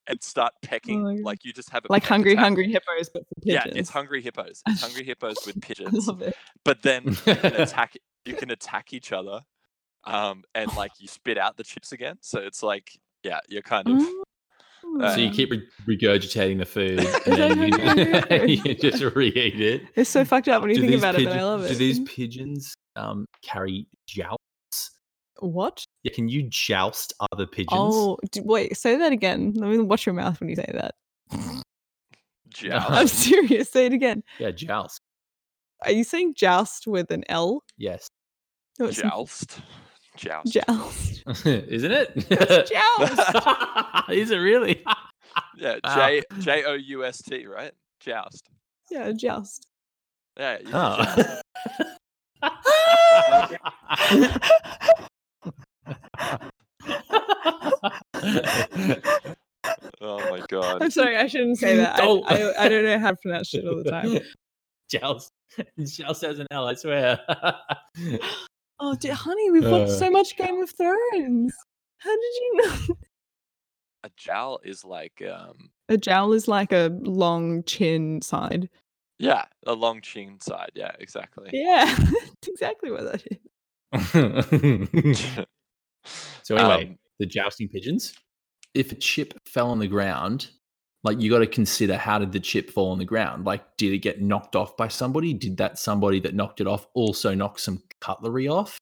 and 0.07 0.23
start 0.23 0.53
pecking. 0.63 1.03
my 1.03 1.15
God. 1.17 1.25
like 1.25 1.45
you 1.45 1.53
just 1.53 1.71
have 1.71 1.85
a 1.85 1.89
Like 1.93 2.05
hungry, 2.05 2.33
attack. 2.33 2.45
hungry 2.45 2.71
hippos, 2.71 3.09
but 3.13 3.23
for 3.27 3.35
Yeah, 3.43 3.65
it's 3.67 3.91
hungry 3.91 4.23
hippos. 4.23 4.63
It's 4.67 4.83
hungry 4.83 5.05
hippos 5.05 5.37
with 5.47 5.57
I 5.63 5.67
pigeons. 5.67 6.07
love 6.07 6.23
it. 6.23 6.37
But 6.65 6.83
then 6.83 7.05
you 7.05 7.15
can 7.35 7.55
attack. 7.55 7.97
You 8.25 8.35
can 8.35 8.51
attack 8.51 8.93
each 8.93 9.13
other, 9.13 9.41
um, 10.05 10.45
and 10.55 10.75
like 10.77 10.93
you 10.99 11.09
spit 11.09 11.39
out 11.39 11.57
the 11.57 11.65
chips 11.65 11.93
again. 11.93 12.19
So 12.21 12.41
it's 12.41 12.63
like, 12.63 12.91
yeah, 13.23 13.41
you're 13.49 13.63
kind 13.63 13.89
of. 13.89 14.03
So 15.01 15.17
you 15.17 15.31
keep 15.31 15.51
re- 15.51 15.67
regurgitating 15.87 16.59
the 16.59 16.65
food, 16.65 16.99
and 17.27 17.37
then 17.37 17.63
you, 17.63 17.79
hungry, 17.79 18.13
hungry 18.21 18.61
you 18.65 18.75
just 18.75 19.03
reheat 19.03 19.61
it. 19.61 19.83
It's 19.95 20.11
so 20.11 20.25
fucked 20.25 20.49
up 20.49 20.63
when 20.63 20.71
you 20.71 20.77
Do 20.77 20.83
think 20.83 20.93
these 20.93 21.01
about 21.01 21.21
it, 21.21 21.25
but 21.25 21.37
I 21.37 21.45
love 21.45 21.65
it. 21.65 21.69
Do 21.69 21.75
these 21.75 22.01
pigeons 22.01 22.75
um, 22.97 23.27
carry 23.43 23.87
jousts? 24.07 24.39
what? 25.41 25.85
Yeah, 26.03 26.13
can 26.13 26.29
you 26.29 26.45
joust 26.49 27.15
other 27.33 27.47
pigeons? 27.47 27.71
Oh, 27.73 28.19
d- 28.33 28.41
wait, 28.45 28.77
say 28.77 28.97
that 28.97 29.13
again. 29.13 29.53
Let 29.55 29.71
me 29.71 29.79
watch 29.79 30.05
your 30.07 30.15
mouth 30.15 30.41
when 30.41 30.49
you 30.49 30.57
say 30.57 30.71
that. 30.75 30.95
Joust. 32.49 32.91
I'm 32.91 33.07
serious. 33.07 33.71
Say 33.71 33.87
it 33.87 33.93
again. 33.93 34.23
Yeah, 34.39 34.51
joust. 34.51 35.01
Are 35.85 35.93
you 35.93 36.03
saying 36.03 36.35
joust 36.35 36.87
with 36.87 37.11
an 37.13 37.25
L? 37.29 37.63
Yes. 37.77 38.09
No, 38.79 38.87
it's 38.87 39.01
Joust. 39.01 39.61
Joust. 40.19 40.53
joust. 40.53 41.23
Isn't 41.47 41.93
it? 41.93 42.11
It's 42.17 42.71
joust. 42.99 44.11
Is 44.11 44.31
it 44.31 44.37
really? 44.37 44.85
Yeah, 45.57 45.77
Wow. 45.85 45.95
J 45.95 46.23
J 46.41 46.65
O 46.65 46.75
U 46.75 47.05
S 47.05 47.23
T, 47.23 47.47
right? 47.47 47.73
Joust. 48.01 48.49
Yeah, 48.91 49.13
joust. 49.13 49.69
Yeah. 50.37 50.59
You 50.61 50.71
oh. 50.73 51.41
can. 54.05 54.41
Oh 60.01 60.31
my 60.31 60.41
god. 60.49 60.83
I'm 60.83 60.91
sorry, 60.91 61.17
I 61.17 61.27
shouldn't 61.29 61.59
say 61.59 61.77
that. 61.77 61.97
I, 61.97 61.99
Don't. 61.99 62.25
I, 62.31 62.53
I 62.59 62.69
don't 62.69 62.85
know 62.85 62.99
how 62.99 63.11
to 63.11 63.17
pronounce 63.17 63.49
shit 63.49 63.67
all 63.67 63.77
the 63.83 63.91
time. 63.91 64.19
Joust. 64.91 65.31
Joust 65.79 66.23
has 66.23 66.39
an 66.39 66.47
L, 66.51 66.67
I 66.67 66.75
swear. 66.75 67.21
Oh, 68.81 68.95
dear, 68.95 69.15
honey, 69.15 69.51
we've 69.51 69.65
watched 69.69 69.91
Uh. 69.93 69.99
so 69.99 70.11
much 70.11 70.37
Game 70.37 70.61
of 70.63 70.71
Thrones. 70.71 71.53
How 71.99 72.11
did 72.15 72.35
you 72.41 72.63
know? 72.63 72.77
A 74.05 74.11
jowl 74.17 74.61
is 74.65 74.85
like 74.85 75.21
um 75.29 75.71
A 75.89 75.97
jowl 75.97 76.33
is 76.33 76.47
like 76.47 76.73
a 76.73 76.89
long 77.03 77.65
chin 77.65 78.23
side. 78.23 78.71
yeah, 79.19 79.47
a 79.67 79.73
long 79.75 80.01
chin 80.01 80.39
side. 80.41 80.71
Yeah, 80.77 80.93
exactly. 81.01 81.51
Yeah, 81.53 81.93
that's 81.97 82.49
exactly 82.49 82.93
what 82.93 83.03
that 83.13 83.25
is. 83.27 83.39
so 86.45 86.55
anyway, 86.57 86.91
Um, 86.91 86.99
the 87.19 87.27
jousting 87.27 87.69
pigeons. 87.69 88.15
If 88.75 88.93
a 88.93 88.95
chip 88.95 89.35
fell 89.47 89.71
on 89.71 89.81
the 89.81 89.89
ground, 89.89 90.51
like 91.05 91.21
you 91.21 91.31
got 91.31 91.39
to 91.39 91.47
consider 91.47 91.97
how 91.97 92.19
did 92.19 92.33
the 92.33 92.41
chip 92.41 92.71
fall 92.71 92.91
on 92.91 92.99
the 92.99 93.05
ground? 93.05 93.45
Like, 93.45 93.77
did 93.77 93.93
it 93.93 93.99
get 93.99 94.21
knocked 94.21 94.57
off 94.57 94.77
by 94.77 94.89
somebody? 94.89 95.33
Did 95.33 95.57
that 95.59 95.79
somebody 95.79 96.21
that 96.21 96.35
knocked 96.35 96.61
it 96.61 96.67
off 96.67 96.87
also 96.95 97.35
knock 97.35 97.59
some 97.59 97.83
cutlery 98.01 98.49
off? 98.49 98.79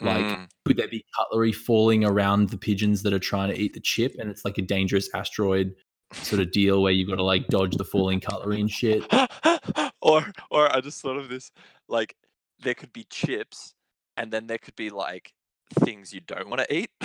Like, 0.00 0.24
mm, 0.24 0.48
could 0.66 0.76
there 0.76 0.88
be 0.88 1.04
cutlery 1.16 1.52
falling 1.52 2.04
around 2.04 2.50
the 2.50 2.58
pigeons 2.58 3.02
that 3.04 3.12
are 3.12 3.18
trying 3.18 3.48
to 3.50 3.58
eat 3.58 3.74
the 3.74 3.80
chip? 3.80 4.16
And 4.18 4.28
it's 4.28 4.44
like 4.44 4.58
a 4.58 4.62
dangerous 4.62 5.08
asteroid 5.14 5.74
sort 6.12 6.40
of 6.42 6.50
deal 6.52 6.82
where 6.82 6.92
you've 6.92 7.08
got 7.08 7.16
to 7.16 7.22
like 7.22 7.46
dodge 7.48 7.76
the 7.76 7.84
falling 7.84 8.20
cutlery 8.20 8.60
and 8.60 8.70
shit. 8.70 9.04
or 10.02 10.26
or 10.50 10.74
I 10.74 10.80
just 10.80 11.00
thought 11.00 11.16
of 11.16 11.28
this 11.28 11.50
like 11.88 12.14
there 12.60 12.74
could 12.74 12.92
be 12.92 13.04
chips 13.04 13.72
and 14.16 14.30
then 14.32 14.46
there 14.46 14.58
could 14.58 14.76
be 14.76 14.90
like 14.90 15.32
things 15.80 16.12
you 16.12 16.20
don't 16.20 16.48
want 16.50 16.60
to 16.62 16.74
eat. 16.74 16.90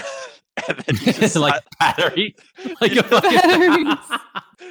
and 0.68 0.78
then 0.80 0.96
you 1.02 1.14
just 1.14 1.36
like 1.36 1.54
start, 1.54 1.98
battery. 1.98 2.36
Like 2.82 2.92
You- 2.92 3.00
a 3.02 3.04
fucking- 3.04 3.32
Batteries. 3.32 4.20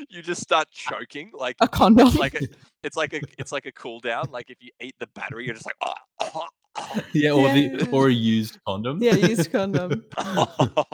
You 0.09 0.23
just 0.23 0.41
start 0.43 0.69
choking 0.71 1.31
like 1.35 1.57
A 1.61 1.69
condom. 1.69 2.15
like 2.17 2.35
a, 2.35 2.47
it's 2.83 2.97
like 2.97 3.13
a 3.15 3.21
it's 3.39 3.53
like 3.53 3.67
a 3.67 3.73
cool 3.73 4.01
down 4.01 4.29
like 4.31 4.51
if 4.51 4.59
you 4.61 4.71
eat 4.81 4.95
the 4.99 5.07
battery 5.09 5.47
you're 5.47 5.55
just 5.55 5.67
like 5.67 5.77
oh, 5.83 5.95
oh, 6.21 6.47
oh, 6.77 7.01
yeah, 7.13 7.31
or 7.31 7.49
Yeah. 7.49 7.77
the 7.77 7.91
or 7.91 8.09
a 8.09 8.13
used 8.13 8.59
condom. 8.67 9.03
yeah, 9.03 9.15
used 9.15 9.51
condom. 9.53 10.05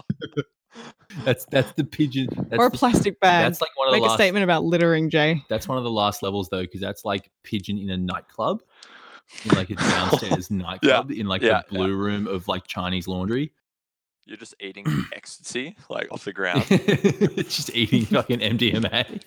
That's 1.25 1.45
that's 1.47 1.71
the 1.75 1.85
pigeon. 1.85 2.29
That's 2.49 2.59
or 2.59 2.67
a 2.67 2.71
the- 2.71 2.77
plastic 2.77 3.21
bag. 3.21 3.45
That's 3.45 3.61
like 3.61 3.71
one 3.77 3.89
of 3.89 3.93
Make 3.93 4.03
the 4.03 4.11
a 4.11 4.15
statement 4.15 4.43
about 4.43 4.65
littering, 4.65 5.11
Jay. 5.11 5.43
That's 5.49 5.69
one 5.69 5.79
of 5.79 5.85
the 5.85 5.91
last 5.91 6.23
levels 6.23 6.49
though, 6.49 6.63
because 6.63 6.81
that's 6.81 7.05
like 7.05 7.31
pigeon 7.45 7.79
in 7.79 7.91
a 7.91 7.97
nightclub, 7.97 8.63
in 9.45 9.57
like 9.57 9.71
a 9.71 9.77
downstairs 9.77 10.51
nightclub 10.51 11.13
in 11.13 11.27
like 11.29 11.43
yeah, 11.43 11.63
the 11.71 11.77
blue 11.77 11.95
room 11.95 12.27
of 12.27 12.49
like 12.49 12.67
Chinese 12.67 13.07
laundry. 13.07 13.53
You're 14.27 14.37
just 14.39 14.55
eating 14.61 14.87
ecstasy 15.15 15.77
like 15.91 16.11
off 16.11 16.25
the 16.25 16.33
ground 16.33 16.65
just 17.49 17.71
eating 17.75 18.05
fucking 18.07 18.41
MDMA. 18.41 19.21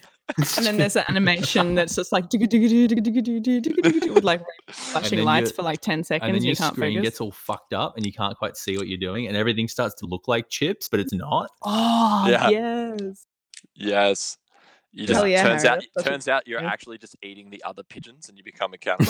And 0.57 0.65
then 0.65 0.77
there's 0.77 0.95
an 0.97 1.05
animation 1.07 1.75
that's 1.75 1.95
just 1.95 2.11
like 2.11 2.25
with 2.33 4.23
like 4.23 4.41
flashing 4.71 5.23
lights 5.23 5.51
for 5.51 5.61
like 5.63 5.79
10 5.81 6.03
seconds. 6.03 6.27
and 6.27 6.33
seconds 6.33 6.33
then 6.35 6.43
your 6.43 6.49
you 6.51 6.55
can't 6.55 6.75
screen 6.75 6.97
focus. 6.97 7.09
gets 7.09 7.21
all 7.21 7.31
fucked 7.31 7.73
up 7.73 7.95
and 7.95 8.05
you 8.05 8.11
can't 8.11 8.35
quite 8.37 8.57
see 8.57 8.75
what 8.77 8.87
you're 8.87 8.97
doing 8.97 9.27
and 9.27 9.37
everything 9.37 9.67
starts 9.67 9.95
to 9.95 10.05
look 10.05 10.27
like 10.27 10.49
chips 10.49 10.89
but 10.89 10.99
it's 10.99 11.13
not 11.13 11.49
Oh, 11.63 12.25
Yeah. 12.27 12.49
yes. 12.49 13.25
yes 13.75 14.37
you 14.97 15.05
Hell 15.05 15.21
just 15.21 15.27
yeah, 15.27 15.43
turns 15.43 15.63
Harry, 15.63 15.75
out 15.77 15.83
that's 15.95 16.07
turns 16.07 16.27
out 16.27 16.47
you're 16.47 16.61
yeah. 16.61 16.69
actually 16.71 16.97
just 16.97 17.15
eating 17.21 17.49
the 17.51 17.63
other 17.63 17.83
pigeons 17.83 18.29
and 18.29 18.37
you 18.37 18.43
become 18.43 18.73
a 18.73 18.77
cannibal 18.79 19.07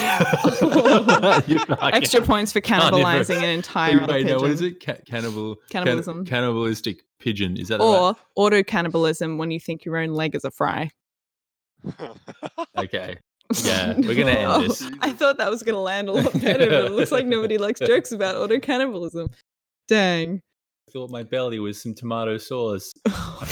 Extra 1.93 2.21
points 2.21 2.51
for 2.51 2.59
cannibalizing 2.61 3.37
an 3.37 3.45
entire 3.49 4.01
other 4.03 4.13
Wait, 4.13 4.25
no, 4.25 4.37
what 4.37 4.51
is 4.51 4.61
it? 4.61 4.85
Ca- 4.85 4.97
cannibal, 5.07 5.55
can- 5.69 5.83
Cannibalism. 5.85 6.25
cannibalistic 6.25 7.03
pigeon. 7.19 7.55
Is 7.57 7.69
that 7.69 7.79
right? 7.79 7.85
Or 7.85 8.15
auto 8.35 8.63
cannibalism 8.63 9.37
when 9.37 9.49
you 9.49 9.59
think 9.59 9.85
your 9.85 9.97
own 9.97 10.09
leg 10.09 10.35
is 10.35 10.43
a 10.43 10.51
fry. 10.51 10.91
Okay. 12.77 13.17
Yeah, 13.63 13.93
we're 13.95 14.13
gonna 14.15 14.31
end 14.31 14.51
Oh, 14.51 14.61
this. 14.61 14.83
I 14.99 15.13
thought 15.13 15.37
that 15.37 15.49
was 15.49 15.63
going 15.63 15.75
to 15.75 15.79
land 15.79 16.09
a 16.09 16.11
lot 16.11 16.33
better, 16.33 16.65
but 16.69 16.85
it 16.85 16.91
looks 16.91 17.13
like 17.13 17.25
nobody 17.25 17.57
likes 17.57 17.79
jokes 17.79 18.11
about 18.11 18.35
auto 18.35 18.59
cannibalism. 18.59 19.29
Dang. 19.87 20.41
I 20.97 20.99
thought 21.01 21.11
my 21.11 21.21
belly 21.21 21.59
was 21.59 21.79
some 21.79 21.93
tomato 21.93 22.39
sauce. 22.39 22.91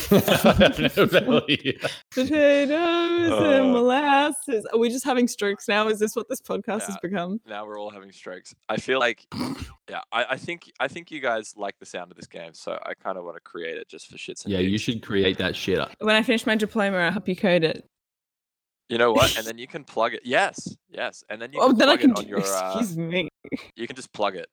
belly. 0.09 1.77
Potatoes 2.11 3.31
Uh. 3.31 3.43
and 3.61 3.71
molasses. 3.71 4.65
Are 4.73 4.79
we 4.79 4.89
just 4.89 5.05
having 5.05 5.27
strokes 5.27 5.67
now? 5.67 5.87
Is 5.89 5.99
this 5.99 6.15
what 6.15 6.27
this 6.27 6.41
podcast 6.41 6.83
has 6.87 6.97
become? 7.03 7.39
now 7.45 7.63
we're 7.67 7.79
all 7.79 7.89
having 7.91 8.11
strokes 8.11 8.55
i 8.69 8.77
feel 8.77 8.99
like 8.99 9.25
yeah 9.89 10.01
I, 10.11 10.25
I 10.31 10.37
think 10.37 10.71
i 10.79 10.87
think 10.87 11.11
you 11.11 11.19
guys 11.19 11.53
like 11.55 11.75
the 11.79 11.85
sound 11.85 12.11
of 12.11 12.17
this 12.17 12.27
game 12.27 12.53
so 12.53 12.79
i 12.83 12.93
kind 12.93 13.17
of 13.17 13.23
want 13.23 13.35
to 13.35 13.41
create 13.41 13.77
it 13.77 13.87
just 13.87 14.07
for 14.09 14.17
shits 14.17 14.43
and 14.45 14.53
yeah, 14.53 14.59
you 14.59 14.77
should 14.77 15.01
create 15.03 15.37
that 15.37 15.55
shit 15.55 15.79
up. 15.79 15.91
When 15.99 16.15
I 16.15 16.23
finish 16.23 16.45
my 16.45 16.55
diploma, 16.55 16.97
I 16.99 17.11
hope 17.11 17.27
you 17.27 17.35
code 17.35 17.63
it. 17.63 17.85
you 18.89 18.97
know 18.97 19.11
what 19.11 19.35
and 19.37 19.45
then 19.45 19.57
you 19.57 19.67
can 19.67 19.83
plug 19.83 20.13
it 20.13 20.21
yes 20.23 20.75
yes 20.89 21.23
and 21.29 21.39
then 21.41 21.51
you 21.53 21.59
Oh, 21.61 21.69
can 21.69 21.77
then 21.77 21.89
I 21.89 21.97
can. 21.97 22.11
it 22.11 22.17
on 22.19 22.27
your 22.27 22.39
uh, 22.41 22.71
Excuse 22.79 22.97
me. 22.97 23.29
you 23.75 23.85
can 23.87 23.95
just 23.95 24.11
plug 24.13 24.35
it 24.35 24.47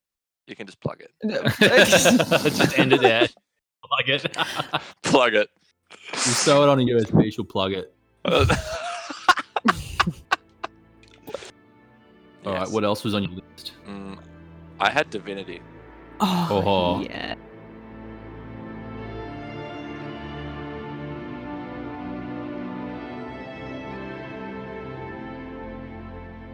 you 0.46 0.56
can 0.56 0.66
just 0.66 0.80
plug 0.80 1.00
it 1.00 1.12
just 2.54 2.78
end 2.78 2.92
it 2.92 3.00
there. 3.00 3.28
Plug 3.84 4.08
it. 4.08 4.36
plug 5.02 5.34
it 5.34 5.48
you 6.12 6.18
sew 6.18 6.62
it 6.62 6.68
on 6.68 6.80
a 6.80 6.84
USB, 6.84 7.32
she'll 7.32 7.44
plug 7.44 7.72
it. 7.72 7.94
All 8.24 8.44
right, 12.44 12.60
Yes. 12.62 12.70
what 12.70 12.82
else 12.84 13.04
was 13.04 13.14
on 13.14 13.22
your 13.22 13.32
list? 13.32 13.72
Mm, 13.86 14.18
i 14.80 14.90
had 14.90 15.10
divinity 15.10 15.60
Oh, 16.20 16.62
Oh. 16.66 17.00
yeah. 17.02 17.34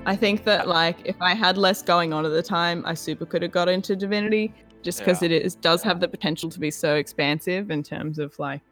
I 0.08 0.16
think 0.16 0.44
that 0.44 0.68
like 0.68 0.96
if 1.04 1.16
I 1.20 1.34
had 1.34 1.58
less 1.58 1.82
going 1.82 2.14
on 2.14 2.24
at 2.24 2.30
the 2.30 2.42
time, 2.42 2.82
I 2.86 2.94
super 2.94 3.26
could 3.26 3.42
have 3.42 3.52
got 3.52 3.68
into 3.68 3.94
Divinity 3.94 4.54
just 4.82 5.00
because 5.00 5.20
Yeah. 5.22 5.26
it 5.26 5.32
is 5.32 5.54
does 5.54 5.82
have 5.82 6.00
the 6.00 6.08
potential 6.08 6.48
to 6.48 6.58
be 6.58 6.70
so 6.70 6.94
expansive 6.94 7.70
in 7.70 7.82
terms 7.82 8.18
of 8.18 8.36
like 8.38 8.62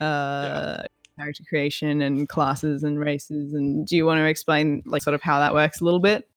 uh 0.00 0.82
character 1.16 1.44
creation 1.48 2.02
and 2.02 2.28
classes 2.28 2.82
and 2.84 2.98
races 2.98 3.54
and 3.54 3.86
do 3.86 3.96
you 3.96 4.04
want 4.06 4.18
to 4.18 4.24
explain 4.24 4.82
like 4.86 5.02
sort 5.02 5.14
of 5.14 5.22
how 5.22 5.38
that 5.38 5.52
works 5.54 5.80
a 5.80 5.84
little 5.84 6.00
bit? 6.00 6.28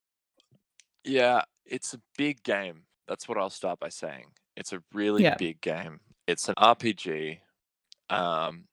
Yeah, 1.04 1.42
it's 1.66 1.92
a 1.94 2.00
big 2.16 2.42
game. 2.44 2.82
That's 3.08 3.28
what 3.28 3.38
I'll 3.38 3.50
start 3.50 3.80
by 3.80 3.88
saying. 3.88 4.26
It's 4.56 4.72
a 4.72 4.82
really 4.92 5.24
Yeah. 5.24 5.34
big 5.36 5.60
game. 5.60 5.98
It's 6.28 6.48
an 6.48 6.54
RPG, 6.56 7.40
um, 8.10 8.68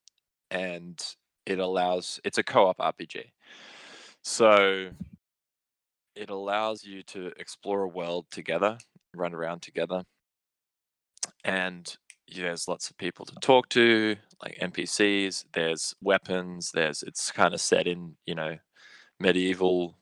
and 0.52 1.00
it 1.48 1.58
allows. 1.58 2.20
It's 2.24 2.38
a 2.38 2.44
co-op 2.44 2.78
RPG, 2.78 3.32
so 4.22 4.92
it 6.20 6.30
allows 6.30 6.84
you 6.84 7.02
to 7.04 7.32
explore 7.38 7.84
a 7.84 7.88
world 7.88 8.26
together, 8.30 8.78
run 9.16 9.34
around 9.34 9.62
together, 9.62 10.04
and 11.46 11.98
yeah, 12.28 12.44
there's 12.44 12.68
lots 12.68 12.90
of 12.90 12.98
people 12.98 13.26
to 13.26 13.36
talk 13.42 13.70
to, 13.70 14.16
like 14.44 14.60
NPCs. 14.60 15.46
There's 15.54 15.96
weapons. 16.02 16.72
There's. 16.74 17.02
It's 17.04 17.32
kind 17.32 17.54
of 17.54 17.62
set 17.62 17.88
in, 17.88 18.16
you 18.26 18.36
know, 18.36 18.58
medieval 19.20 19.96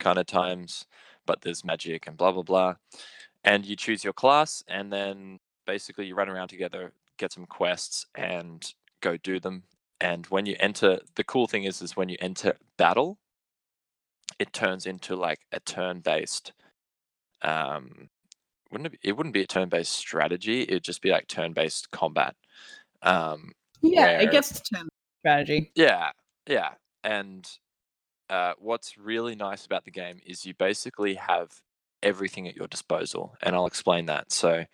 kind 0.00 0.18
of 0.18 0.26
times, 0.26 0.86
but 1.26 1.42
there's 1.42 1.64
magic 1.64 2.06
and 2.06 2.16
blah 2.16 2.32
blah 2.32 2.42
blah. 2.42 2.74
And 3.42 3.66
you 3.66 3.76
choose 3.76 4.04
your 4.04 4.12
class, 4.12 4.62
and 4.68 4.92
then 4.92 5.40
basically 5.66 6.06
you 6.06 6.14
run 6.14 6.30
around 6.30 6.48
together, 6.48 6.92
get 7.18 7.32
some 7.32 7.46
quests, 7.46 8.06
and 8.14 8.64
go 9.02 9.16
do 9.16 9.40
them. 9.40 9.64
And 10.00 10.26
when 10.26 10.46
you 10.46 10.56
enter, 10.60 11.00
the 11.16 11.24
cool 11.24 11.46
thing 11.46 11.64
is, 11.64 11.82
is 11.82 11.96
when 11.96 12.08
you 12.08 12.16
enter 12.20 12.56
battle, 12.78 13.18
it 14.38 14.52
turns 14.52 14.86
into 14.86 15.16
like 15.16 15.40
a 15.52 15.60
turn-based. 15.60 16.52
Um, 17.42 18.08
wouldn't 18.70 18.86
it? 18.86 18.92
Be, 19.02 19.08
it 19.08 19.12
wouldn't 19.16 19.34
be 19.34 19.42
a 19.42 19.46
turn-based 19.46 19.92
strategy. 19.92 20.62
It'd 20.62 20.82
just 20.84 21.02
be 21.02 21.10
like 21.10 21.26
turn-based 21.28 21.90
combat. 21.90 22.34
Um, 23.02 23.52
Yeah, 23.82 24.06
where- 24.18 24.20
it 24.22 24.30
gets 24.30 24.60
to 24.60 24.74
turn 24.74 24.88
strategy. 25.20 25.70
yeah, 25.74 26.10
yeah. 26.48 26.70
And 27.02 27.46
uh, 28.30 28.54
what's 28.58 28.96
really 28.96 29.34
nice 29.34 29.66
about 29.66 29.84
the 29.84 29.90
game 29.90 30.18
is 30.26 30.46
you 30.46 30.54
basically 30.54 31.14
have 31.14 31.50
everything 32.02 32.48
at 32.48 32.56
your 32.56 32.66
disposal, 32.68 33.36
and 33.42 33.54
I'll 33.54 33.66
explain 33.66 34.06
that. 34.06 34.32
So 34.32 34.64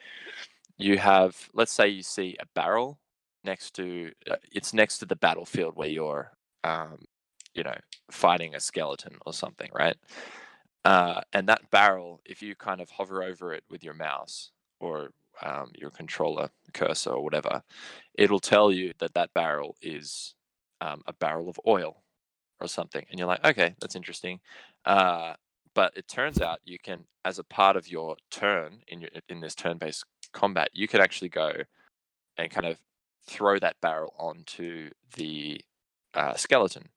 you 0.78 0.96
have, 0.98 1.36
let's 1.52 1.72
say, 1.72 1.88
you 1.88 2.02
see 2.02 2.36
a 2.40 2.46
barrel 2.54 2.98
next 3.44 3.72
to, 3.74 4.12
uh, 4.30 4.36
it's 4.52 4.72
next 4.72 4.98
to 4.98 5.06
the 5.06 5.16
battlefield 5.16 5.74
where 5.76 5.88
you're, 5.88 6.30
um, 6.64 7.04
you 7.54 7.62
know, 7.62 7.76
fighting 8.10 8.54
a 8.54 8.60
skeleton 8.60 9.16
or 9.26 9.32
something, 9.32 9.70
right? 9.74 9.96
Uh, 10.84 11.20
and 11.32 11.48
that 11.48 11.70
barrel, 11.70 12.20
if 12.24 12.42
you 12.42 12.54
kind 12.54 12.80
of 12.80 12.90
hover 12.90 13.22
over 13.22 13.52
it 13.52 13.64
with 13.70 13.84
your 13.84 13.94
mouse 13.94 14.50
or 14.80 15.10
um, 15.42 15.70
your 15.76 15.90
controller 15.90 16.48
cursor 16.72 17.10
or 17.10 17.22
whatever, 17.22 17.62
it'll 18.14 18.40
tell 18.40 18.72
you 18.72 18.92
that 18.98 19.14
that 19.14 19.32
barrel 19.34 19.76
is 19.82 20.34
um, 20.80 21.02
a 21.06 21.12
barrel 21.12 21.48
of 21.48 21.60
oil 21.66 22.02
or 22.60 22.68
something. 22.68 23.04
And 23.10 23.18
you're 23.18 23.28
like, 23.28 23.44
okay, 23.44 23.74
that's 23.80 23.96
interesting. 23.96 24.40
Uh, 24.84 25.34
but 25.74 25.92
it 25.96 26.08
turns 26.08 26.40
out 26.40 26.58
you 26.64 26.78
can, 26.78 27.04
as 27.24 27.38
a 27.38 27.44
part 27.44 27.76
of 27.76 27.88
your 27.88 28.16
turn 28.30 28.82
in 28.88 29.00
your 29.02 29.10
in 29.28 29.40
this 29.40 29.54
turn-based 29.54 30.04
combat, 30.32 30.70
you 30.72 30.88
can 30.88 31.00
actually 31.00 31.28
go 31.28 31.52
and 32.36 32.50
kind 32.50 32.66
of 32.66 32.78
throw 33.26 33.58
that 33.58 33.76
barrel 33.80 34.14
onto 34.18 34.90
the 35.16 35.60
uh, 36.14 36.34
skeleton. 36.34 36.88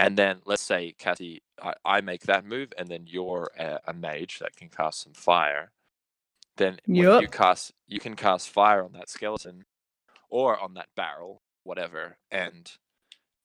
And 0.00 0.16
then 0.16 0.40
let's 0.46 0.62
say, 0.62 0.94
Kathy, 0.98 1.42
I, 1.62 1.74
I 1.84 2.00
make 2.00 2.22
that 2.22 2.46
move, 2.46 2.72
and 2.78 2.88
then 2.88 3.04
you're 3.06 3.50
a, 3.58 3.80
a 3.88 3.92
mage 3.92 4.38
that 4.38 4.56
can 4.56 4.70
cast 4.70 5.02
some 5.02 5.12
fire. 5.12 5.72
Then 6.56 6.78
when 6.86 6.96
you 7.20 7.28
cast, 7.28 7.72
you 7.86 8.00
can 8.00 8.16
cast 8.16 8.48
fire 8.48 8.82
on 8.82 8.92
that 8.92 9.10
skeleton 9.10 9.66
or 10.30 10.58
on 10.58 10.72
that 10.74 10.88
barrel, 10.96 11.42
whatever, 11.64 12.16
and 12.30 12.72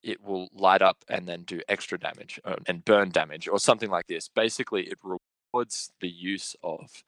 it 0.02 0.24
will 0.24 0.48
light 0.54 0.80
up 0.80 1.04
and 1.10 1.28
then 1.28 1.42
do 1.42 1.60
extra 1.68 1.98
damage 1.98 2.40
uh, 2.46 2.56
and 2.66 2.86
burn 2.86 3.10
damage 3.10 3.48
or 3.48 3.58
something 3.58 3.90
like 3.90 4.06
this. 4.06 4.30
Basically, 4.34 4.84
it 4.84 4.98
rewards 5.02 5.90
the 6.00 6.08
use 6.08 6.56
of 6.62 7.04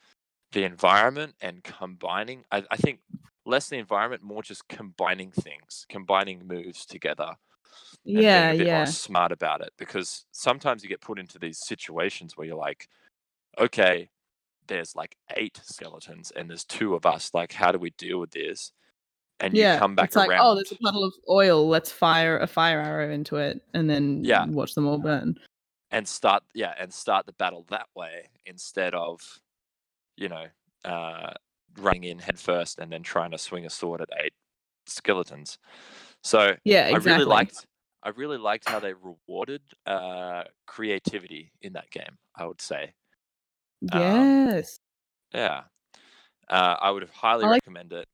the 0.52 0.64
environment 0.64 1.36
and 1.40 1.64
combining. 1.64 2.44
I, 2.52 2.64
I 2.70 2.76
think 2.76 3.00
less 3.46 3.70
the 3.70 3.78
environment, 3.78 4.22
more 4.22 4.42
just 4.42 4.68
combining 4.68 5.30
things, 5.30 5.86
combining 5.88 6.46
moves 6.46 6.84
together 6.84 7.36
Yeah, 8.04 8.50
being 8.52 8.60
a 8.60 8.64
bit 8.64 8.66
yeah. 8.68 8.84
smart 8.84 9.32
about 9.32 9.60
it 9.60 9.70
because 9.78 10.24
sometimes 10.32 10.82
you 10.82 10.88
get 10.88 11.00
put 11.00 11.18
into 11.18 11.38
these 11.38 11.58
situations 11.58 12.36
where 12.36 12.46
you're 12.46 12.56
like, 12.56 12.88
okay, 13.58 14.08
there's 14.66 14.94
like 14.96 15.16
eight 15.36 15.60
skeletons 15.62 16.30
and 16.36 16.48
there's 16.48 16.64
two 16.64 16.94
of 16.94 17.04
us. 17.06 17.30
Like, 17.34 17.52
how 17.52 17.72
do 17.72 17.78
we 17.78 17.90
deal 17.90 18.20
with 18.20 18.30
this? 18.30 18.72
And 19.40 19.54
yeah, 19.54 19.74
you 19.74 19.78
come 19.78 19.94
back 19.94 20.06
it's 20.06 20.16
like, 20.16 20.30
around. 20.30 20.40
oh, 20.46 20.54
there's 20.54 20.72
a 20.72 20.76
puddle 20.76 21.04
of 21.04 21.12
oil. 21.28 21.68
Let's 21.68 21.92
fire 21.92 22.38
a 22.38 22.46
fire 22.46 22.80
arrow 22.80 23.10
into 23.12 23.36
it, 23.36 23.60
and 23.74 23.88
then 23.88 24.24
Yeah. 24.24 24.46
watch 24.46 24.74
them 24.74 24.86
all 24.86 24.98
burn. 24.98 25.38
and 25.90 26.06
start 26.06 26.42
yeah 26.54 26.74
and 26.78 26.92
start 26.92 27.24
the 27.24 27.32
battle 27.32 27.64
that 27.70 27.86
way 27.96 28.28
instead 28.44 28.94
of 28.94 29.40
you 30.18 30.28
know 30.28 30.44
uh 30.84 31.32
running 31.80 32.04
in 32.04 32.18
headfirst 32.18 32.78
and 32.78 32.92
then 32.92 33.02
trying 33.02 33.30
to 33.30 33.38
swing 33.38 33.64
a 33.64 33.70
sword 33.70 34.02
at 34.02 34.08
eight 34.22 34.34
skeletons 34.86 35.56
so 36.24 36.54
Yeah, 36.64 36.86
exactly. 36.88 37.12
i 37.12 37.16
really 37.16 37.24
liked 37.24 37.66
i 38.02 38.08
really 38.10 38.38
liked 38.38 38.68
how 38.68 38.78
they 38.80 38.92
rewarded 38.94 39.62
uh 39.86 40.44
creativity 40.66 41.52
in 41.62 41.72
that 41.74 41.90
game 41.90 42.16
i 42.36 42.46
would 42.46 42.60
say 42.60 42.92
um, 43.92 44.00
Yes, 44.00 44.78
yeah 45.34 45.62
uh 46.50 46.76
i 46.80 46.90
would 46.90 47.08
highly 47.12 47.44
like- 47.46 47.62
recommend 47.64 47.92
it 47.92 48.06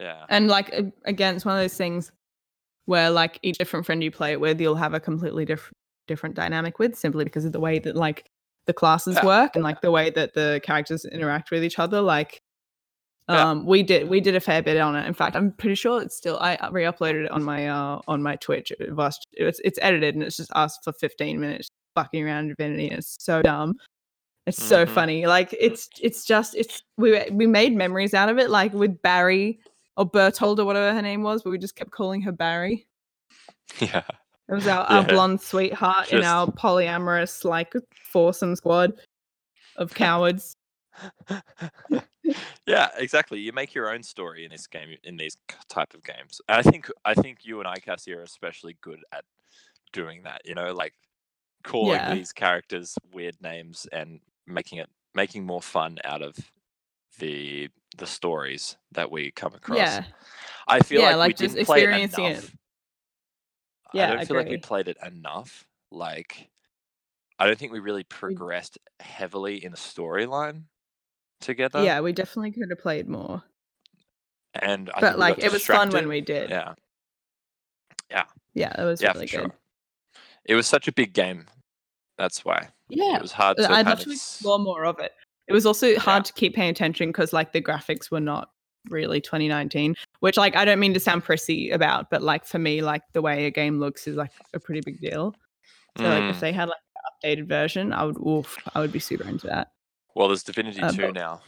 yeah 0.00 0.24
and 0.28 0.48
like 0.48 0.72
again, 1.04 1.36
it's 1.36 1.44
one 1.44 1.56
of 1.56 1.62
those 1.62 1.76
things 1.76 2.10
where 2.86 3.10
like 3.10 3.38
each 3.42 3.58
different 3.58 3.84
friend 3.84 4.02
you 4.02 4.10
play 4.10 4.32
it 4.32 4.40
with, 4.40 4.60
you'll 4.60 4.74
have 4.76 4.94
a 4.94 5.00
completely 5.00 5.44
different 5.44 5.74
different 6.08 6.34
dynamic 6.34 6.78
with, 6.78 6.96
simply 6.96 7.24
because 7.24 7.44
of 7.44 7.52
the 7.52 7.60
way 7.60 7.78
that 7.78 7.94
like 7.96 8.24
the 8.66 8.72
classes 8.72 9.16
Yeah. 9.16 9.26
work 9.26 9.54
and 9.54 9.62
like 9.62 9.80
the 9.80 9.90
way 9.90 10.10
that 10.10 10.32
the 10.34 10.60
characters 10.64 11.04
interact 11.04 11.50
with 11.50 11.62
each 11.62 11.78
other. 11.78 12.00
Like, 12.00 12.40
Yeah. 13.30 13.50
um, 13.50 13.64
we 13.66 13.82
did 13.82 14.08
we 14.08 14.20
did 14.20 14.34
a 14.36 14.40
fair 14.40 14.62
bit 14.62 14.76
on 14.78 14.96
it. 14.96 15.06
In 15.06 15.14
fact, 15.14 15.36
I'm 15.36 15.52
pretty 15.52 15.74
sure 15.76 16.02
it's 16.02 16.16
still 16.16 16.38
I 16.40 16.56
re-uploaded 16.70 17.24
it 17.26 17.30
on 17.30 17.42
my 17.42 17.68
uh 17.68 18.00
on 18.08 18.22
my 18.22 18.36
Twitch. 18.36 18.72
It 18.78 18.94
was 18.94 19.18
it's 19.32 19.60
it's 19.64 19.78
edited 19.82 20.14
and 20.14 20.22
it's 20.24 20.36
just 20.36 20.50
us 20.54 20.78
for 20.84 20.92
15 20.92 21.38
minutes 21.40 21.68
fucking 21.94 22.24
around 22.24 22.48
Divinity. 22.48 22.88
It's 22.88 23.16
so 23.22 23.42
dumb. 23.42 23.74
It's 24.46 24.62
so 24.62 24.84
Mhm. 24.86 24.88
funny. 24.90 25.26
Like 25.26 25.54
it's 25.58 25.88
it's 26.00 26.24
just 26.24 26.54
it's 26.56 26.82
we 26.96 27.22
we 27.30 27.46
made 27.46 27.74
memories 27.76 28.14
out 28.14 28.28
of 28.28 28.38
it. 28.38 28.50
Like 28.50 28.72
with 28.72 29.00
Barry 29.02 29.60
or 29.96 30.06
Bertold 30.06 30.58
or 30.58 30.64
whatever 30.64 30.92
her 30.94 31.02
name 31.02 31.22
was, 31.22 31.42
but 31.42 31.50
we 31.50 31.58
just 31.58 31.76
kept 31.76 31.90
calling 31.90 32.22
her 32.22 32.32
Barry. 32.32 32.86
yeah 33.80 34.02
It 34.48 34.54
was 34.54 34.66
our, 34.66 34.84
our 34.86 35.04
blonde 35.04 35.40
sweetheart 35.40 36.12
in 36.12 36.24
our 36.24 36.46
polyamorous 36.48 37.44
like 37.44 37.72
foursome 38.12 38.56
squad 38.56 38.94
of 39.76 39.94
cowards. 39.94 40.56
yeah, 42.66 42.88
exactly. 42.96 43.40
You 43.40 43.52
make 43.52 43.74
your 43.74 43.92
own 43.92 44.02
story 44.02 44.44
in 44.44 44.50
this 44.50 44.66
game, 44.66 44.96
in 45.04 45.16
these 45.16 45.36
type 45.68 45.94
of 45.94 46.02
games. 46.04 46.40
And 46.48 46.58
I 46.58 46.62
think 46.62 46.90
I 47.04 47.14
think 47.14 47.44
you 47.44 47.58
and 47.60 47.68
I, 47.68 47.76
Cassie, 47.76 48.12
are 48.14 48.22
especially 48.22 48.76
good 48.80 49.00
at 49.12 49.24
doing 49.92 50.22
that. 50.24 50.42
You 50.44 50.54
know, 50.54 50.72
like 50.72 50.94
calling 51.64 51.98
Yeah. 51.98 52.14
these 52.14 52.32
characters 52.32 52.96
weird 53.12 53.40
names 53.42 53.86
and 53.92 54.20
making 54.46 54.78
it 54.78 54.88
making 55.14 55.44
more 55.44 55.62
fun 55.62 55.98
out 56.04 56.22
of 56.22 56.36
the 57.18 57.68
the 57.96 58.06
stories 58.06 58.76
that 58.92 59.10
we 59.10 59.30
come 59.32 59.54
across. 59.54 59.78
Yeah. 59.78 60.04
I 60.68 60.80
feel 60.80 61.00
Yeah, 61.00 61.08
like, 61.08 61.16
like 61.16 61.28
we 61.28 61.34
just 61.46 61.54
didn't 61.56 61.66
play 61.66 61.80
it 61.80 61.82
experiencing 61.84 62.24
it. 62.26 62.30
enough. 62.30 62.56
Yeah, 63.92 64.04
I 64.04 64.16
don't 64.16 64.28
feel 64.28 64.36
like 64.36 64.48
we 64.48 64.58
played 64.58 64.86
it 64.86 64.96
enough. 65.04 65.66
Like, 65.90 66.48
I 67.40 67.46
don't 67.48 67.58
think 67.58 67.72
we 67.72 67.80
really 67.80 68.04
mm. 68.04 68.08
progressed 68.08 68.78
heavily 69.00 69.64
in 69.64 69.72
the 69.72 69.78
storyline 69.78 70.66
together. 71.40 71.82
Yeah, 71.82 72.00
we 72.00 72.12
definitely 72.12 72.52
could 72.52 72.70
have 72.70 72.78
played 72.80 73.08
more. 73.08 73.42
and 74.54 74.90
I 74.94 75.00
But 75.00 75.18
like 75.18 75.38
it 75.38 75.52
was 75.52 75.64
fun 75.64 75.90
when 75.90 76.08
we 76.08 76.20
did. 76.20 76.50
Yeah, 76.50 76.74
Yeah, 78.10 78.24
Yeah, 78.54 78.80
it 78.82 78.84
was 78.84 79.00
yeah, 79.00 79.12
really 79.12 79.26
good. 79.26 79.40
sure. 79.40 79.54
It 80.44 80.54
was 80.54 80.66
such 80.66 80.88
a 80.88 80.92
big 80.92 81.12
game. 81.12 81.46
That's 82.18 82.44
why 82.44 82.68
Yeah. 82.88 83.16
it 83.16 83.22
was 83.22 83.32
hard 83.32 83.56
to. 83.58 83.70
I'd 83.70 83.86
love 83.86 84.00
to 84.00 84.10
explore 84.10 84.58
more 84.58 84.84
of 84.84 84.98
it. 84.98 85.12
It 85.46 85.52
was 85.52 85.66
also 85.66 85.96
hard 85.98 86.24
to 86.26 86.32
keep 86.32 86.54
paying 86.54 86.70
attention 86.70 87.08
because 87.10 87.32
like 87.32 87.52
the 87.52 87.62
graphics 87.62 88.10
were 88.10 88.20
not 88.20 88.50
really 88.88 89.20
2019, 89.20 89.94
which 90.20 90.36
like 90.36 90.56
I 90.56 90.64
don't 90.64 90.80
mean 90.80 90.94
to 90.94 91.00
sound 91.00 91.22
prissy 91.24 91.70
about, 91.70 92.10
but 92.10 92.22
like 92.22 92.44
for 92.44 92.58
me, 92.58 92.82
like 92.82 93.02
the 93.12 93.22
way 93.22 93.46
a 93.46 93.50
game 93.50 93.78
looks 93.78 94.06
is 94.06 94.16
like 94.16 94.32
a 94.54 94.60
pretty 94.60 94.80
big 94.84 95.00
deal. 95.00 95.34
So 95.98 96.04
like 96.04 96.22
Mm. 96.24 96.30
if 96.30 96.40
they 96.40 96.52
had 96.52 96.68
like 96.68 96.78
an 97.24 97.36
updated 97.38 97.46
version, 97.48 97.92
I 97.92 98.04
would 98.04 98.18
oof, 98.18 98.56
I 98.74 98.80
would 98.80 98.92
be 98.92 99.00
super 99.00 99.28
into 99.28 99.46
that. 99.48 99.72
Well, 100.14 100.28
there's 100.28 100.42
Divinity 100.42 100.80
Uh, 100.80 100.92
2 100.92 101.02
but- 101.06 101.14
now. 101.14 101.40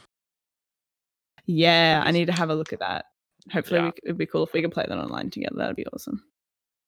Yeah, 1.46 2.02
I 2.04 2.10
need 2.12 2.26
to 2.26 2.32
have 2.32 2.50
a 2.50 2.54
look 2.54 2.72
at 2.72 2.78
that. 2.80 3.06
Hopefully, 3.52 3.80
Yeah. 3.80 3.86
we, 3.86 3.92
it'd 4.04 4.18
be 4.18 4.26
cool 4.26 4.44
if 4.44 4.52
we 4.52 4.62
could 4.62 4.70
play 4.72 4.84
that 4.88 4.96
online 4.98 5.30
together. 5.30 5.56
That'd 5.56 5.76
be 5.76 5.86
awesome. 5.86 6.22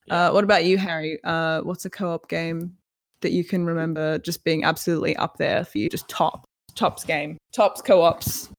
Yeah. 0.07 0.27
Uh, 0.29 0.33
what 0.33 0.45
about 0.45 0.65
you, 0.65 0.79
Harry? 0.79 1.19
Uh, 1.25 1.63
what's 1.63 1.85
a 1.85 1.91
co-op 1.91 2.29
game 2.29 2.77
that 3.23 3.33
you 3.33 3.43
can 3.43 3.65
remember 3.67 4.19
just 4.19 4.45
being 4.45 4.63
absolutely 4.65 5.17
up 5.17 5.37
there 5.39 5.65
for 5.65 5.79
you? 5.79 5.89
Just 5.89 6.09
top, 6.09 6.45
tops 6.77 7.03
game, 7.05 7.37
tops 7.53 7.83
co-ops. 7.83 8.51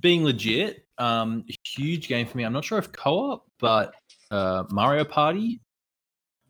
Being 0.00 0.24
legit, 0.24 0.84
um, 0.98 1.44
huge 1.64 2.08
game 2.08 2.26
for 2.26 2.36
me. 2.38 2.44
I'm 2.44 2.52
not 2.52 2.64
sure 2.64 2.78
if 2.78 2.90
co-op, 2.90 3.46
but 3.60 3.94
uh, 4.32 4.64
Mario 4.70 5.04
Party. 5.04 5.60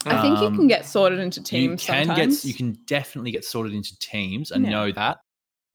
I 0.07 0.23
think 0.23 0.39
you 0.39 0.47
Um, 0.47 0.57
can 0.57 0.69
get 0.69 0.87
sorted 0.87 1.19
into 1.19 1.43
teams. 1.43 1.83
You 1.87 1.93
can 1.93 2.07
sometimes. 2.07 2.43
get 2.43 2.49
you 2.49 2.55
can 2.55 2.73
definitely 2.87 3.33
get 3.33 3.45
sorted 3.45 3.75
into 3.75 3.99
teams. 3.99 4.53
I 4.53 4.59
Yeah. 4.59 4.71
know 4.71 4.93
that. 4.93 5.19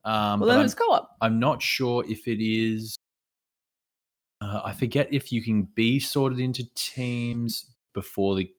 Um, 0.06 0.40
Well, 0.40 0.40
but 0.40 0.46
then 0.48 0.60
I'm, 0.60 0.66
it's 0.66 0.74
co-op. 0.74 1.10
I'm 1.22 1.40
not 1.40 1.62
sure 1.62 2.04
if 2.08 2.28
it 2.28 2.44
is. 2.44 2.96
Uh, 4.42 4.62
I 4.66 4.74
forget 4.74 5.08
if 5.12 5.32
you 5.32 5.42
can 5.42 5.64
be 5.64 6.00
sorted 6.00 6.40
into 6.40 6.64
teams 6.76 7.66
before 7.94 8.36
the 8.36 8.50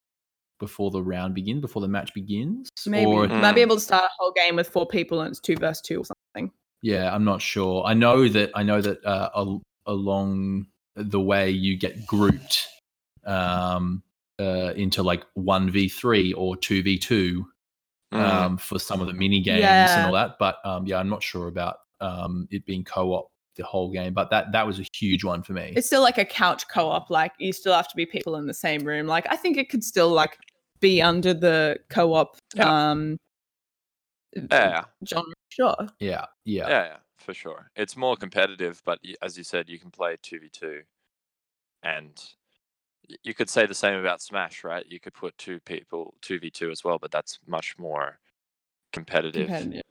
before 0.61 0.90
the 0.90 1.03
round 1.03 1.34
begins, 1.34 1.61
before 1.61 1.82
the 1.82 1.88
match 1.88 2.14
begins, 2.14 2.68
Maybe 2.86 3.05
or 3.05 3.26
you 3.26 3.34
might 3.34 3.55
be 3.55 3.61
Mm. 3.61 3.64
able 3.64 3.74
to 3.76 3.80
start 3.82 4.05
a 4.05 4.09
whole 4.18 4.32
game 4.32 4.57
with 4.57 4.68
four 4.68 4.86
people 4.86 5.20
and 5.20 5.30
it's 5.30 5.40
two 5.40 5.57
versus 5.57 5.82
two 5.82 6.01
or 6.01 6.05
something. 6.05 6.53
Yeah, 6.80 7.14
I'm 7.14 7.24
not 7.24 7.42
sure. 7.42 7.84
I 7.84 7.92
know 7.92 8.28
that 8.28 8.51
I 8.55 8.62
know 8.62 8.80
that 8.80 9.05
uh, 9.05 9.30
al- 9.34 9.62
along 9.86 10.66
the 10.97 11.20
way 11.20 11.51
you 11.51 11.76
get 11.76 12.07
grouped 12.07 12.68
um, 13.26 14.03
uh, 14.38 14.72
into 14.76 15.03
like 15.03 15.24
one 15.34 15.70
v 15.70 15.88
three 15.88 16.32
or 16.32 16.57
two 16.57 16.82
v 16.82 16.99
two. 16.99 17.47
Um, 18.15 18.57
for 18.57 18.79
some 18.79 19.01
of 19.01 19.07
the 19.07 19.12
mini 19.12 19.41
games 19.41 19.61
Yeah. 19.61 19.97
and 19.99 20.07
all 20.07 20.12
that. 20.12 20.37
But 20.39 20.57
um, 20.65 20.87
yeah, 20.87 20.99
I'm 20.99 21.09
not 21.09 21.23
sure 21.23 21.49
about 21.49 21.77
um, 22.01 22.47
it 22.51 22.65
being 22.67 22.85
co-op 22.85 23.31
the 23.57 23.65
whole 23.65 23.91
game. 23.91 24.15
But 24.15 24.31
that 24.31 24.53
that 24.53 24.67
was 24.67 24.81
a 24.81 24.85
huge 24.95 25.25
one 25.25 25.43
for 25.43 25.53
me. 25.53 25.73
It's 25.77 25.87
still 25.87 26.03
like 26.03 26.19
a 26.19 26.25
couch 26.25 26.69
co-op. 26.69 27.11
Like 27.11 27.33
you 27.39 27.53
still 27.53 27.75
have 27.75 27.89
to 27.89 27.97
be 27.97 28.07
people 28.07 28.37
in 28.37 28.47
the 28.47 28.55
same 28.55 28.85
room. 28.85 29.07
Like 29.07 29.27
I 29.31 29.37
think 29.37 29.57
it 29.57 29.69
could 29.71 29.85
still 29.85 30.09
like 30.11 30.39
be 30.81 31.01
under 31.01 31.33
the 31.35 31.79
co-op 31.89 32.37
Yeah. 32.55 32.91
um 32.91 33.17
yeah, 34.51 34.85
genre. 35.07 35.33
Sure. 35.51 35.77
yeah, 36.01 36.25
yeah, 36.45 36.69
yeah, 36.69 36.85
yeah, 36.85 36.97
for 37.19 37.33
sure. 37.33 37.71
It's 37.77 37.97
more 37.97 38.17
competitive, 38.17 38.83
but 38.85 38.99
as 39.23 39.39
you 39.39 39.45
said, 39.45 39.69
you 39.69 39.79
can 39.79 39.93
play 39.93 40.17
two 40.21 40.41
v 40.41 40.49
two, 40.49 40.83
and 41.85 42.11
y- 42.17 42.25
you 43.23 43.35
could 43.35 43.51
say 43.51 43.67
the 43.67 43.75
same 43.75 43.99
about 43.99 44.23
Smash, 44.23 44.65
right? 44.65 44.85
You 44.89 45.01
could 45.01 45.15
put 45.15 45.37
two 45.39 45.61
people 45.61 46.15
two 46.23 46.39
v 46.39 46.51
two 46.51 46.71
as 46.71 46.85
well, 46.85 46.99
but 46.99 47.11
that's 47.11 47.39
much 47.47 47.77
more 47.79 48.19
competitive. 48.93 49.47
Competitive. 49.49 49.83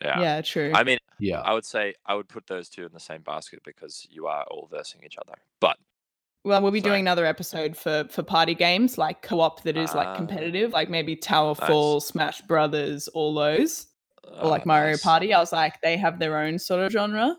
Yeah. 0.00 0.20
Yeah, 0.20 0.40
true. 0.42 0.72
I 0.74 0.82
mean, 0.82 0.98
yeah. 1.20 1.40
I 1.40 1.52
would 1.54 1.64
say 1.64 1.94
I 2.06 2.14
would 2.14 2.28
put 2.28 2.46
those 2.46 2.68
two 2.68 2.84
in 2.84 2.92
the 2.92 3.00
same 3.00 3.22
basket 3.22 3.60
because 3.64 4.06
you 4.10 4.26
are 4.26 4.44
all 4.50 4.68
versing 4.70 5.02
each 5.04 5.16
other. 5.18 5.38
But 5.60 5.76
well, 6.44 6.60
we'll 6.60 6.72
be 6.72 6.80
Sorry. 6.80 6.90
doing 6.90 7.00
another 7.02 7.24
episode 7.24 7.76
for 7.76 8.06
for 8.10 8.22
party 8.24 8.54
games 8.54 8.98
like 8.98 9.22
co-op 9.22 9.62
that 9.62 9.76
is 9.76 9.94
like 9.94 10.08
Ah. 10.08 10.16
competitive, 10.16 10.72
like 10.72 10.90
maybe 10.90 11.14
Tower 11.14 11.54
Nice. 11.60 11.68
Fall, 11.68 12.00
Smash 12.00 12.40
Brothers, 12.42 13.06
all 13.08 13.32
those, 13.34 13.86
or 14.40 14.48
like 14.48 14.62
uh, 14.62 14.66
Mario 14.66 14.92
nice. 14.92 15.02
Party. 15.02 15.32
I 15.32 15.38
was 15.38 15.52
like, 15.52 15.80
they 15.82 15.96
have 15.96 16.18
their 16.18 16.38
own 16.38 16.58
sort 16.58 16.80
of 16.80 16.90
genre. 16.90 17.36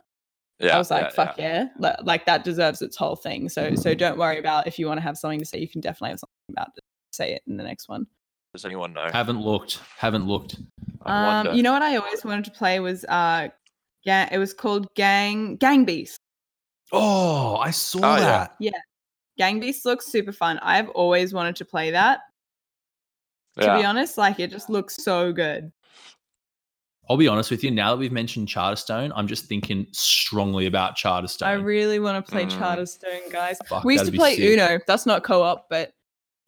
Yeah, 0.63 0.75
I 0.75 0.77
was 0.77 0.89
like, 0.89 1.03
yeah, 1.03 1.09
fuck 1.09 1.37
yeah. 1.37 1.65
Li- 1.77 1.95
Like 2.03 2.25
that 2.25 2.43
deserves 2.43 2.81
its 2.81 2.95
whole 2.95 3.15
thing. 3.15 3.49
So 3.49 3.75
so 3.75 3.93
don't 3.93 4.17
worry 4.17 4.39
about 4.39 4.65
if 4.67 4.79
you 4.79 4.87
want 4.87 4.97
to 4.97 5.01
have 5.03 5.17
something 5.17 5.39
to 5.39 5.45
say, 5.45 5.59
you 5.59 5.67
can 5.67 5.81
definitely 5.81 6.11
have 6.11 6.19
something 6.19 6.51
about 6.51 6.69
it. 6.77 6.83
Say 7.11 7.33
it 7.33 7.41
in 7.47 7.57
the 7.57 7.63
next 7.63 7.89
one. 7.89 8.07
Does 8.53 8.65
anyone 8.65 8.93
know? 8.93 9.09
Haven't 9.11 9.41
looked. 9.41 9.79
Haven't 9.97 10.25
looked. 10.27 10.55
Um, 11.05 11.53
you 11.53 11.63
know 11.63 11.73
what 11.73 11.81
I 11.81 11.97
always 11.97 12.23
wanted 12.23 12.45
to 12.45 12.51
play 12.51 12.79
was 12.79 13.03
uh, 13.05 13.49
yeah, 14.03 14.29
it 14.31 14.37
was 14.37 14.53
called 14.53 14.87
Gang 14.95 15.57
Gang 15.57 15.85
Beast. 15.85 16.19
Oh, 16.91 17.57
I 17.57 17.71
saw 17.71 17.99
Oh, 18.03 18.15
yeah. 18.17 18.47
that. 18.59 18.73
Gang 19.37 19.59
Beast 19.59 19.83
looks 19.85 20.05
super 20.07 20.31
fun. 20.31 20.59
I've 20.61 20.89
always 20.89 21.33
wanted 21.33 21.55
to 21.57 21.65
play 21.65 21.89
that. 21.91 22.19
To 23.59 23.77
be 23.77 23.83
honest, 23.85 24.17
like 24.17 24.39
it 24.39 24.49
just 24.51 24.69
looks 24.69 25.03
so 25.03 25.31
good. 25.33 25.71
I'll 27.09 27.17
be 27.17 27.27
honest 27.27 27.51
with 27.51 27.63
you. 27.63 27.71
Now 27.71 27.91
that 27.91 27.97
we've 27.97 28.11
mentioned 28.13 28.47
Charterstone, 28.47 29.11
I'm 29.15 29.27
just 29.27 29.45
thinking 29.45 29.87
strongly 29.91 30.65
about 30.67 30.95
Charterstone. 30.95 31.45
I 31.47 31.53
really 31.53 31.99
want 31.99 32.25
to 32.25 32.31
play 32.31 32.45
Mm. 32.45 32.51
Charterstone, 32.51 33.29
guys. 33.31 33.57
Fuck, 33.67 33.83
we 33.83 33.93
used 33.95 34.05
to 34.05 34.11
play 34.11 34.35
sick. 34.37 34.45
Uno. 34.59 34.79
That's 34.87 35.05
not 35.05 35.23
co-op, 35.23 35.67
but 35.69 35.91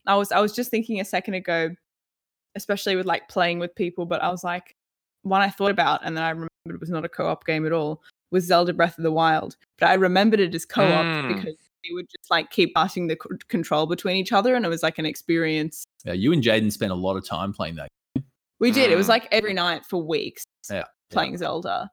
I 0.08 0.16
was 0.16 0.32
I 0.32 0.40
was 0.40 0.54
just 0.54 0.72
thinking 0.72 1.00
a 1.02 1.06
second 1.06 1.34
ago, 1.34 1.76
especially 2.56 2.96
with 2.96 3.06
like 3.06 3.28
playing 3.28 3.60
with 3.60 3.76
people. 3.76 4.06
But 4.06 4.22
I 4.24 4.30
was 4.30 4.44
like, 4.44 4.76
one 5.24 5.42
I 5.42 5.50
thought 5.50 5.72
about, 5.72 6.02
and 6.04 6.16
then 6.16 6.24
I 6.24 6.30
remembered 6.30 6.50
it 6.68 6.80
was 6.80 6.90
not 6.90 7.04
a 7.06 7.10
co-op 7.10 7.46
game 7.46 7.66
at 7.66 7.72
all. 7.74 8.02
Was 8.32 8.46
Zelda 8.46 8.74
Breath 8.74 8.98
of 8.98 9.04
the 9.04 9.12
Wild, 9.12 9.56
but 9.78 9.88
I 9.90 9.94
remembered 9.96 10.40
it 10.40 10.56
as 10.56 10.66
co-op 10.66 11.06
Mm. 11.06 11.36
because 11.36 11.56
we 11.88 11.94
would 11.94 12.08
just 12.10 12.32
like 12.32 12.50
keep 12.50 12.74
passing 12.74 13.08
the 13.08 13.18
c- 13.22 13.38
control 13.50 13.86
between 13.86 14.16
each 14.18 14.32
other, 14.32 14.56
and 14.56 14.66
it 14.66 14.70
was 14.70 14.84
like 14.84 14.98
an 15.00 15.06
experience. 15.06 15.84
Yeah, 16.06 16.14
you 16.14 16.32
and 16.34 16.42
Jaden 16.44 16.72
spent 16.72 16.92
a 16.92 16.96
lot 16.96 17.18
of 17.18 17.26
time 17.26 17.54
playing 17.54 17.76
that. 17.76 17.90
We 18.60 18.72
did. 18.72 18.92
It 18.92 18.96
was 18.96 19.08
Mm. 19.08 19.10
like 19.10 19.28
every 19.32 19.54
night 19.54 19.86
for 19.86 20.02
weeks 20.02 20.44
Yeah, 20.70 20.86
playing 21.12 21.38
Zelda. 21.38 21.90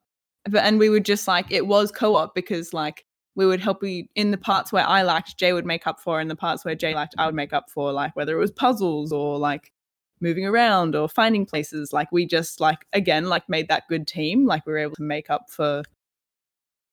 But 0.49 0.65
and 0.65 0.79
we 0.79 0.89
would 0.89 1.05
just 1.05 1.29
like 1.29 1.51
it 1.51 1.67
was 1.67 1.91
co-op 1.93 2.35
because 2.35 2.73
like 2.73 3.05
we 3.35 3.47
would 3.47 3.61
help 3.61 3.81
we 3.83 4.09
in 4.15 4.31
the 4.31 4.39
parts 4.39 4.73
where 4.73 4.87
I 4.87 5.03
liked, 5.03 5.39
Jay 5.39 5.53
would 5.53 5.65
make 5.67 5.87
up 5.87 6.01
for, 6.01 6.21
and 6.21 6.31
the 6.31 6.37
parts 6.37 6.65
where 6.65 6.75
Jay 6.75 6.95
liked, 6.95 7.15
I 7.19 7.27
would 7.27 7.35
make 7.35 7.53
up 7.53 7.71
for, 7.71 7.93
like 7.93 8.15
whether 8.15 8.37
it 8.37 8.41
was 8.41 8.51
puzzles 8.51 9.13
or 9.13 9.39
like 9.39 9.73
moving 10.21 10.45
around 10.47 10.95
or 10.95 11.09
finding 11.09 11.47
places. 11.47 11.93
Like 11.93 12.11
we 12.13 12.27
just 12.27 12.61
like 12.61 12.87
again 12.93 13.29
like 13.29 13.49
made 13.49 13.69
that 13.69 13.85
good 13.89 14.07
team. 14.07 14.47
Like 14.47 14.67
we 14.67 14.73
were 14.73 14.79
able 14.79 14.97
to 14.97 15.03
make 15.03 15.31
up 15.31 15.49
for 15.51 15.83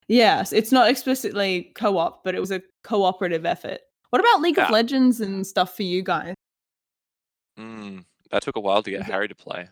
Yes, 0.08 0.52
it's 0.54 0.72
not 0.72 0.90
explicitly 0.90 1.72
co-op, 1.76 2.24
but 2.24 2.34
it 2.34 2.40
was 2.40 2.52
a 2.52 2.62
cooperative 2.84 3.46
effort. 3.46 3.80
What 4.10 4.20
about 4.20 4.42
League 4.42 4.58
of 4.58 4.72
Legends 4.72 5.22
and 5.22 5.46
stuff 5.46 5.76
for 5.76 5.84
you 5.84 6.02
guys? 6.02 6.34
That 8.32 8.44
took 8.44 8.56
a 8.56 8.60
while 8.60 8.84
to 8.84 8.92
get 8.92 9.02
Harry 9.04 9.28
to 9.28 9.36
play. 9.36 9.70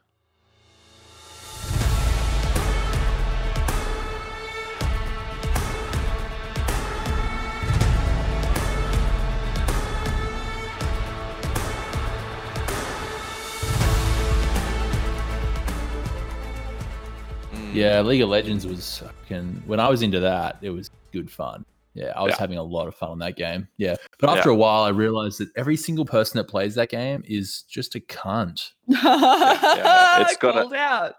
Yeah, 17.74 18.01
League 18.01 18.22
of 18.22 18.30
Legends 18.30 18.66
was 18.66 18.97
fucking. 18.97 19.62
When 19.68 19.80
I 19.80 19.88
was 19.88 20.01
into 20.01 20.20
that, 20.22 20.58
it 20.64 20.72
was 20.72 20.89
good 21.12 21.30
fun. 21.30 21.64
Yeah, 21.98 22.14
I 22.16 22.22
was 22.22 22.32
Yeah. 22.34 22.39
having 22.39 22.58
a 22.60 22.64
lot 22.64 22.88
of 22.88 22.93
fun 22.95 23.10
on 23.10 23.20
that 23.20 23.36
game. 23.38 23.68
Yeah, 23.78 23.95
but 24.20 24.30
after 24.30 24.50
a 24.52 24.56
while, 24.56 24.84
I 24.84 24.89
realized 24.89 25.39
that 25.39 25.50
every 25.56 25.76
single 25.76 26.06
person 26.06 26.38
that 26.38 26.43
plays 26.43 26.76
that 26.76 26.89
game 26.89 27.24
is 27.26 27.64
just 27.64 27.95
a 27.95 28.00
cunt. 28.00 28.74
yeah, 28.88 30.22
it's 30.22 30.38
got 30.41 30.56
a- 30.72 30.76
out. 30.76 31.16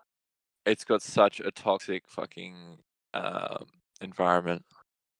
it's 0.67 0.85
got 0.85 1.03
such 1.03 1.41
a 1.41 1.51
toxic 1.51 2.05
fucking 2.09 2.79
um, 3.15 3.67
environment 4.01 4.63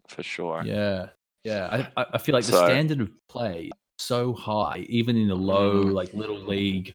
for 0.09 0.23
sure. 0.23 0.63
Yeah, 0.65 1.09
yeah. 1.45 1.89
I, 1.97 2.03
I- 2.03 2.07
I 2.15 2.19
feel 2.19 2.35
like 2.35 2.45
the 2.45 2.53
So- 2.53 2.67
standard 2.67 3.01
of 3.01 3.11
play 3.29 3.65
is 3.65 4.05
so 4.07 4.33
high, 4.35 4.87
even 4.89 5.17
in 5.17 5.29
the 5.29 5.35
low, 5.35 5.85
Mm. 5.87 5.93
like 5.93 6.15
little 6.15 6.39
league, 6.39 6.95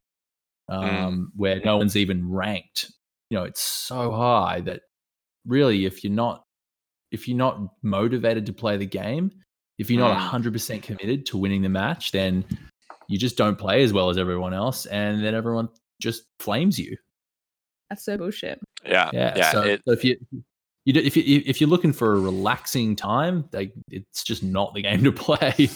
um, 0.68 1.32
where 1.36 1.60
no 1.64 1.76
one's 1.76 1.96
even 1.96 2.30
ranked. 2.30 2.90
You 3.30 3.38
know, 3.38 3.44
it's 3.44 3.60
so 3.60 4.10
high 4.10 4.60
that 4.62 4.82
really, 5.46 5.84
if 5.84 6.02
you're 6.04 6.12
not, 6.12 6.43
if 7.14 7.26
you're 7.28 7.36
not 7.38 7.58
motivated 7.82 8.44
to 8.46 8.52
play 8.52 8.76
the 8.76 8.86
game, 8.86 9.30
if 9.78 9.90
you're 9.90 10.00
not 10.00 10.16
Mm. 10.16 10.20
hundred 10.20 10.52
percent 10.52 10.82
committed 10.82 11.24
to 11.26 11.38
winning 11.38 11.62
the 11.62 11.68
match, 11.68 12.12
then 12.12 12.44
you 13.08 13.18
just 13.18 13.36
don't 13.36 13.56
play 13.56 13.82
as 13.82 13.92
well 13.92 14.10
as 14.10 14.18
everyone 14.18 14.52
else, 14.54 14.86
and 14.86 15.24
then 15.24 15.34
everyone 15.34 15.68
just 16.02 16.24
flames 16.40 16.78
you. 16.78 16.96
That's 17.88 18.04
so 18.04 18.16
bullshit. 18.18 18.58
Yeah, 18.84 19.10
Yeah. 19.12 19.32
yeah. 19.36 19.52
so, 19.52 19.62
it, 19.62 19.82
so 19.86 19.92
if 19.92 20.04
you 20.04 20.16
you 20.84 20.92
do, 20.92 21.00
if 21.00 21.16
you 21.16 21.42
if 21.46 21.60
you're 21.60 21.70
looking 21.70 21.92
for 21.92 22.14
a 22.14 22.20
relaxing 22.20 22.94
time, 22.96 23.48
like 23.52 23.72
it's 23.90 24.22
just 24.24 24.42
not 24.42 24.74
the 24.74 24.82
game 24.88 25.02
to 25.04 25.12
play. 25.12 25.68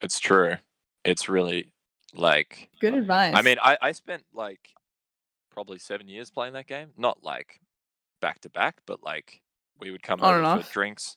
it's 0.00 0.18
true. 0.20 0.56
It's 1.04 1.28
really 1.28 1.70
like 2.14 2.70
Good 2.80 2.94
advice. 2.94 3.34
I 3.34 3.42
mean, 3.42 3.56
I, 3.62 3.76
I 3.80 3.92
spent 3.92 4.24
like 4.32 4.70
probably 5.50 5.78
seven 5.78 6.08
years 6.08 6.30
playing 6.30 6.54
that 6.54 6.66
game. 6.66 6.90
Not 6.96 7.22
like 7.22 7.60
back 8.20 8.40
to 8.40 8.50
back, 8.50 8.76
but 8.86 9.02
like 9.02 9.40
we 9.80 9.90
would 9.90 10.02
come 10.02 10.20
On 10.20 10.44
over 10.44 10.62
for 10.62 10.72
drinks, 10.72 11.16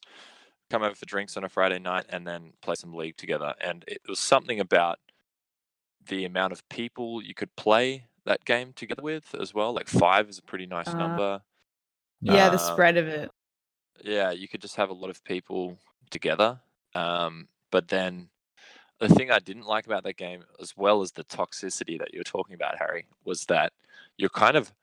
come 0.70 0.84
over 0.84 0.96
for 0.96 1.06
drinks 1.06 1.38
on 1.38 1.44
a 1.44 1.50
Friday 1.50 1.80
night, 1.80 2.06
and 2.10 2.26
then 2.26 2.54
play 2.62 2.76
some 2.76 2.94
league 2.94 3.18
together. 3.18 3.54
And 3.62 3.84
it 3.88 4.02
was 4.08 4.20
something 4.20 4.60
about 4.60 5.00
the 6.08 6.26
amount 6.26 6.54
of 6.54 6.68
people 6.70 7.22
you 7.22 7.34
could 7.34 7.56
play 7.56 8.06
that 8.26 8.46
game 8.46 8.74
together 8.74 9.02
with 9.02 9.34
as 9.40 9.54
well. 9.54 9.74
Like 9.74 9.88
five 9.88 10.30
is 10.30 10.38
a 10.38 10.44
pretty 10.44 10.66
nice 10.66 10.88
Uh, 10.90 10.98
number. 10.98 11.42
yeah, 12.22 12.50
the 12.50 12.60
um, 12.62 12.74
spread 12.74 12.98
of 12.98 13.08
it. 13.08 13.32
yeah, 14.04 14.32
you 14.32 14.48
could 14.48 14.62
just 14.62 14.76
have 14.76 14.90
a 14.90 14.94
lot 14.94 15.10
of 15.10 15.24
people 15.24 15.78
together. 16.10 16.60
Um, 16.96 17.48
but 17.72 17.88
then 17.90 18.30
the 19.00 19.10
thing 19.10 19.30
I 19.32 19.40
didn't 19.40 19.68
like 19.68 19.86
about 19.86 20.04
that 20.04 20.18
game, 20.18 20.44
as 20.62 20.76
well 20.76 21.02
as 21.02 21.12
the 21.12 21.24
toxicity 21.26 22.00
that 22.00 22.14
you 22.14 22.20
were 22.20 22.24
talking 22.24 22.56
about, 22.56 22.78
Harry, 22.80 23.06
was 23.26 23.46
that 23.46 23.72
you're 24.18 24.30
kind 24.30 24.58
of 24.58 24.74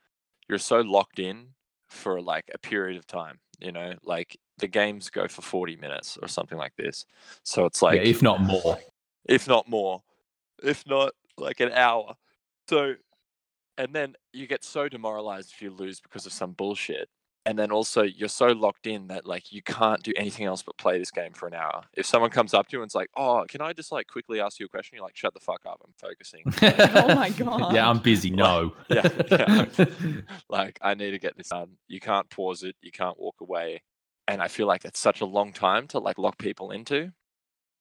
you're 0.49 0.59
so 0.59 0.81
locked 0.81 1.19
in 1.19 1.49
for 1.89 2.21
like 2.21 2.45
a 2.55 2.59
period 2.59 2.97
of 2.97 3.07
time. 3.07 3.41
You 3.61 3.73
know, 3.73 3.95
like 4.05 4.39
the 4.59 4.69
games 4.69 5.11
go 5.11 5.29
for 5.29 5.43
40 5.43 5.77
minutes 5.77 6.19
or 6.21 6.29
something 6.29 6.59
like 6.59 6.77
this. 6.77 7.07
So 7.45 7.65
it's 7.67 7.83
like 7.83 7.97
yeah, 7.97 8.09
if 8.09 8.23
not 8.23 8.41
more. 8.41 8.79
if 9.29 9.49
not 9.49 9.69
more, 9.69 10.03
if 10.63 10.87
not 10.87 11.13
like 11.37 11.61
an 11.61 11.73
hour. 11.73 12.15
So, 12.69 12.95
and 13.77 13.95
then 13.95 14.15
you 14.33 14.47
get 14.47 14.65
so 14.65 14.89
demoralized 14.89 15.53
if 15.53 15.63
you 15.63 15.71
lose 15.71 16.01
because 16.01 16.27
of 16.27 16.33
some 16.33 16.53
bullshit. 16.53 17.09
And 17.47 17.59
then 17.59 17.71
also 17.71 18.03
you're 18.03 18.29
so 18.31 18.47
locked 18.47 18.87
in 18.87 19.09
that 19.09 19.27
like 19.27 19.53
you 19.53 19.61
can't 19.63 20.03
do 20.03 20.13
anything 20.17 20.47
else 20.47 20.63
but 20.63 20.79
play 20.79 20.99
this 20.99 21.11
game 21.11 21.33
for 21.35 21.47
an 21.47 21.53
hour. 21.55 21.83
If 21.93 22.07
someone 22.07 22.31
comes 22.31 22.55
up 22.55 22.69
to 22.69 22.77
you 22.77 22.83
and 22.83 22.89
it's 22.89 22.95
like, 22.95 23.11
"Oh, 23.17 23.45
can 23.47 23.61
I 23.61 23.75
just 23.75 23.93
like 23.93 24.07
quickly 24.07 24.41
ask 24.41 24.59
you 24.59 24.65
a 24.67 24.69
question?" 24.69 24.97
You're 24.97 25.05
like, 25.05 25.17
"Shut 25.17 25.35
the 25.35 25.41
fuck 25.41 25.61
up! 25.67 25.81
I'm 25.85 25.93
focusing." 25.99 26.43
Oh 27.05 27.15
my 27.15 27.29
god. 27.31 27.75
Yeah, 27.75 27.89
I'm 27.89 27.99
busy. 27.99 28.31
No. 28.35 28.73
yeah, 28.89 29.09
yeah. 29.31 29.67
like 30.49 30.79
I 30.81 30.95
need 30.95 31.11
to 31.11 31.19
get 31.19 31.37
this 31.37 31.49
done. 31.49 31.73
You 31.87 32.01
can't 32.01 32.29
pause 32.31 32.63
it. 32.63 32.77
You 32.81 32.91
can't 32.91 33.19
walk 33.19 33.37
away. 33.43 33.83
And 34.27 34.41
I 34.41 34.49
feel 34.49 34.67
like 34.67 34.83
that's 34.83 34.99
such 34.99 35.21
a 35.21 35.27
long 35.27 35.53
time 35.53 35.87
to 35.89 35.99
like 35.99 36.17
lock 36.17 36.39
people 36.39 36.71
into. 36.71 37.13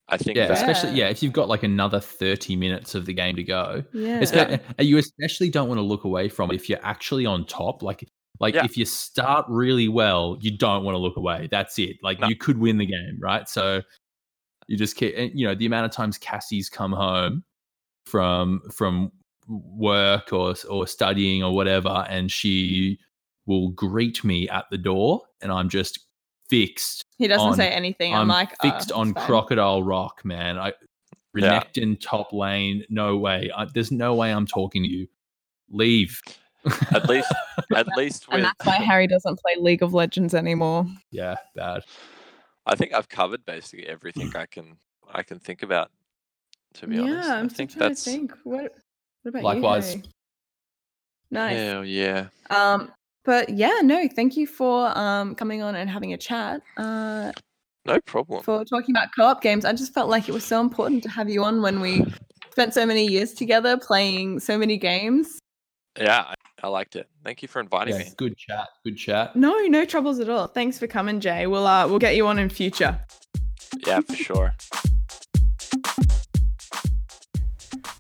I 0.10 0.18
think 0.18 0.36
yeah, 0.36 0.48
that 0.48 0.58
especially 0.58 0.90
Yeah. 0.92 1.06
yeah, 1.06 1.10
if 1.12 1.24
you've 1.24 1.32
got 1.32 1.48
like 1.48 1.64
another 1.64 2.02
30 2.02 2.58
minutes 2.58 2.94
of 2.96 3.06
the 3.06 3.14
game 3.14 3.38
to 3.38 3.44
go. 3.44 3.84
Yeah. 3.94 4.20
Espe- 4.20 4.50
and 4.52 4.62
eh, 4.78 4.84
You 4.84 4.98
especially 4.98 5.50
don't 5.50 5.70
want 5.70 5.78
to 5.78 5.84
look 5.84 6.04
away 6.04 6.28
from 6.28 6.52
it 6.52 6.56
if 6.56 6.68
you're 6.68 6.84
actually 6.84 7.26
on 7.26 7.46
top. 7.46 7.82
Like, 7.82 8.06
like 8.40 8.56
Yeah. 8.56 8.66
if 8.66 8.78
you 8.78 8.86
start 8.86 9.46
really 9.48 9.88
well, 9.88 10.38
you 10.42 10.58
don't 10.58 10.84
want 10.84 10.96
to 10.96 11.00
look 11.00 11.18
away. 11.18 11.48
That's 11.52 11.78
it. 11.80 11.98
Like 12.02 12.20
No. 12.20 12.28
you 12.28 12.36
could 12.36 12.58
win 12.58 12.78
the 12.78 12.86
game, 12.86 13.18
right? 13.20 13.48
So 13.48 13.82
you 14.68 14.78
just 14.78 14.96
keep, 14.96 15.14
and, 15.18 15.32
you 15.38 15.46
know, 15.46 15.56
the 15.56 15.66
amount 15.66 15.86
of 15.86 15.92
times 15.92 16.18
Cassie's 16.18 16.70
come 16.70 16.92
home 16.94 17.44
from 18.06 18.62
from 18.72 19.12
work 19.48 20.32
or 20.34 20.56
or 20.70 20.88
studying 20.88 21.44
or 21.44 21.54
whatever, 21.54 22.06
and 22.10 22.32
she 22.32 22.98
will 23.46 23.70
greet 23.70 24.24
me 24.24 24.48
at 24.50 24.66
the 24.72 24.78
door, 24.78 25.22
and 25.42 25.52
I'm 25.52 25.68
just 25.70 26.00
fixed. 26.50 27.04
He 27.18 27.28
doesn't 27.28 27.46
on- 27.50 27.56
say 27.56 27.70
anything. 27.70 28.14
I'm, 28.14 28.22
I'm 28.22 28.28
like 28.30 28.54
oh, 28.64 28.70
fixed 28.72 28.92
"Oh, 28.94 29.00
on 29.02 29.14
fine." 29.14 29.26
Crocodile 29.26 29.84
Rock, 29.84 30.24
man. 30.24 30.58
I 30.58 30.74
Yeah. 31.36 31.62
Renekton 31.62 32.00
top 32.00 32.32
lane. 32.32 32.86
No 32.90 33.18
way. 33.18 33.52
I, 33.56 33.66
there's 33.74 33.92
no 33.92 34.16
way 34.16 34.32
I'm 34.34 34.46
talking 34.48 34.84
to 34.84 34.90
you. 34.90 35.08
Leave. 35.70 36.22
At 36.92 37.08
least, 37.10 37.34
at 37.76 37.88
least 37.98 38.28
with. 38.28 38.36
And 38.38 38.46
that's 38.46 38.66
why 38.66 38.76
Harry 38.76 39.08
doesn't 39.08 39.40
play 39.40 39.56
League 39.62 39.82
of 39.84 39.94
Legends 39.94 40.34
anymore. 40.34 40.86
yeah, 41.12 41.36
bad. 41.56 41.84
I 42.66 42.76
think 42.76 42.94
I've 42.94 43.10
covered 43.10 43.46
basically 43.46 43.88
everything 43.88 44.32
I 44.36 44.46
can 44.46 44.78
I 45.14 45.24
can 45.24 45.40
think 45.40 45.64
about. 45.64 45.92
To 46.76 46.88
be 46.88 46.98
honest, 47.00 47.28
yeah, 47.28 47.36
I 47.36 47.40
I'm 47.40 47.50
still 47.50 47.58
think 47.58 47.72
trying 47.72 47.90
that's 47.90 48.04
to 48.06 48.10
think. 48.10 48.34
What, 48.44 48.72
what 49.24 49.30
about 49.30 49.44
Likewise. 49.44 49.96
you? 49.96 50.02
Harry? 50.02 50.10
Nice. 51.32 51.58
hell 51.60 51.86
yeah. 51.86 52.28
Um, 52.50 52.92
but 53.26 53.50
yeah, 53.50 53.80
no, 53.84 54.08
thank 54.16 54.38
you 54.38 54.48
for 54.48 54.98
um 54.98 55.36
coming 55.36 55.62
on 55.62 55.76
and 55.76 55.90
having 55.90 56.14
a 56.14 56.18
chat. 56.18 56.62
Uh, 56.78 57.32
No 57.86 58.00
problem. 58.02 58.44
for 58.44 58.64
talking 58.66 58.96
about 58.96 59.10
co-op 59.16 59.42
games. 59.42 59.66
I 59.66 59.74
just 59.74 59.94
felt 59.94 60.10
like 60.10 60.30
it 60.30 60.32
was 60.34 60.46
so 60.46 60.62
important 60.62 61.04
to 61.04 61.10
have 61.10 61.30
you 61.30 61.44
on 61.44 61.62
when 61.62 61.80
we 61.82 62.06
spent 62.52 62.74
so 62.74 62.86
many 62.86 63.06
years 63.06 63.34
together 63.34 63.78
playing 63.78 64.40
so 64.40 64.58
many 64.58 64.78
games. 64.78 65.40
Yeah, 66.00 66.34
I, 66.64 66.68
I 66.68 66.70
liked 66.70 66.96
it. 66.96 67.08
Thank 67.24 67.42
you 67.42 67.48
for 67.48 67.60
inviting 67.60 67.94
Yeah, 67.96 68.04
me. 68.06 68.12
good 68.18 68.38
chat. 68.38 68.68
Good 68.84 68.98
chat. 68.98 69.36
No, 69.36 69.54
no 69.68 69.86
troubles 69.86 70.20
at 70.20 70.30
all. 70.30 70.48
Thanks 70.48 70.80
for 70.80 70.88
coming, 70.88 71.20
Jay. 71.20 71.46
We'll 71.48 71.68
uh 71.68 71.88
we'll 71.88 72.00
get 72.00 72.16
you 72.16 72.28
on 72.28 72.40
in 72.40 72.50
future. 72.50 73.00
Yeah, 73.86 74.02
for 74.02 74.16
sure. 74.16 74.56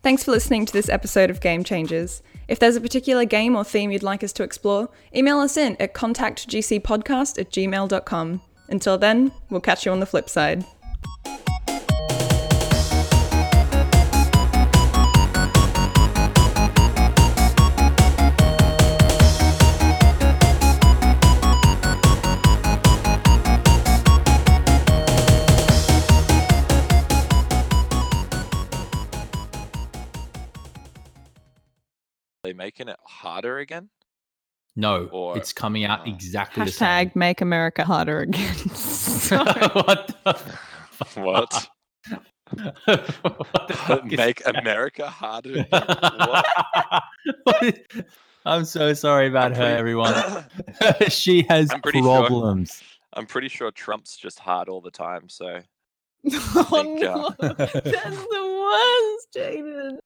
Thanks 0.01 0.23
for 0.23 0.31
listening 0.31 0.65
to 0.65 0.73
this 0.73 0.89
episode 0.89 1.29
of 1.29 1.39
Game 1.39 1.63
Changers. 1.63 2.21
If 2.49 2.59
there's 2.59 2.75
a 2.75 2.81
particular 2.81 3.23
game 3.23 3.55
or 3.55 3.63
theme 3.63 3.89
you'd 3.89 4.03
like 4.03 4.21
us 4.23 4.33
to 4.33 4.43
explore, 4.43 4.89
email 5.15 5.39
us 5.39 5.55
in 5.55 5.77
at 5.79 5.93
contactgcpodcast 5.93 7.39
at 7.39 7.49
gmail.com. 7.51 8.41
Until 8.67 8.97
then, 8.97 9.31
we'll 9.49 9.61
catch 9.61 9.85
you 9.85 9.91
on 9.93 10.01
the 10.01 10.05
flip 10.05 10.29
side. 10.29 10.65
They 32.43 32.53
making 32.53 32.89
it 32.89 32.97
harder 33.05 33.59
again? 33.59 33.89
No, 34.75 35.07
Or- 35.11 35.37
it's 35.37 35.53
coming 35.53 35.85
out 35.85 36.01
oh. 36.05 36.09
exactly 36.09 36.65
the 36.65 36.71
same. 36.71 36.87
Hashtag 37.09 37.15
make 37.15 37.41
America 37.41 37.85
harder 37.85 38.19
again. 38.21 38.55
What 39.33 40.07
the 40.25 40.39
What? 41.21 41.69
what 42.85 43.67
the 43.67 43.73
fuck 43.73 44.05
is 44.11 44.17
Make 44.17 44.43
that? 44.43 44.57
America 44.59 45.07
harder? 45.07 45.63
what? 45.71 46.45
What? 47.43 47.79
I'm 48.45 48.65
so 48.65 48.93
sorry 48.93 49.27
about 49.27 49.51
I'm 49.51 49.57
her, 49.57 49.63
pretty- 49.63 49.79
everyone. 49.79 50.45
she 51.09 51.43
has 51.49 51.71
I'm 51.71 51.81
pretty 51.81 52.01
sure- 52.01 52.19
problems. 52.27 52.83
I'm 53.13 53.25
pretty 53.27 53.47
sure 53.47 53.71
Trump's 53.71 54.17
just 54.17 54.39
hard 54.39 54.67
all 54.69 54.81
the 54.81 54.91
time. 54.91 55.29
So 55.29 55.59
oh 56.33 56.67
think, 56.71 57.03
uh, 57.03 57.29
that's 57.39 57.83
the 57.83 59.21
worst, 59.23 59.27
Jaden. 59.35 59.97